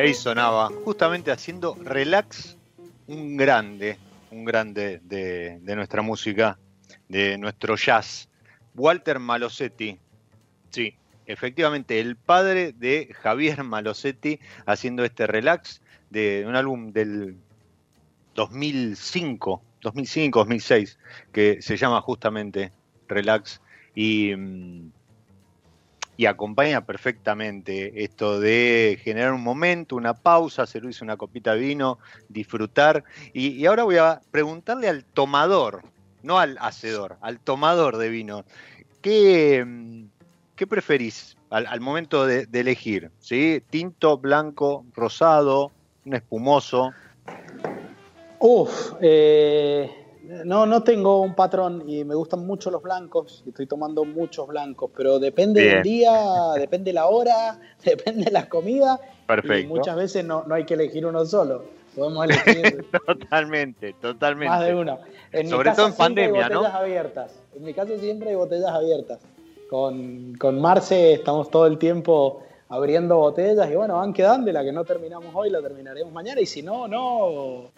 Ahí 0.00 0.14
sonaba, 0.14 0.70
justamente 0.84 1.30
haciendo 1.30 1.76
relax, 1.82 2.56
un 3.06 3.36
grande, 3.36 3.98
un 4.30 4.44
grande 4.44 5.00
de, 5.04 5.60
nuestra 5.74 6.02
música, 6.02 6.58
de 7.08 7.36
nuestro 7.38 7.76
jazz, 7.76 8.28
Walter 8.74 9.18
Malosetti. 9.18 9.98
Sí, 10.70 10.96
efectivamente, 11.26 12.00
el 12.00 12.16
padre 12.16 12.72
de 12.72 13.14
Javier 13.20 13.62
Malosetti 13.64 14.40
haciendo 14.64 15.04
este 15.04 15.26
relax 15.26 15.82
de 16.10 16.44
un 16.46 16.56
álbum 16.56 16.92
del 16.92 17.36
2005, 18.34 19.62
2005, 19.82 20.38
2006, 20.38 20.98
que 21.32 21.60
se 21.60 21.76
llama 21.76 22.00
justamente 22.00 22.72
Relax 23.08 23.60
y 23.94 24.34
mm, 24.34 24.90
y 26.16 26.26
acompaña 26.26 26.84
perfectamente 26.84 28.04
esto 28.04 28.38
de 28.38 28.98
generar 29.02 29.32
un 29.32 29.42
momento, 29.42 29.96
una 29.96 30.14
pausa, 30.14 30.66
servirse 30.66 31.04
una 31.04 31.16
copita 31.16 31.54
de 31.54 31.60
vino, 31.60 31.98
disfrutar. 32.28 33.04
Y, 33.32 33.64
ahora 33.66 33.84
voy 33.84 33.96
a 33.96 34.20
preguntarle 34.30 34.88
al 34.88 35.04
tomador, 35.04 35.82
no 36.22 36.38
al 36.38 36.58
hacedor, 36.60 37.16
al 37.22 37.40
tomador 37.40 37.96
de 37.96 38.08
vino, 38.10 38.44
¿qué, 39.00 40.06
qué 40.54 40.66
preferís 40.66 41.36
al, 41.50 41.80
momento 41.80 42.26
de, 42.26 42.46
elegir? 42.52 43.10
¿sí? 43.18 43.62
¿Tinto, 43.70 44.18
blanco, 44.18 44.84
rosado, 44.94 45.72
un 46.04 46.14
espumoso? 46.14 46.92
Uf, 48.38 48.92
eh, 49.00 50.01
no, 50.22 50.66
no 50.66 50.82
tengo 50.82 51.20
un 51.20 51.34
patrón 51.34 51.84
y 51.88 52.04
me 52.04 52.14
gustan 52.14 52.46
mucho 52.46 52.70
los 52.70 52.82
blancos. 52.82 53.42
Estoy 53.46 53.66
tomando 53.66 54.04
muchos 54.04 54.46
blancos, 54.46 54.90
pero 54.96 55.18
depende 55.18 55.62
del 55.62 55.82
día, 55.82 56.12
depende 56.56 56.92
la 56.92 57.06
hora, 57.06 57.58
depende 57.84 58.30
la 58.30 58.48
comida. 58.48 59.00
Perfecto. 59.26 59.58
Y 59.58 59.66
muchas 59.66 59.96
veces 59.96 60.24
no, 60.24 60.44
no 60.46 60.54
hay 60.54 60.64
que 60.64 60.74
elegir 60.74 61.06
uno 61.06 61.24
solo. 61.24 61.64
Podemos 61.96 62.24
elegir. 62.24 62.86
totalmente, 63.06 63.94
totalmente. 63.94 64.48
Más 64.48 64.64
de 64.64 64.74
uno. 64.74 64.98
En 65.32 65.48
Sobre 65.48 65.72
todo 65.72 65.88
en 65.88 65.94
pandemia, 65.94 66.46
hay 66.46 66.54
botellas 66.54 66.74
abiertas. 66.74 67.42
En 67.54 67.64
mi 67.64 67.74
caso 67.74 67.98
siempre 67.98 68.30
hay 68.30 68.36
botellas 68.36 68.70
abiertas. 68.70 69.20
Con, 69.68 70.34
con 70.36 70.60
Marce 70.60 71.14
estamos 71.14 71.50
todo 71.50 71.66
el 71.66 71.78
tiempo 71.78 72.42
abriendo 72.68 73.18
botellas 73.18 73.70
y 73.70 73.74
bueno, 73.74 73.96
van 73.96 74.12
quedando 74.12 74.50
y 74.50 74.52
la 74.52 74.62
que 74.64 74.72
no 74.72 74.84
terminamos 74.84 75.30
hoy 75.34 75.50
la 75.50 75.60
terminaremos 75.60 76.12
mañana 76.12 76.40
y 76.40 76.46
si 76.46 76.62
no, 76.62 76.88
no. 76.88 77.70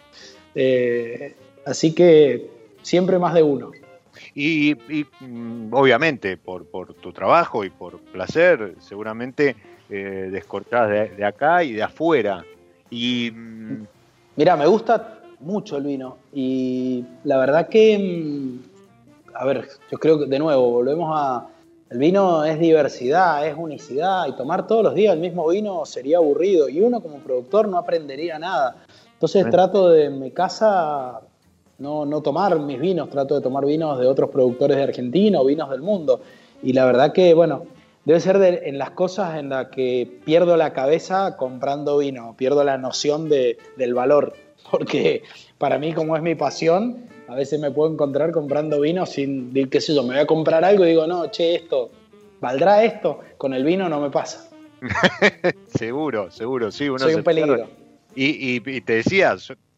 Eh, 0.53 1.35
así 1.65 1.93
que 1.93 2.49
siempre 2.81 3.19
más 3.19 3.33
de 3.33 3.43
uno. 3.43 3.71
Y, 4.33 4.75
mm, 5.19 5.73
obviamente 5.73 6.37
por, 6.37 6.65
por, 6.65 6.93
tu 6.93 7.11
trabajo 7.11 7.63
y 7.63 7.69
por 7.69 7.99
placer, 7.99 8.75
seguramente 8.79 9.55
eh, 9.89 10.29
descortás 10.31 10.89
de, 10.89 11.25
acá 11.25 11.63
y 11.63 11.73
de 11.73 11.83
afuera. 11.83 12.45
Y 12.89 13.31
mm, 13.31 13.85
mira, 14.35 14.55
me 14.55 14.67
gusta 14.67 15.19
mucho 15.39 15.77
el 15.77 15.83
vino 15.83 16.17
y 16.33 17.03
la 17.23 17.37
verdad 17.37 17.67
que, 17.67 17.97
mm, 17.97 19.35
a 19.35 19.45
ver, 19.45 19.67
yo 19.91 19.97
creo 19.97 20.19
que 20.19 20.25
de 20.25 20.39
nuevo 20.39 20.71
volvemos 20.71 21.11
a 21.13 21.47
el 21.89 21.99
vino 21.99 22.43
es 22.43 22.59
diversidad, 22.59 23.47
es 23.47 23.55
unicidad, 23.55 24.27
y 24.27 24.35
tomar 24.35 24.65
todos 24.65 24.83
los 24.83 24.95
días 24.95 25.13
el 25.13 25.19
mismo 25.19 25.47
vino 25.47 25.85
sería 25.85 26.17
aburrido, 26.17 26.67
y 26.67 26.81
uno 26.81 26.99
como 26.99 27.19
productor 27.19 27.67
no 27.67 27.77
aprendería 27.77 28.39
nada. 28.39 28.77
Entonces 29.13 29.49
trato 29.51 29.89
de 29.89 30.05
en 30.05 30.19
mi 30.19 30.31
casa 30.31 31.21
no, 31.77 32.05
no 32.05 32.21
tomar 32.21 32.59
mis 32.59 32.79
vinos, 32.79 33.09
trato 33.09 33.35
de 33.35 33.41
tomar 33.41 33.65
vinos 33.65 33.99
de 33.99 34.07
otros 34.07 34.29
productores 34.29 34.77
de 34.77 34.83
Argentina 34.83 35.39
o 35.39 35.45
vinos 35.45 35.69
del 35.69 35.81
mundo. 35.81 36.21
Y 36.63 36.73
la 36.73 36.85
verdad 36.85 37.13
que, 37.13 37.33
bueno, 37.33 37.65
debe 38.05 38.19
ser 38.19 38.61
en 38.63 38.77
las 38.77 38.91
cosas 38.91 39.37
en 39.37 39.49
las 39.49 39.67
que 39.67 40.19
pierdo 40.25 40.57
la 40.57 40.73
cabeza 40.73 41.35
comprando 41.37 41.97
vino, 41.97 42.35
pierdo 42.37 42.63
la 42.63 42.77
noción 42.77 43.29
de, 43.29 43.57
del 43.75 43.93
valor, 43.93 44.33
porque 44.71 45.23
para 45.57 45.77
mí 45.77 45.93
como 45.93 46.15
es 46.15 46.23
mi 46.23 46.35
pasión, 46.35 47.07
a 47.27 47.35
veces 47.35 47.59
me 47.59 47.71
puedo 47.71 47.91
encontrar 47.91 48.31
comprando 48.31 48.79
vino 48.79 49.05
sin, 49.05 49.51
qué 49.69 49.81
sé 49.81 49.95
yo, 49.95 50.03
me 50.03 50.09
voy 50.09 50.19
a 50.19 50.27
comprar 50.27 50.63
algo 50.63 50.85
y 50.85 50.89
digo, 50.89 51.07
no, 51.07 51.27
che, 51.31 51.55
esto, 51.55 51.89
¿valdrá 52.39 52.83
esto? 52.83 53.19
Con 53.37 53.53
el 53.53 53.63
vino 53.63 53.89
no 53.89 53.99
me 53.99 54.11
pasa. 54.11 54.49
seguro, 55.67 56.29
seguro, 56.29 56.71
sí. 56.71 56.87
Uno 56.87 56.99
Soy 56.99 57.15
un 57.15 57.23
peligro. 57.23 57.67
Y, 58.15 58.81
te 58.81 58.93
decía, 58.93 59.35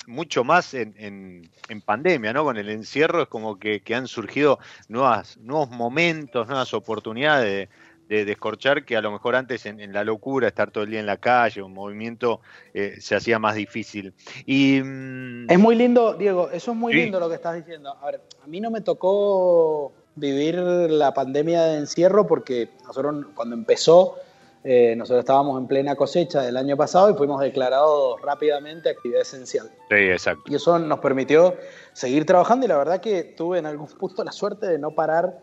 mucho 0.07 0.43
más 0.43 0.73
en, 0.73 1.49
pandemia, 1.85 2.33
¿no? 2.33 2.43
Con 2.43 2.57
el 2.57 2.69
encierro 2.69 3.21
es 3.21 3.27
como 3.27 3.59
que, 3.59 3.81
que 3.81 3.93
han 3.93 4.07
surgido 4.07 4.59
nuevas, 4.87 5.37
nuevos 5.37 5.69
momentos, 5.69 6.47
nuevas 6.47 6.73
oportunidades 6.73 7.69
de, 7.69 7.69
de 8.09 8.25
descorchar 8.25 8.85
que 8.85 8.95
a 8.95 9.01
lo 9.01 9.11
mejor 9.11 9.35
antes 9.35 9.65
en, 9.65 9.93
la 9.93 10.03
locura, 10.03 10.47
estar 10.47 10.71
todo 10.71 10.83
el 10.83 10.91
día 10.91 10.99
en 10.99 11.05
la 11.05 11.17
calle, 11.17 11.61
un 11.61 11.73
movimiento, 11.73 12.41
eh, 12.73 12.95
se 12.99 13.15
hacía 13.15 13.39
más 13.39 13.55
difícil. 13.55 14.13
Y, 14.45 14.81
mm, 14.81 15.49
es 15.49 15.59
muy 15.59 15.75
lindo, 15.75 16.13
Diego, 16.13 16.49
eso 16.51 16.71
es 16.71 16.77
muy 16.77 16.93
lindo 16.93 17.19
lo 17.19 17.29
que 17.29 17.35
estás 17.35 17.55
diciendo. 17.55 17.95
A 18.01 18.05
ver, 18.05 18.21
a 18.43 18.47
mí 18.47 18.61
no 18.61 18.71
me 18.71 18.81
tocó 18.81 19.93
vivir 20.15 20.55
la 20.55 21.13
pandemia 21.13 21.63
de 21.63 21.77
encierro 21.77 22.25
porque 22.25 22.69
nosotros 22.85 23.25
cuando 23.35 23.55
empezó, 23.55 24.15
eh, 24.63 24.95
nosotros 24.95 25.19
estábamos 25.19 25.59
en 25.59 25.67
plena 25.67 25.95
cosecha 25.95 26.41
del 26.41 26.57
año 26.57 26.75
pasado 26.75 27.09
y 27.09 27.13
fuimos 27.13 27.39
declarados 27.41 28.21
rápidamente 28.21 28.89
actividad 28.89 29.21
esencial. 29.21 29.69
Sí, 29.89 29.95
exacto. 29.95 30.43
Y 30.47 30.55
eso 30.55 30.77
nos 30.79 30.99
permitió 30.99 31.55
seguir 31.93 32.25
trabajando 32.25 32.65
y 32.65 32.69
la 32.69 32.77
verdad 32.77 32.99
que 32.99 33.23
tuve 33.23 33.59
en 33.59 33.65
algún 33.65 33.87
punto 33.87 34.23
la 34.23 34.31
suerte 34.31 34.67
de 34.67 34.79
no 34.79 34.91
parar 34.91 35.39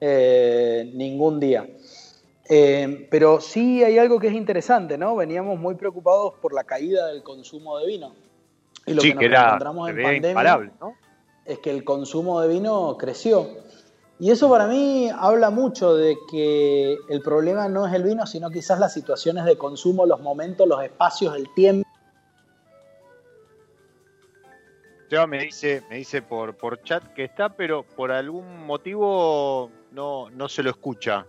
eh, 0.00 0.90
ningún 0.94 1.40
día. 1.40 1.66
Eh, 2.48 3.06
pero 3.10 3.40
sí 3.40 3.84
hay 3.84 3.98
algo 3.98 4.18
que 4.18 4.28
es 4.28 4.34
interesante, 4.34 4.96
¿no? 4.96 5.14
Veníamos 5.16 5.58
muy 5.58 5.74
preocupados 5.74 6.34
por 6.40 6.54
la 6.54 6.64
caída 6.64 7.08
del 7.08 7.22
consumo 7.22 7.78
de 7.78 7.86
vino. 7.86 8.14
Y 8.86 8.94
lo 8.94 9.02
que 9.02 9.14
nos 9.14 9.24
encontramos 9.24 9.90
en 9.90 10.02
pandemia 10.02 10.72
es 11.44 11.58
que 11.58 11.70
el 11.70 11.84
consumo 11.84 12.40
de 12.40 12.48
vino 12.48 12.96
creció. 12.98 13.48
Y 14.20 14.32
eso 14.32 14.50
para 14.50 14.66
mí 14.66 15.10
habla 15.16 15.50
mucho 15.50 15.94
de 15.94 16.18
que 16.28 16.96
el 17.08 17.20
problema 17.22 17.68
no 17.68 17.86
es 17.86 17.94
el 17.94 18.02
vino, 18.02 18.26
sino 18.26 18.50
quizás 18.50 18.80
las 18.80 18.92
situaciones 18.92 19.44
de 19.44 19.56
consumo, 19.56 20.06
los 20.06 20.20
momentos, 20.20 20.66
los 20.66 20.82
espacios, 20.82 21.36
el 21.36 21.52
tiempo. 21.54 21.88
Ya 25.08 25.26
me 25.26 25.38
dice, 25.44 25.82
me 25.88 25.96
dice 25.96 26.20
por, 26.20 26.56
por 26.56 26.82
chat 26.82 27.02
que 27.14 27.24
está, 27.24 27.48
pero 27.48 27.84
por 27.84 28.10
algún 28.10 28.66
motivo 28.66 29.70
no, 29.92 30.28
no 30.30 30.48
se 30.48 30.64
lo 30.64 30.70
escucha. 30.70 31.24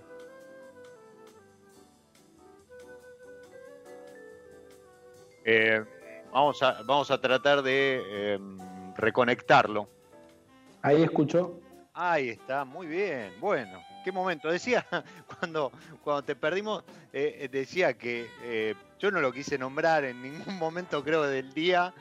Eh, 5.45 5.85
vamos, 6.33 6.61
a, 6.63 6.81
vamos 6.83 7.11
a 7.11 7.21
tratar 7.21 7.61
de 7.61 8.33
em, 8.33 8.57
reconectarlo. 8.95 9.87
Ahí 10.81 11.03
escuchó. 11.03 11.59
Ahí 12.02 12.30
está, 12.30 12.64
muy 12.64 12.88
bien. 12.88 13.34
Bueno, 13.41 13.84
qué 14.06 14.12
momento. 14.14 14.50
Decía, 14.50 14.86
cuando, 15.39 15.70
cuando 16.02 16.24
te 16.24 16.34
perdimos, 16.34 16.86
eh, 17.12 17.39
eh, 17.41 17.50
decía 17.52 17.93
que 17.97 18.74
yo 18.97 19.12
no 19.12 19.20
lo 19.20 19.34
quise 19.34 19.58
nombrar 19.58 20.06
en 20.06 20.22
ningún 20.22 20.58
momento, 20.60 21.04
creo, 21.04 21.24
del 21.24 21.54
día 21.54 21.93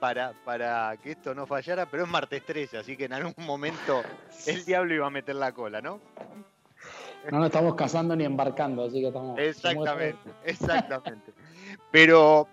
para, 0.00 0.34
para 0.44 0.94
que 1.02 1.12
esto 1.12 1.34
no 1.34 1.46
fallara, 1.46 1.86
pero 1.86 2.04
es 2.04 2.10
martes 2.10 2.44
13, 2.44 2.76
así 2.76 2.94
que 2.94 3.06
en 3.06 3.14
algún 3.14 3.32
momento 3.38 4.02
el 4.46 4.66
diablo 4.66 4.92
iba 4.92 5.06
a 5.06 5.10
meter 5.10 5.36
la 5.36 5.52
cola, 5.52 5.80
¿no? 5.80 5.98
No 7.30 7.38
nos 7.38 7.46
estamos 7.46 7.74
casando 7.74 8.14
ni 8.14 8.24
embarcando, 8.24 8.84
así 8.84 9.00
que 9.00 9.06
estamos. 9.06 9.38
Exactamente, 9.38 10.30
exactamente. 10.44 11.32
Pero 11.90 12.46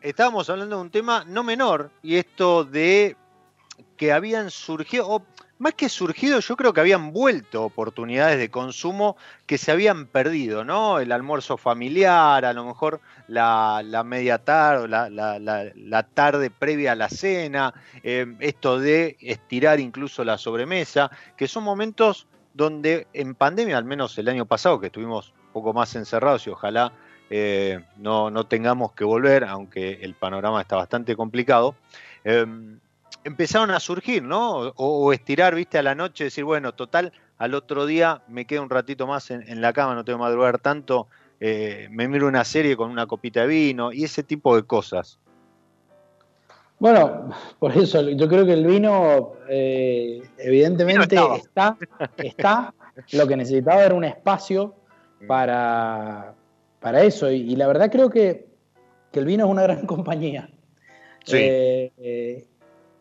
estábamos 0.00 0.48
hablando 0.48 0.76
de 0.76 0.82
un 0.82 0.90
tema 0.90 1.24
no 1.26 1.42
menor, 1.42 1.90
y 2.04 2.14
esto 2.14 2.62
de 2.64 3.16
que 3.96 4.12
habían 4.12 4.48
surgido, 4.50 5.08
o 5.08 5.22
más 5.60 5.74
que 5.74 5.90
surgido, 5.90 6.40
yo 6.40 6.56
creo 6.56 6.72
que 6.72 6.80
habían 6.80 7.12
vuelto 7.12 7.64
oportunidades 7.64 8.38
de 8.38 8.50
consumo 8.50 9.18
que 9.44 9.58
se 9.58 9.70
habían 9.70 10.06
perdido, 10.06 10.64
¿no? 10.64 10.98
El 10.98 11.12
almuerzo 11.12 11.58
familiar, 11.58 12.46
a 12.46 12.54
lo 12.54 12.64
mejor 12.64 13.02
la, 13.28 13.82
media 14.06 14.38
tarde, 14.38 14.88
la, 14.88 15.10
la, 15.10 16.02
tarde 16.02 16.48
previa 16.50 16.92
a 16.92 16.94
la 16.94 17.10
cena, 17.10 17.74
eh, 18.02 18.26
esto 18.40 18.80
de 18.80 19.18
estirar 19.20 19.80
incluso 19.80 20.24
la 20.24 20.38
sobremesa, 20.38 21.10
que 21.36 21.46
son 21.46 21.62
momentos 21.62 22.26
donde 22.54 23.06
en 23.12 23.34
pandemia, 23.34 23.76
al 23.76 23.84
menos 23.84 24.16
el 24.16 24.28
año 24.28 24.46
pasado, 24.46 24.80
que 24.80 24.86
estuvimos 24.86 25.34
un 25.48 25.52
poco 25.52 25.74
más 25.74 25.94
encerrados 25.94 26.46
y 26.46 26.50
ojalá 26.50 26.94
eh, 27.28 27.84
no, 27.98 28.30
no, 28.30 28.46
tengamos 28.46 28.92
que 28.92 29.04
volver, 29.04 29.44
aunque 29.44 29.98
el 30.00 30.14
panorama 30.14 30.62
está 30.62 30.76
bastante 30.76 31.14
complicado, 31.16 31.74
em, 32.24 32.80
empezaron 33.24 33.70
a 33.70 33.80
surgir, 33.80 34.22
¿no? 34.22 34.72
O, 34.76 35.12
estirar, 35.12 35.54
viste, 35.54 35.78
a 35.78 35.82
la 35.82 35.94
noche, 35.94 36.24
decir, 36.24 36.44
bueno, 36.44 36.72
total, 36.72 37.12
al 37.38 37.54
otro 37.54 37.86
día 37.86 38.22
me 38.28 38.46
quedo 38.46 38.62
un 38.62 38.70
ratito 38.70 39.06
más 39.06 39.30
en, 39.30 39.60
la 39.60 39.72
cama, 39.72 39.94
no 39.94 40.04
tengo 40.04 40.18
que 40.18 40.24
madrugar 40.24 40.58
tanto, 40.58 41.08
eh, 41.40 41.88
me 41.90 42.08
miro 42.08 42.26
una 42.26 42.44
serie 42.44 42.76
con 42.76 42.90
una 42.90 43.06
copita 43.06 43.42
de 43.42 43.46
vino 43.46 43.92
y 43.92 44.04
ese 44.04 44.22
tipo 44.22 44.56
de 44.56 44.64
cosas. 44.64 45.18
Bueno, 46.78 47.30
por 47.58 47.76
eso 47.76 48.08
yo 48.08 48.26
creo 48.26 48.46
que 48.46 48.54
el 48.54 48.66
vino 48.66 49.34
eh, 49.50 50.22
evidentemente 50.38 51.16
está, 51.36 51.76
está, 52.16 52.74
lo 53.12 53.26
que 53.26 53.36
necesitaba 53.36 53.84
era 53.84 53.94
un 53.94 54.04
espacio 54.04 54.74
para, 55.26 56.34
para 56.80 57.02
eso. 57.02 57.30
Y, 57.30 57.54
la 57.56 57.66
verdad 57.66 57.90
creo 57.92 58.08
que, 58.08 58.48
el 59.12 59.24
vino 59.26 59.44
es 59.44 59.50
una 59.50 59.62
gran 59.62 59.86
compañía. 59.86 60.48
Sí. 61.26 61.36
Eh, 61.36 62.46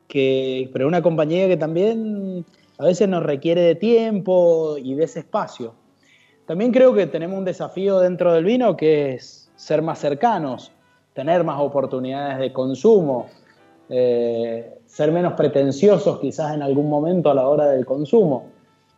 que, 0.09 0.69
pero 0.73 0.87
una 0.87 1.01
compañía 1.01 1.47
que 1.47 1.55
también 1.55 2.43
a 2.79 2.83
veces 2.83 3.07
nos 3.07 3.23
requiere 3.23 3.61
de 3.61 3.75
tiempo 3.75 4.75
y 4.77 4.95
de 4.95 5.05
ese 5.05 5.19
espacio. 5.19 5.73
También 6.45 6.71
creo 6.71 6.93
que 6.93 7.05
tenemos 7.05 7.37
un 7.37 7.45
desafío 7.45 7.99
dentro 7.99 8.33
del 8.33 8.43
vino 8.43 8.75
que 8.75 9.13
es 9.13 9.51
ser 9.55 9.83
más 9.83 9.99
cercanos, 9.99 10.71
tener 11.13 11.43
más 11.43 11.61
oportunidades 11.61 12.39
de 12.39 12.51
consumo, 12.51 13.27
eh, 13.87 14.79
ser 14.85 15.11
menos 15.11 15.33
pretenciosos 15.33 16.19
quizás 16.19 16.55
en 16.55 16.63
algún 16.63 16.89
momento 16.89 17.29
a 17.29 17.35
la 17.35 17.47
hora 17.47 17.67
del 17.67 17.85
consumo. 17.85 18.47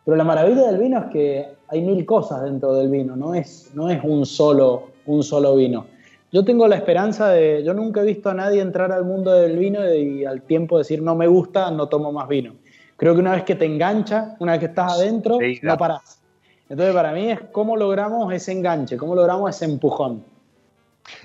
Pero 0.04 0.16
la 0.16 0.24
maravilla 0.24 0.66
del 0.68 0.78
vino 0.78 0.98
es 0.98 1.04
que 1.12 1.48
hay 1.68 1.82
mil 1.82 2.06
cosas 2.06 2.42
dentro 2.42 2.74
del 2.74 2.88
vino, 2.88 3.16
no 3.16 3.34
es, 3.34 3.70
no 3.74 3.90
es 3.90 4.02
un, 4.02 4.24
solo, 4.24 4.84
un 5.04 5.22
solo 5.22 5.54
vino. 5.56 5.91
Yo 6.32 6.44
tengo 6.44 6.66
la 6.66 6.76
esperanza 6.76 7.28
de, 7.28 7.62
yo 7.62 7.74
nunca 7.74 8.00
he 8.00 8.06
visto 8.06 8.30
a 8.30 8.34
nadie 8.34 8.62
entrar 8.62 8.90
al 8.90 9.04
mundo 9.04 9.32
del 9.32 9.58
vino 9.58 9.80
y, 9.94 10.24
al 10.24 10.42
tiempo 10.42 10.78
decir 10.78 11.02
no 11.02 11.14
me 11.14 11.26
gusta, 11.26 11.70
no 11.70 11.88
tomo 11.88 12.10
más 12.10 12.26
vino. 12.26 12.54
Creo 12.96 13.14
que 13.14 13.20
una 13.20 13.32
vez 13.32 13.44
que 13.44 13.54
te 13.54 13.66
engancha, 13.66 14.34
una 14.38 14.52
vez 14.52 14.60
que 14.60 14.66
estás 14.66 14.92
adentro, 14.94 15.38
no 15.62 15.76
parás. 15.76 16.22
Entonces 16.68 16.94
para 16.94 17.12
mí 17.12 17.30
es 17.30 17.40
cómo 17.52 17.76
logramos 17.76 18.32
ese 18.32 18.52
enganche, 18.52 18.96
cómo 18.96 19.14
logramos 19.14 19.54
ese 19.54 19.66
empujón. 19.66 20.24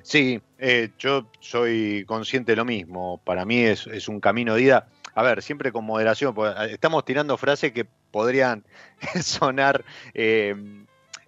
Sí, 0.02 0.42
eh, 0.58 0.90
yo 1.00 1.28
soy 1.40 2.04
consciente 2.06 2.52
de 2.52 2.58
lo 2.58 2.66
mismo. 2.66 3.22
Para 3.24 3.46
mí 3.46 3.60
es, 3.60 3.88
es 3.88 4.10
un 4.10 4.20
camino 4.20 4.56
de 4.56 4.64
ida 4.64 4.88
a 5.18 5.24
ver, 5.24 5.42
siempre 5.42 5.72
con 5.72 5.84
moderación, 5.84 6.36
porque 6.36 6.74
estamos 6.74 7.04
tirando 7.04 7.38
frases 7.38 7.72
que 7.72 7.88
podrían 8.12 8.64
sonar, 9.24 9.84
eh, 10.14 10.56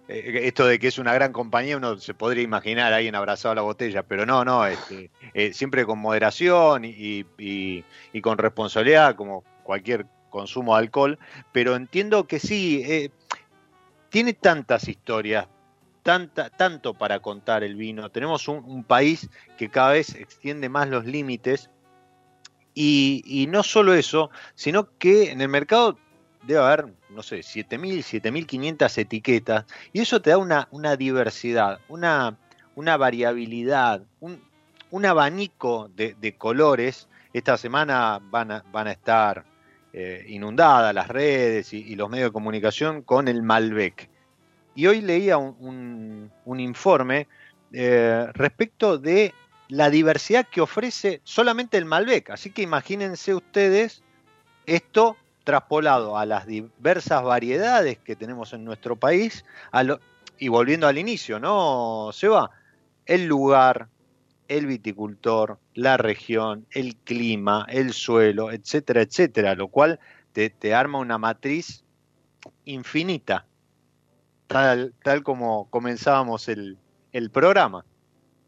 eh, 0.10 0.48
esto 0.48 0.66
de 0.66 0.80
que 0.80 0.88
es 0.88 0.98
una 0.98 1.14
gran 1.14 1.32
compañía, 1.32 1.78
uno 1.78 1.98
se 1.98 2.14
podría 2.14 2.44
imaginar 2.44 2.92
a 2.92 2.98
alguien 2.98 3.16
abrazado 3.16 3.54
a 3.54 3.56
la 3.56 3.62
botella, 3.62 4.04
pero 4.04 4.26
no, 4.26 4.44
no, 4.44 4.66
este, 4.66 5.12
eh, 5.34 5.54
siempre 5.54 5.86
con 5.86 6.00
moderación 6.00 6.84
y, 6.84 7.84
con 8.22 8.38
responsabilidad, 8.38 9.16
como 9.16 9.44
cualquier 9.64 10.06
consumo 10.30 10.76
de 10.76 10.84
alcohol, 10.84 11.20
pero 11.52 11.76
entiendo 11.76 12.28
que 12.28 12.40
sí, 12.40 13.12
tiene 14.10 14.34
tantas 14.34 14.88
historias, 14.88 15.48
tanta, 16.04 16.50
tanto 16.50 16.94
para 16.94 17.20
contar 17.20 17.64
el 17.64 17.76
vino, 17.76 18.10
tenemos 18.10 18.48
un 18.48 18.84
país 18.84 19.30
que 19.58 19.70
cada 19.70 19.92
vez 19.94 20.16
extiende 20.16 20.70
más 20.70 20.90
los 20.90 21.06
límites, 21.06 21.70
y, 22.82 23.48
no 23.50 23.64
solo 23.64 23.94
eso, 23.94 24.30
sino 24.56 24.98
que 24.98 25.32
en 25.32 25.42
el 25.42 25.50
mercado 25.50 25.98
debe 26.44 26.60
haber, 26.60 26.94
no 27.10 27.24
sé, 27.24 27.40
7.000, 27.40 28.22
7.500 28.22 28.98
etiquetas, 28.98 29.66
y 29.94 30.02
eso 30.02 30.22
te 30.22 30.32
da 30.32 30.38
una, 30.38 30.68
una 30.72 30.96
diversidad, 30.96 31.80
una, 31.88 32.38
una 32.76 32.98
variabilidad, 32.98 34.04
un, 34.20 34.42
un 34.92 35.06
abanico 35.06 35.90
de, 35.96 36.36
colores. 36.38 37.08
Esta 37.34 37.58
semana 37.58 38.20
van 38.30 38.52
a, 38.52 38.64
van 38.72 38.88
a 38.88 38.92
estar 38.92 39.46
eh, 39.94 40.26
inundadas 40.30 40.94
las 40.94 41.08
redes 41.08 41.74
y, 41.74 41.96
los 41.96 42.10
medios 42.10 42.30
de 42.30 42.34
comunicación 42.34 43.02
con 43.02 43.28
el 43.28 43.44
Malbec. 43.44 44.10
Y 44.76 44.88
hoy 44.88 45.02
leía 45.02 45.38
un, 45.38 46.32
un, 46.46 46.60
informe 46.60 47.28
eh, 47.74 48.28
respecto 48.34 48.98
de 48.98 49.34
la 49.68 49.90
diversidad 49.90 50.48
que 50.48 50.62
ofrece 50.62 51.22
solamente 51.24 51.78
el 51.78 51.86
Malbec. 51.86 52.30
Así 52.30 52.52
que 52.52 52.62
imagínense 52.62 53.36
ustedes 53.36 54.04
esto 54.66 55.18
traspolado 55.44 56.18
a 56.18 56.26
las 56.26 56.46
diversas 56.46 57.24
variedades 57.24 57.98
que 57.98 58.16
tenemos 58.16 58.54
en 58.54 58.66
nuestro 58.66 58.96
país, 58.96 59.46
y 60.38 60.48
volviendo 60.48 60.88
al 60.88 60.98
inicio, 60.98 61.40
¿no, 61.40 62.12
Se 62.14 62.28
va 62.28 62.52
El 63.06 63.26
lugar, 63.26 63.88
el 64.48 64.66
viticultor, 64.66 65.60
la 65.74 65.98
región, 65.98 66.66
el 66.72 66.96
clima, 66.96 67.66
el 67.70 67.94
suelo, 67.94 68.52
etcétera, 68.52 69.02
etcétera, 69.02 69.56
lo 69.56 69.68
cual 69.68 70.00
te, 70.34 70.74
arma 70.74 71.00
una 71.00 71.18
matriz 71.18 71.84
infinita, 72.66 73.46
tal, 74.48 74.94
tal 75.04 75.24
como 75.24 75.70
comenzábamos 75.70 76.48
el, 76.48 76.78
el 77.12 77.30
programa. 77.30 77.86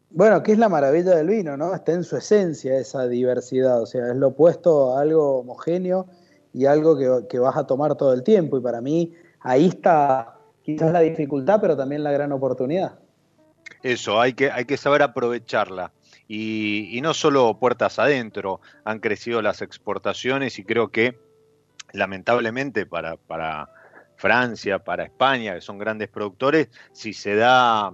Bueno, 0.09 0.43
¿qué 0.43 0.51
es 0.51 0.57
la 0.57 0.69
maravilla 0.69 1.15
del 1.15 1.27
vino, 1.27 1.55
¿no? 1.55 1.73
Está 1.73 1.93
en 1.93 2.03
su 2.03 2.17
esencia 2.17 2.77
esa 2.77 3.07
diversidad, 3.07 3.81
o 3.81 3.85
sea, 3.85 4.09
es 4.09 4.15
lo 4.15 4.29
opuesto 4.29 4.97
a 4.97 5.01
algo 5.01 5.39
homogéneo 5.39 6.07
y 6.53 6.65
algo 6.65 7.27
que, 7.27 7.39
vas 7.39 7.57
a 7.57 7.65
tomar 7.65 7.95
todo 7.95 8.13
el 8.13 8.23
tiempo. 8.23 8.57
Y 8.57 8.61
para 8.61 8.81
mí 8.81 9.13
ahí 9.39 9.67
está 9.67 10.35
quizás 10.63 10.91
la 10.91 10.99
dificultad, 10.99 11.59
pero 11.61 11.75
también 11.75 12.03
la 12.03 12.11
gran 12.11 12.31
oportunidad. 12.31 12.99
Eso, 13.83 14.19
hay 14.19 14.33
que, 14.33 14.51
hay 14.51 14.65
que 14.65 14.77
saber 14.77 15.01
aprovecharla. 15.01 15.91
Y, 16.27 16.99
no 17.01 17.13
solo 17.13 17.57
puertas 17.59 17.99
adentro, 17.99 18.61
han 18.85 18.99
crecido 18.99 19.41
las 19.41 19.61
exportaciones 19.61 20.59
y 20.59 20.63
creo 20.63 20.89
que 20.89 21.17
lamentablemente 21.91 22.85
para, 22.85 23.17
para 23.17 23.69
Francia, 24.15 24.79
para 24.79 25.03
España, 25.03 25.55
que 25.55 25.61
son 25.61 25.77
grandes 25.77 26.07
productores, 26.07 26.69
si 26.93 27.11
se 27.11 27.35
da 27.35 27.91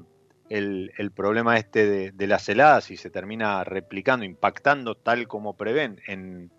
el, 0.49 1.11
problema 1.15 1.57
este 1.57 2.11
de, 2.11 2.27
las 2.27 2.47
heladas 2.49 2.91
y 2.91 2.97
se 2.97 3.09
termina 3.09 3.63
replicando, 3.63 4.25
impactando 4.25 4.95
tal 4.95 5.27
como 5.27 5.55
prevén 5.55 6.01
en, 6.07 6.51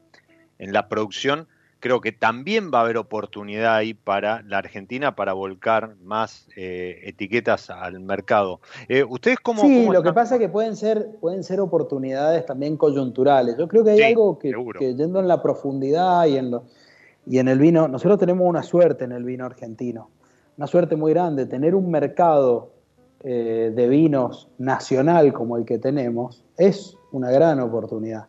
la 0.58 0.88
producción, 0.88 1.48
creo 1.80 2.00
que 2.00 2.12
también 2.12 2.70
va 2.72 2.78
a 2.78 2.82
haber 2.82 2.96
oportunidad 2.96 3.76
ahí 3.76 3.94
para 3.94 4.42
la 4.42 4.58
Argentina 4.58 5.14
para 5.14 5.32
volcar 5.32 5.96
más 6.02 6.48
eh, 6.56 7.00
etiquetas 7.04 7.70
al 7.70 8.00
mercado. 8.00 8.60
Eh, 8.88 9.04
¿Ustedes 9.04 9.38
cómo? 9.40 9.62
Sí, 9.62 9.86
lo 9.86 10.02
que 10.02 10.12
pasa 10.12 10.36
es 10.36 10.40
que 10.40 10.48
pueden 10.48 10.76
ser, 10.76 11.16
pueden 11.20 11.44
ser 11.44 11.60
oportunidades 11.60 12.46
también 12.46 12.76
coyunturales. 12.76 13.56
Yo 13.56 13.68
creo 13.68 13.84
que 13.84 13.90
hay 13.90 14.02
algo 14.02 14.38
que, 14.38 14.52
que, 14.78 14.94
yendo 14.94 15.20
en 15.20 15.28
la 15.28 15.42
profundidad 15.42 16.26
y 16.26 16.36
en, 16.36 16.50
lo, 16.50 16.64
y 17.26 17.38
en 17.38 17.48
el 17.48 17.58
vino, 17.58 17.88
nosotros 17.88 18.18
tenemos 18.18 18.46
una 18.48 18.62
suerte 18.62 19.04
en 19.04 19.12
el 19.12 19.24
vino 19.24 19.44
argentino, 19.44 20.10
una 20.56 20.66
suerte 20.66 20.96
muy 20.96 21.12
grande, 21.12 21.46
tener 21.46 21.74
un 21.74 21.90
mercado 21.90 22.72
eh, 23.20 23.72
de 23.74 23.88
vinos 23.88 24.48
nacional 24.58 25.32
como 25.32 25.56
el 25.56 25.64
que 25.64 25.78
tenemos 25.78 26.44
es 26.56 26.96
una 27.10 27.30
gran 27.30 27.58
oportunidad. 27.58 28.26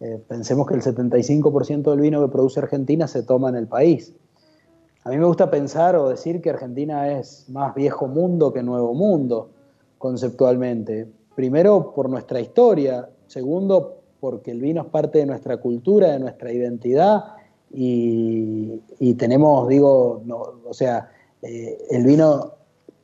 Eh, 0.00 0.20
pensemos 0.28 0.66
que 0.66 0.74
el 0.74 0.82
75% 0.82 1.90
del 1.90 2.00
vino 2.00 2.20
que 2.20 2.32
produce 2.32 2.60
Argentina 2.60 3.06
se 3.06 3.22
toma 3.22 3.48
en 3.48 3.56
el 3.56 3.66
país. 3.66 4.12
A 5.04 5.10
mí 5.10 5.18
me 5.18 5.26
gusta 5.26 5.50
pensar 5.50 5.96
o 5.96 6.08
decir 6.08 6.40
que 6.40 6.50
Argentina 6.50 7.18
es 7.18 7.48
más 7.50 7.74
viejo 7.74 8.08
mundo 8.08 8.52
que 8.52 8.62
nuevo 8.62 8.94
mundo, 8.94 9.50
conceptualmente. 9.98 11.06
Primero, 11.34 11.92
por 11.94 12.08
nuestra 12.08 12.40
historia. 12.40 13.08
Segundo, 13.26 13.98
porque 14.20 14.50
el 14.50 14.60
vino 14.60 14.82
es 14.82 14.88
parte 14.88 15.18
de 15.18 15.26
nuestra 15.26 15.58
cultura, 15.58 16.12
de 16.12 16.18
nuestra 16.20 16.52
identidad. 16.52 17.24
Y, 17.70 18.80
tenemos, 19.18 19.68
digo, 19.68 20.22
o 20.66 20.72
sea, 20.72 21.10
eh, 21.42 21.78
el 21.90 22.04
vino 22.04 22.54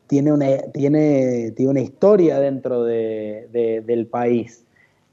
tiene 0.06 0.32
una, 0.32 0.58
tiene, 0.72 1.52
tiene 1.52 1.70
una 1.70 1.80
historia 1.80 2.38
dentro 2.40 2.84
del 2.84 4.06
país. 4.10 4.64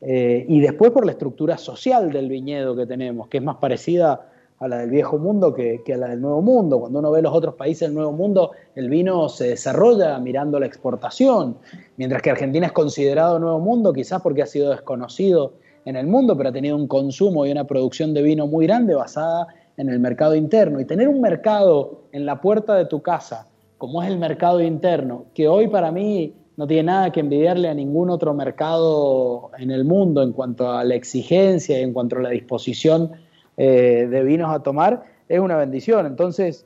Eh, 0.02 0.46
y 0.48 0.60
después 0.60 0.92
por 0.92 1.06
la 1.06 1.14
estructura 1.14 1.58
social 1.58 2.12
del 2.12 2.30
viñedo 2.30 2.76
que 2.76 2.86
tenemos, 2.86 3.28
que 3.28 3.38
es 3.38 3.44
más 3.44 3.58
parecida 3.58 4.30
a 4.60 4.68
la 4.68 4.80
del 4.80 4.90
viejo 4.90 5.18
mundo 5.18 5.54
que, 5.54 5.82
a 5.94 5.98
la 5.98 6.10
del 6.10 6.22
nuevo 6.22 6.42
mundo. 6.42 6.80
Cuando 6.80 7.00
uno 7.00 7.12
ve 7.12 7.22
los 7.22 7.34
otros 7.34 7.56
países 7.56 7.88
del 7.88 7.94
nuevo 7.94 8.12
mundo, 8.12 8.52
el 8.76 8.90
vino 8.90 9.30
se 9.30 9.50
desarrolla 9.50 10.18
mirando 10.20 10.60
la 10.60 10.66
exportación, 10.66 11.58
mientras 11.98 12.22
que 12.22 12.32
Argentina 12.32 12.68
es 12.68 12.72
considerado 12.72 13.40
nuevo 13.40 13.60
mundo, 13.60 13.94
quizás 13.94 14.22
porque 14.22 14.42
ha 14.42 14.48
sido 14.48 14.72
desconocido 14.72 15.54
en 15.86 15.96
el 15.96 16.08
mundo, 16.08 16.36
pero 16.36 16.50
ha 16.50 16.52
tenido 16.52 16.76
un 16.76 16.88
consumo 16.88 17.46
y 17.46 17.52
una 17.52 17.66
producción 17.66 18.14
de 18.14 18.22
vino 18.22 18.48
muy 18.48 18.66
grande 18.66 18.96
basada 18.96 19.48
en 19.78 19.90
el 19.90 20.00
mercado 20.00 20.36
interno. 20.36 20.80
Y 20.80 20.86
tener 20.86 21.08
un 21.08 21.22
mercado 21.22 22.02
en 22.12 22.26
la 22.26 22.42
puerta 22.42 22.76
de 22.76 22.86
tu 22.86 23.02
casa, 23.02 23.48
como 23.78 24.02
es 24.02 24.10
el 24.10 24.18
mercado 24.18 24.60
interno, 24.62 25.26
que 25.36 25.48
hoy 25.48 25.68
para 25.68 25.92
mí 25.92 26.34
no 26.58 26.66
tiene 26.66 26.84
nada 26.84 27.12
que 27.12 27.20
envidiarle 27.20 27.70
a 27.70 27.74
ningún 27.74 28.10
otro 28.10 28.34
mercado 28.34 29.52
en 29.60 29.70
el 29.70 29.86
mundo 29.86 30.24
en 30.24 30.34
cuanto 30.34 30.72
a 30.72 30.84
la 30.84 30.96
exigencia 30.96 31.80
y 31.80 31.84
en 31.84 31.94
cuanto 31.94 32.18
a 32.18 32.22
la 32.22 32.30
disposición 32.30 33.12
eh, 33.56 34.08
de 34.10 34.24
vinos 34.24 34.54
a 34.54 34.64
tomar, 34.64 35.04
es 35.30 35.40
una 35.40 35.56
bendición. 35.56 36.08
Entonces, 36.08 36.66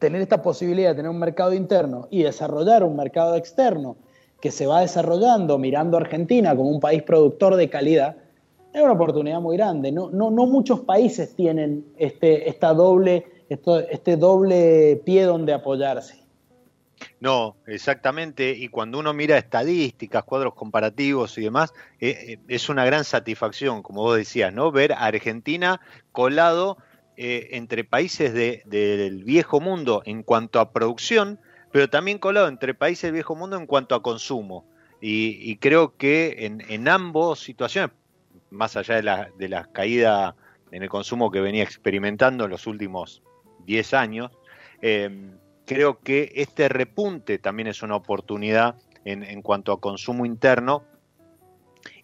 tener 0.00 0.20
esta 0.20 0.42
posibilidad 0.42 0.90
de 0.90 0.96
tener 0.96 1.10
un 1.10 1.20
mercado 1.20 1.52
interno 1.52 2.08
y 2.10 2.24
desarrollar 2.24 2.82
un 2.82 2.96
mercado 2.96 3.36
externo 3.36 3.96
que 4.40 4.50
se 4.50 4.66
va 4.66 4.80
desarrollando 4.80 5.56
mirando 5.56 5.96
a 5.96 6.00
Argentina 6.00 6.56
como 6.56 6.70
un 6.70 6.80
país 6.80 7.04
productor 7.04 7.54
de 7.54 7.70
calidad, 7.70 8.16
es 8.74 8.82
una 8.82 8.92
oportunidad 8.92 9.40
muy 9.40 9.56
grande. 9.56 9.92
No, 9.92 10.10
no, 10.10 10.32
no 10.32 10.46
muchos 10.46 10.80
países 10.80 11.36
tienen 11.36 11.84
este, 11.96 12.48
esta 12.48 12.74
doble, 12.74 13.24
este 13.48 14.16
doble 14.16 15.00
pie 15.04 15.22
donde 15.22 15.52
apoyarse. 15.52 16.21
No, 17.20 17.56
exactamente. 17.66 18.50
Y 18.50 18.68
cuando 18.68 18.98
uno 18.98 19.12
mira 19.12 19.38
estadísticas, 19.38 20.24
cuadros 20.24 20.54
comparativos 20.54 21.36
y 21.38 21.42
demás, 21.42 21.72
eh, 22.00 22.16
eh, 22.28 22.38
es 22.48 22.68
una 22.68 22.84
gran 22.84 23.04
satisfacción, 23.04 23.82
como 23.82 24.02
vos 24.02 24.16
decías, 24.16 24.52
¿no? 24.52 24.72
Ver 24.72 24.92
a 24.92 25.04
Argentina 25.06 25.80
colado 26.12 26.78
eh, 27.16 27.48
entre 27.52 27.84
países 27.84 28.32
del 28.34 29.24
viejo 29.24 29.60
mundo 29.60 30.02
en 30.04 30.22
cuanto 30.22 30.60
a 30.60 30.72
producción, 30.72 31.40
pero 31.70 31.88
también 31.88 32.18
colado 32.18 32.48
entre 32.48 32.74
países 32.74 33.04
del 33.04 33.14
viejo 33.14 33.36
mundo 33.36 33.56
en 33.56 33.66
cuanto 33.66 33.94
a 33.94 34.02
consumo. 34.02 34.66
Y, 35.04 35.56
creo 35.56 35.96
que 35.96 36.46
en, 36.46 36.62
en 36.68 36.86
ambos 36.86 37.40
situaciones, 37.40 37.90
más 38.50 38.76
allá 38.76 38.94
de 38.94 39.02
la, 39.02 39.30
de 39.36 39.48
la 39.48 39.64
caída 39.64 40.36
en 40.70 40.84
el 40.84 40.88
consumo 40.88 41.32
que 41.32 41.40
venía 41.40 41.64
experimentando 41.64 42.44
en 42.44 42.50
los 42.50 42.68
últimos 42.68 43.20
10 43.66 43.94
años, 43.94 44.30
creo 45.66 46.00
que 46.00 46.32
este 46.34 46.68
repunte 46.68 47.38
también 47.38 47.68
es 47.68 47.82
una 47.82 47.96
oportunidad 47.96 48.76
en, 49.04 49.42
cuanto 49.42 49.72
a 49.72 49.80
consumo 49.80 50.26
interno 50.26 50.84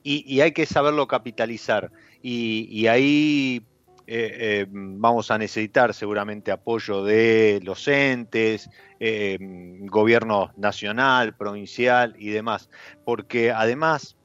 y, 0.02 0.40
hay 0.40 0.52
que 0.52 0.66
saberlo 0.66 1.06
capitalizar. 1.06 1.90
Y, 2.22 2.86
ahí 2.86 3.62
eh, 4.06 4.36
eh, 4.38 4.66
vamos 4.70 5.30
a 5.30 5.38
necesitar 5.38 5.92
seguramente 5.92 6.50
apoyo 6.50 7.04
de 7.04 7.60
los 7.62 7.86
entes, 7.88 8.70
eh, 9.00 9.36
gobierno 9.82 10.50
nacional, 10.56 11.36
provincial 11.36 12.16
y 12.18 12.30
demás, 12.30 12.70
porque 13.04 13.52
además, 13.52 14.16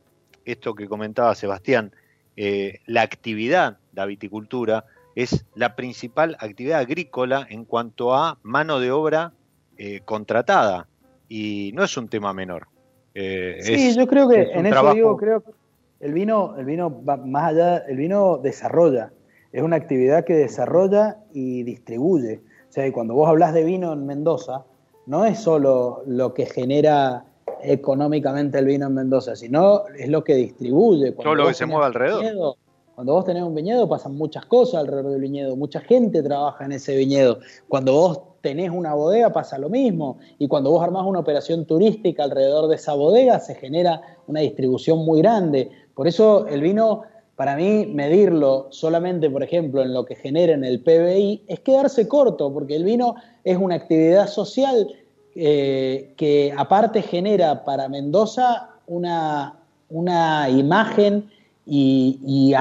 esto 0.45 0.73
que 0.73 0.88
comentaba 0.88 1.36
Sebastián, 1.36 1.93
la 2.36 3.03
actividad, 3.03 3.77
de 3.91 4.01
la 4.01 4.05
viticultura, 4.07 4.86
es 5.16 5.45
la 5.55 5.76
principal 5.76 6.36
actividad 6.39 6.80
agrícola 6.80 7.45
en 7.49 7.66
cuanto 7.66 8.16
a 8.16 8.39
mano 8.43 8.80
de 8.80 8.91
obra 8.91 9.34
eh, 9.78 10.01
contratada 10.05 10.88
y 11.28 11.72
no 11.74 11.84
es 11.84 11.95
un 11.97 12.07
tema 12.07 12.34
menor. 12.34 12.68
Eh, 13.16 13.59
sí, 13.61 13.95
yo 13.95 14.07
creo 14.07 14.28
que 14.28 14.41
en 14.53 14.66
eso 14.66 14.93
digo, 14.93 15.18
creo 15.18 15.41
que 15.41 15.51
el 15.99 16.14
vino, 16.14 16.55
el 16.57 16.66
vino 16.66 17.03
va 17.03 17.18
más 17.18 17.51
allá, 17.51 17.78
el 17.88 17.97
vino 17.97 18.38
desarrolla. 18.38 19.11
es 19.51 19.61
una 19.61 19.76
actividad 19.76 20.26
que 20.26 20.34
desarrolla 20.34 21.18
y 21.32 21.64
distribuye. 21.64 22.41
O 22.70 22.72
sea, 22.74 22.91
cuando 22.91 23.14
vos 23.14 23.30
hablas 23.30 23.53
de 23.53 23.64
vino 23.64 23.93
en 23.93 24.05
Mendoza, 24.05 24.66
no 25.05 25.26
es 25.26 25.39
solo 25.39 26.03
lo 26.07 26.34
que 26.34 26.45
genera 26.45 27.26
económicamente 27.61 28.59
el 28.59 28.66
vino 28.66 28.88
en 28.88 28.95
Mendoza, 28.95 29.36
sino 29.36 29.88
es 29.97 30.09
lo 30.09 30.24
que 30.24 30.36
distribuye. 30.36 31.11
Todo 31.14 31.36
lo 31.36 31.47
que 31.47 31.53
se 31.53 31.66
mueve 31.66 31.86
alrededor. 31.86 32.55
Cuando 32.95 33.13
vos 33.13 33.25
tenés 33.25 33.43
un 33.43 33.55
viñedo 33.55 33.89
pasan 33.89 34.15
muchas 34.15 34.45
cosas 34.45 34.81
alrededor 34.81 35.11
del 35.11 35.21
viñedo, 35.21 35.55
mucha 35.55 35.79
gente 35.79 36.21
trabaja 36.21 36.65
en 36.65 36.73
ese 36.73 36.95
viñedo. 36.95 37.39
Cuando 37.67 37.93
vos 37.93 38.21
tenés 38.41 38.69
una 38.69 38.93
bodega 38.93 39.31
pasa 39.31 39.57
lo 39.57 39.69
mismo 39.69 40.19
y 40.37 40.47
cuando 40.47 40.69
vos 40.69 40.83
armás 40.83 41.05
una 41.05 41.19
operación 41.19 41.65
turística 41.65 42.23
alrededor 42.23 42.67
de 42.67 42.75
esa 42.75 42.93
bodega 42.93 43.39
se 43.39 43.55
genera 43.55 44.01
una 44.27 44.41
distribución 44.41 44.99
muy 45.05 45.21
grande. 45.21 45.71
Por 45.95 46.07
eso 46.07 46.45
el 46.47 46.61
vino, 46.61 47.03
para 47.35 47.55
mí, 47.55 47.87
medirlo 47.87 48.67
solamente, 48.69 49.29
por 49.29 49.43
ejemplo, 49.43 49.81
en 49.81 49.93
lo 49.93 50.05
que 50.05 50.15
genera 50.15 50.53
en 50.53 50.63
el 50.63 50.81
PBI 50.81 51.45
es 51.47 51.61
quedarse 51.61 52.07
corto, 52.07 52.53
porque 52.53 52.75
el 52.75 52.83
vino 52.83 53.15
es 53.43 53.57
una 53.57 53.75
actividad 53.75 54.27
social 54.27 54.87
eh, 55.35 56.13
que 56.15 56.53
aparte 56.55 57.01
genera 57.01 57.63
para 57.63 57.89
Mendoza 57.89 58.69
una, 58.85 59.57
una 59.89 60.47
imagen 60.49 61.29
y, 61.66 62.53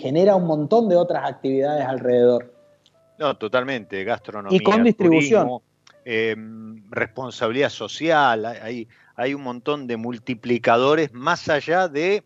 genera 0.00 0.36
un 0.36 0.46
montón 0.46 0.88
de 0.88 0.96
otras 0.96 1.28
actividades 1.28 1.86
alrededor. 1.86 2.52
No, 3.18 3.36
totalmente, 3.36 4.04
gastronomía. 4.04 4.56
Y 4.56 4.62
con 4.62 4.84
distribución. 4.84 5.60
Em, 6.04 6.82
responsabilidad 6.90 7.70
social, 7.70 8.44
hay, 8.44 8.88
hay 9.14 9.34
un 9.34 9.42
montón 9.42 9.86
de 9.86 9.96
multiplicadores 9.96 11.12
más 11.12 11.48
allá 11.48 11.86
de 11.86 12.24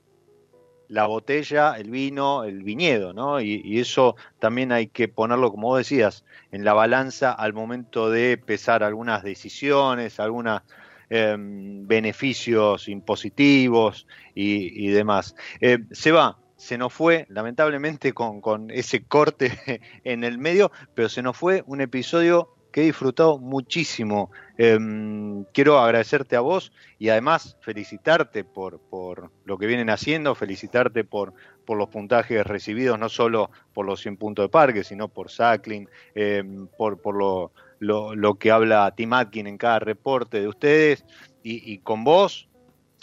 la 0.88 1.06
botella, 1.06 1.74
el 1.76 1.90
vino, 1.90 2.44
el 2.44 2.62
viñedo, 2.62 3.12
¿no? 3.12 3.40
Y, 3.40 3.78
eso 3.80 4.16
también 4.38 4.72
hay 4.72 4.86
que 4.88 5.08
ponerlo, 5.08 5.50
como 5.50 5.68
vos 5.68 5.78
decías, 5.78 6.24
en 6.52 6.64
la 6.64 6.74
balanza 6.74 7.32
al 7.32 7.52
momento 7.52 8.10
de 8.10 8.38
pesar 8.38 8.82
algunas 8.82 9.22
decisiones, 9.22 10.20
algunos 10.20 10.62
em, 11.10 11.86
beneficios 11.86 12.88
impositivos 12.88 14.06
y, 14.34 14.88
demás. 14.88 15.34
Eh, 15.60 15.78
se 15.92 16.12
va, 16.12 16.38
se 16.56 16.78
nos 16.78 16.92
fue, 16.92 17.26
lamentablemente, 17.28 18.12
con, 18.12 18.40
con 18.40 18.70
ese 18.70 19.04
corte 19.04 19.80
en 20.04 20.24
el 20.24 20.38
medio, 20.38 20.70
pero 20.94 21.08
se 21.08 21.22
nos 21.22 21.36
fue 21.36 21.62
un 21.66 21.80
episodio 21.80 22.56
que 22.76 22.82
he 22.82 22.84
disfrutado 22.84 23.38
muchísimo. 23.38 24.30
Em, 24.58 25.44
quiero 25.54 25.78
agradecerte 25.78 26.36
a 26.36 26.40
vos 26.40 26.72
y 26.98 27.08
además 27.08 27.56
felicitarte 27.62 28.44
por, 28.44 28.80
por 28.80 29.30
lo 29.46 29.56
que 29.56 29.66
vienen 29.66 29.88
haciendo, 29.88 30.34
felicitarte 30.34 31.02
por, 31.02 31.32
por 31.64 31.78
los 31.78 31.88
puntajes 31.88 32.46
recibidos, 32.46 32.98
no 32.98 33.08
solo 33.08 33.50
por 33.72 33.86
los 33.86 34.02
100 34.02 34.18
puntos 34.18 34.44
de 34.44 34.48
parque, 34.50 34.84
sino 34.84 35.08
por 35.08 35.30
Sacklin, 35.30 35.88
em, 36.14 36.66
por, 36.66 37.00
por 37.00 37.14
lo, 37.16 37.52
lo, 37.78 38.34
que 38.38 38.50
habla 38.50 38.92
Tim 38.96 39.12
Atkin 39.12 39.46
en 39.46 39.58
cada 39.58 39.78
reporte 39.78 40.40
de 40.40 40.48
ustedes, 40.48 41.04
y, 41.42 41.78
con 41.78 42.02
vos, 42.02 42.48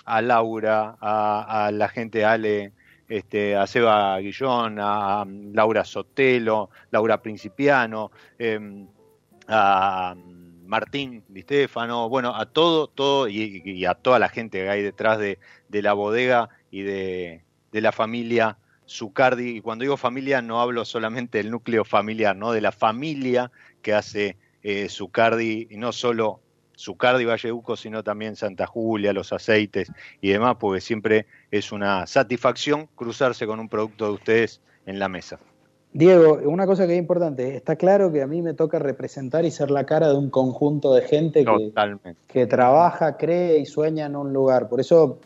a 0.05 0.21
Laura, 0.21 0.97
a, 0.99 1.71
la 1.71 1.87
gente 1.87 2.25
Ale, 2.25 2.73
este, 3.07 3.55
a 3.55 3.67
Seba 3.67 4.19
Guillón, 4.19 4.79
a 4.81 5.25
Laura 5.53 5.85
Sotelo, 5.85 6.69
Laura 6.91 7.21
Principiano, 7.21 8.11
em, 8.37 8.87
a 9.47 10.15
Martín 10.65 11.23
Di 11.27 11.41
Stefano, 11.43 12.09
bueno, 12.09 12.35
a 12.35 12.45
todo, 12.45 12.87
todo 12.87 13.27
y, 13.27 13.85
a 13.85 13.93
toda 13.93 14.19
la 14.19 14.29
gente 14.29 14.59
que 14.59 14.69
hay 14.69 14.81
detrás 14.81 15.19
de, 15.19 15.37
la 15.69 15.93
bodega 15.93 16.49
y 16.71 16.81
de, 16.81 17.43
la 17.71 17.91
familia 17.91 18.57
Zucardi. 18.87 19.57
Y 19.57 19.61
cuando 19.61 19.83
digo 19.83 19.97
familia 19.97 20.41
no 20.41 20.61
hablo 20.61 20.83
solamente 20.83 21.37
del 21.37 21.51
núcleo 21.51 21.85
familiar, 21.85 22.35
¿no? 22.35 22.51
De 22.51 22.61
la 22.61 22.71
familia 22.71 23.51
que 23.81 23.93
hace 23.93 24.37
eh, 24.63 24.87
Zucardi, 24.89 25.67
y 25.69 25.77
no 25.77 25.91
solo 25.91 26.39
Zucardi 26.77 27.25
Valleuco, 27.25 27.75
sino 27.75 28.03
también 28.03 28.35
Santa 28.35 28.65
Julia, 28.65 29.13
los 29.13 29.31
aceites 29.31 29.91
y 30.21 30.29
demás, 30.29 30.57
porque 30.59 30.81
siempre 30.81 31.27
es 31.51 31.71
una 31.71 32.07
satisfacción 32.07 32.87
cruzarse 32.95 33.45
con 33.45 33.59
un 33.59 33.69
producto 33.69 34.05
de 34.05 34.11
ustedes 34.11 34.61
en 34.85 34.99
la 34.99 35.07
mesa. 35.07 35.39
Diego, 35.93 36.39
una 36.45 36.65
cosa 36.65 36.87
que 36.87 36.93
es 36.93 36.99
importante, 36.99 37.55
está 37.55 37.75
claro 37.75 38.11
que 38.11 38.23
a 38.23 38.27
mí 38.27 38.41
me 38.41 38.55
toca 38.55 38.79
representar 38.79 39.45
y 39.45 39.51
ser 39.51 39.69
la 39.69 39.85
cara 39.85 40.09
de 40.09 40.15
un 40.15 40.31
conjunto 40.31 40.91
de 40.95 41.03
gente 41.03 41.45
que, 42.27 42.47
trabaja, 42.47 43.15
cree 43.15 43.59
y 43.59 43.67
sueña 43.67 44.07
en 44.07 44.15
un 44.15 44.33
lugar. 44.33 44.69
Por 44.69 44.79
eso 44.79 45.19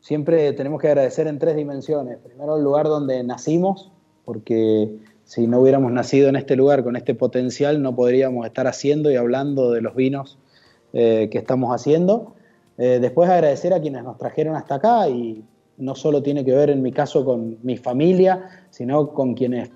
siempre 0.00 0.54
tenemos 0.54 0.80
que 0.80 0.88
agradecer 0.88 1.26
en 1.26 1.38
tres 1.38 1.54
dimensiones. 1.54 2.16
Primero 2.16 2.56
el 2.56 2.64
lugar 2.64 2.86
donde 2.86 3.22
nacimos, 3.24 3.92
porque 4.24 4.90
si 5.26 5.46
no 5.46 5.60
hubiéramos 5.60 5.92
nacido 5.92 6.28
en 6.28 6.36
este 6.36 6.56
lugar 6.56 6.84
con 6.84 6.96
este 6.96 7.14
potencial 7.14 7.82
no 7.82 7.94
podríamos 7.94 8.46
estar 8.46 8.66
haciendo 8.66 9.10
y 9.10 9.16
hablando 9.16 9.72
de 9.72 9.82
los 9.82 9.94
vinos 9.94 10.38
eh, 10.92 11.28
que 11.30 11.38
estamos 11.38 11.74
haciendo. 11.74 12.34
Eh, 12.78 12.98
después 13.00 13.28
agradecer 13.28 13.74
a 13.74 13.80
quienes 13.80 14.04
nos 14.04 14.18
trajeron 14.18 14.54
hasta 14.54 14.76
acá 14.76 15.08
y 15.08 15.44
no 15.78 15.94
solo 15.94 16.22
tiene 16.22 16.44
que 16.44 16.54
ver 16.54 16.70
en 16.70 16.80
mi 16.80 16.92
caso 16.92 17.24
con 17.24 17.58
mi 17.62 17.76
familia, 17.76 18.66
sino 18.70 19.12
con 19.12 19.34
quienes, 19.34 19.70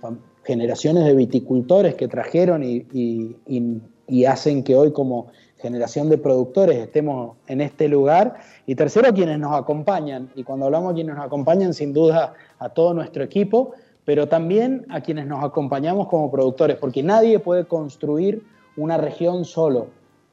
generaciones 0.44 1.05
de 1.05 1.14
viticultores 1.14 1.94
que 1.94 2.09
trajeron 2.09 2.62
y, 2.64 4.26
hacen 4.26 4.64
que 4.64 4.74
hoy 4.74 4.92
como 4.92 5.28
generación 5.59 6.09
de 6.09 6.18
productores 6.18 6.78
estemos 6.78 7.36
en 7.46 7.61
este 7.61 7.88
lugar. 7.88 8.34
Y 8.66 8.74
tercero, 8.74 9.12
quienes 9.12 9.38
nos 9.38 9.57
acompañan. 9.59 10.30
Y 10.34 10.42
cuando 10.42 10.66
hablamos 10.66 10.90
de 10.90 10.94
quienes 10.96 11.16
nos 11.16 11.26
acompañan, 11.26 11.74
sin 11.74 11.92
duda 11.92 12.34
a 12.59 12.68
todo 12.70 12.94
nuestro 12.94 13.22
equipo, 13.22 13.72
pero 14.11 14.27
también 14.27 14.87
a 14.89 15.03
quienes 15.03 15.29
nos 15.29 15.45
acompañamos 15.45 16.09
como 16.09 16.33
productores, 16.33 16.77
porque 16.79 17.01
nadie 17.01 17.39
puede 17.39 17.67
construir 17.67 18.43
una 18.77 18.97
región 18.97 19.45
solo. 19.45 19.87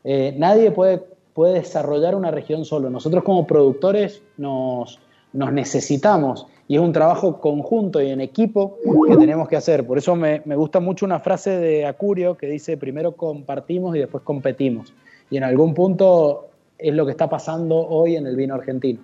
Eh, 0.03 0.33
nadie 0.35 0.71
puede, 0.71 1.03
puede 1.35 1.59
desarrollar 1.59 2.15
una 2.15 2.31
región 2.31 2.65
solo. 2.65 2.89
Nosotros 2.89 3.23
como 3.23 3.45
productores 3.45 4.23
nos, 4.35 4.99
nos 5.31 5.53
necesitamos 5.53 6.47
y 6.67 6.77
es 6.77 6.81
un 6.81 6.91
trabajo 6.91 7.39
conjunto 7.39 8.01
y 8.01 8.09
en 8.09 8.19
equipo 8.19 8.79
que 9.07 9.15
tenemos 9.15 9.47
que 9.47 9.57
hacer. 9.57 9.85
Por 9.85 9.99
eso 9.99 10.15
me, 10.15 10.39
gusta 10.39 10.79
mucho 10.79 11.05
una 11.05 11.19
frase 11.19 11.51
de 11.51 11.85
Acurio 11.85 12.35
que 12.35 12.47
dice, 12.47 12.77
primero 12.77 13.11
compartimos 13.11 13.95
y 13.95 13.99
después 13.99 14.23
competimos. 14.23 14.91
Y 15.29 15.37
en 15.37 15.43
algún 15.43 15.75
punto 15.75 16.47
es 16.79 16.95
lo 16.95 17.05
que 17.05 17.11
está 17.11 17.29
pasando 17.29 17.77
hoy 17.77 18.15
en 18.15 18.25
el 18.25 18.35
vino 18.35 18.55
argentino. 18.55 19.01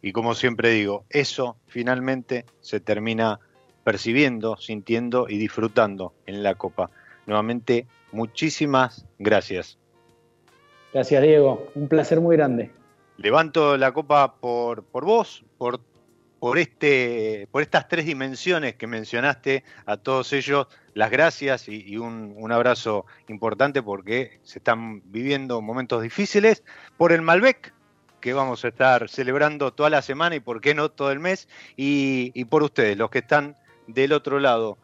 Y 0.00 0.12
como 0.12 0.34
siempre 0.34 0.70
digo, 0.70 1.04
eso 1.10 1.56
finalmente 1.66 2.46
se 2.62 2.80
termina 2.80 3.40
percibiendo, 3.88 4.56
sintiendo 4.58 5.26
y 5.28 5.38
disfrutando 5.38 6.12
en 6.26 6.42
la 6.42 6.54
copa. 6.54 6.90
Nuevamente, 7.26 7.86
muchísimas 8.12 9.06
gracias. 9.18 9.78
Gracias, 10.92 11.22
Diego. 11.22 11.66
Un 11.74 11.88
placer 11.88 12.20
muy 12.20 12.36
grande 12.36 12.70
levanto 13.18 13.76
la 13.76 13.92
copa 13.92 14.36
por, 14.36 14.84
por 14.84 15.04
vos, 15.04 15.44
por, 15.58 15.80
por, 16.38 16.56
este, 16.56 17.48
por 17.50 17.62
estas 17.62 17.88
tres 17.88 18.06
dimensiones 18.06 18.76
que 18.76 18.86
mencionaste, 18.86 19.64
a 19.84 19.98
todos 19.98 20.32
ellos 20.32 20.68
las 20.94 21.10
gracias 21.10 21.68
y, 21.68 21.96
un, 21.98 22.32
un, 22.36 22.52
abrazo 22.52 23.04
importante 23.28 23.82
porque 23.82 24.40
se 24.42 24.60
están 24.60 25.02
viviendo 25.12 25.60
momentos 25.60 26.02
difíciles, 26.02 26.64
por 26.96 27.12
el 27.12 27.22
Malbec, 27.22 27.74
que 28.20 28.32
vamos 28.32 28.64
a 28.64 28.68
estar 28.68 29.08
celebrando 29.08 29.72
toda 29.72 29.90
la 29.90 30.02
semana 30.02 30.36
y 30.36 30.40
por 30.40 30.60
qué 30.60 30.74
no 30.74 30.88
todo 30.88 31.12
el 31.12 31.20
mes, 31.20 31.48
y, 31.76 32.32
y 32.34 32.44
por 32.46 32.62
ustedes, 32.62 32.96
los 32.96 33.10
que 33.10 33.18
están 33.18 33.56
del 33.88 34.12
otro 34.12 34.38
lado. 34.38 34.78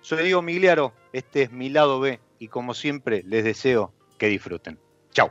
Soy 0.00 0.24
Diego 0.24 0.42
Migliaro, 0.42 0.92
este 1.12 1.42
es 1.42 1.52
mi 1.52 1.68
lado 1.68 2.00
B 2.00 2.18
y 2.40 2.48
como 2.48 2.74
siempre 2.74 3.22
les 3.24 3.44
deseo 3.44 3.94
que 4.18 4.26
disfruten. 4.26 4.80
Chao. 5.12 5.30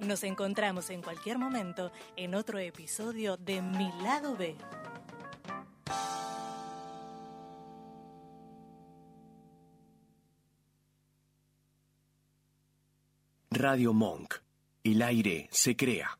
Nos 0.00 0.24
encontramos 0.24 0.88
en 0.88 1.02
cualquier 1.02 1.38
momento 1.38 1.92
en 2.16 2.34
otro 2.34 2.58
episodio 2.58 3.36
de 3.36 3.60
Mi 3.60 3.92
lado 4.00 4.36
B. 4.36 4.56
Radio 13.50 13.92
Monk. 13.92 14.36
El 14.84 15.02
aire 15.02 15.48
se 15.50 15.76
crea. 15.76 16.18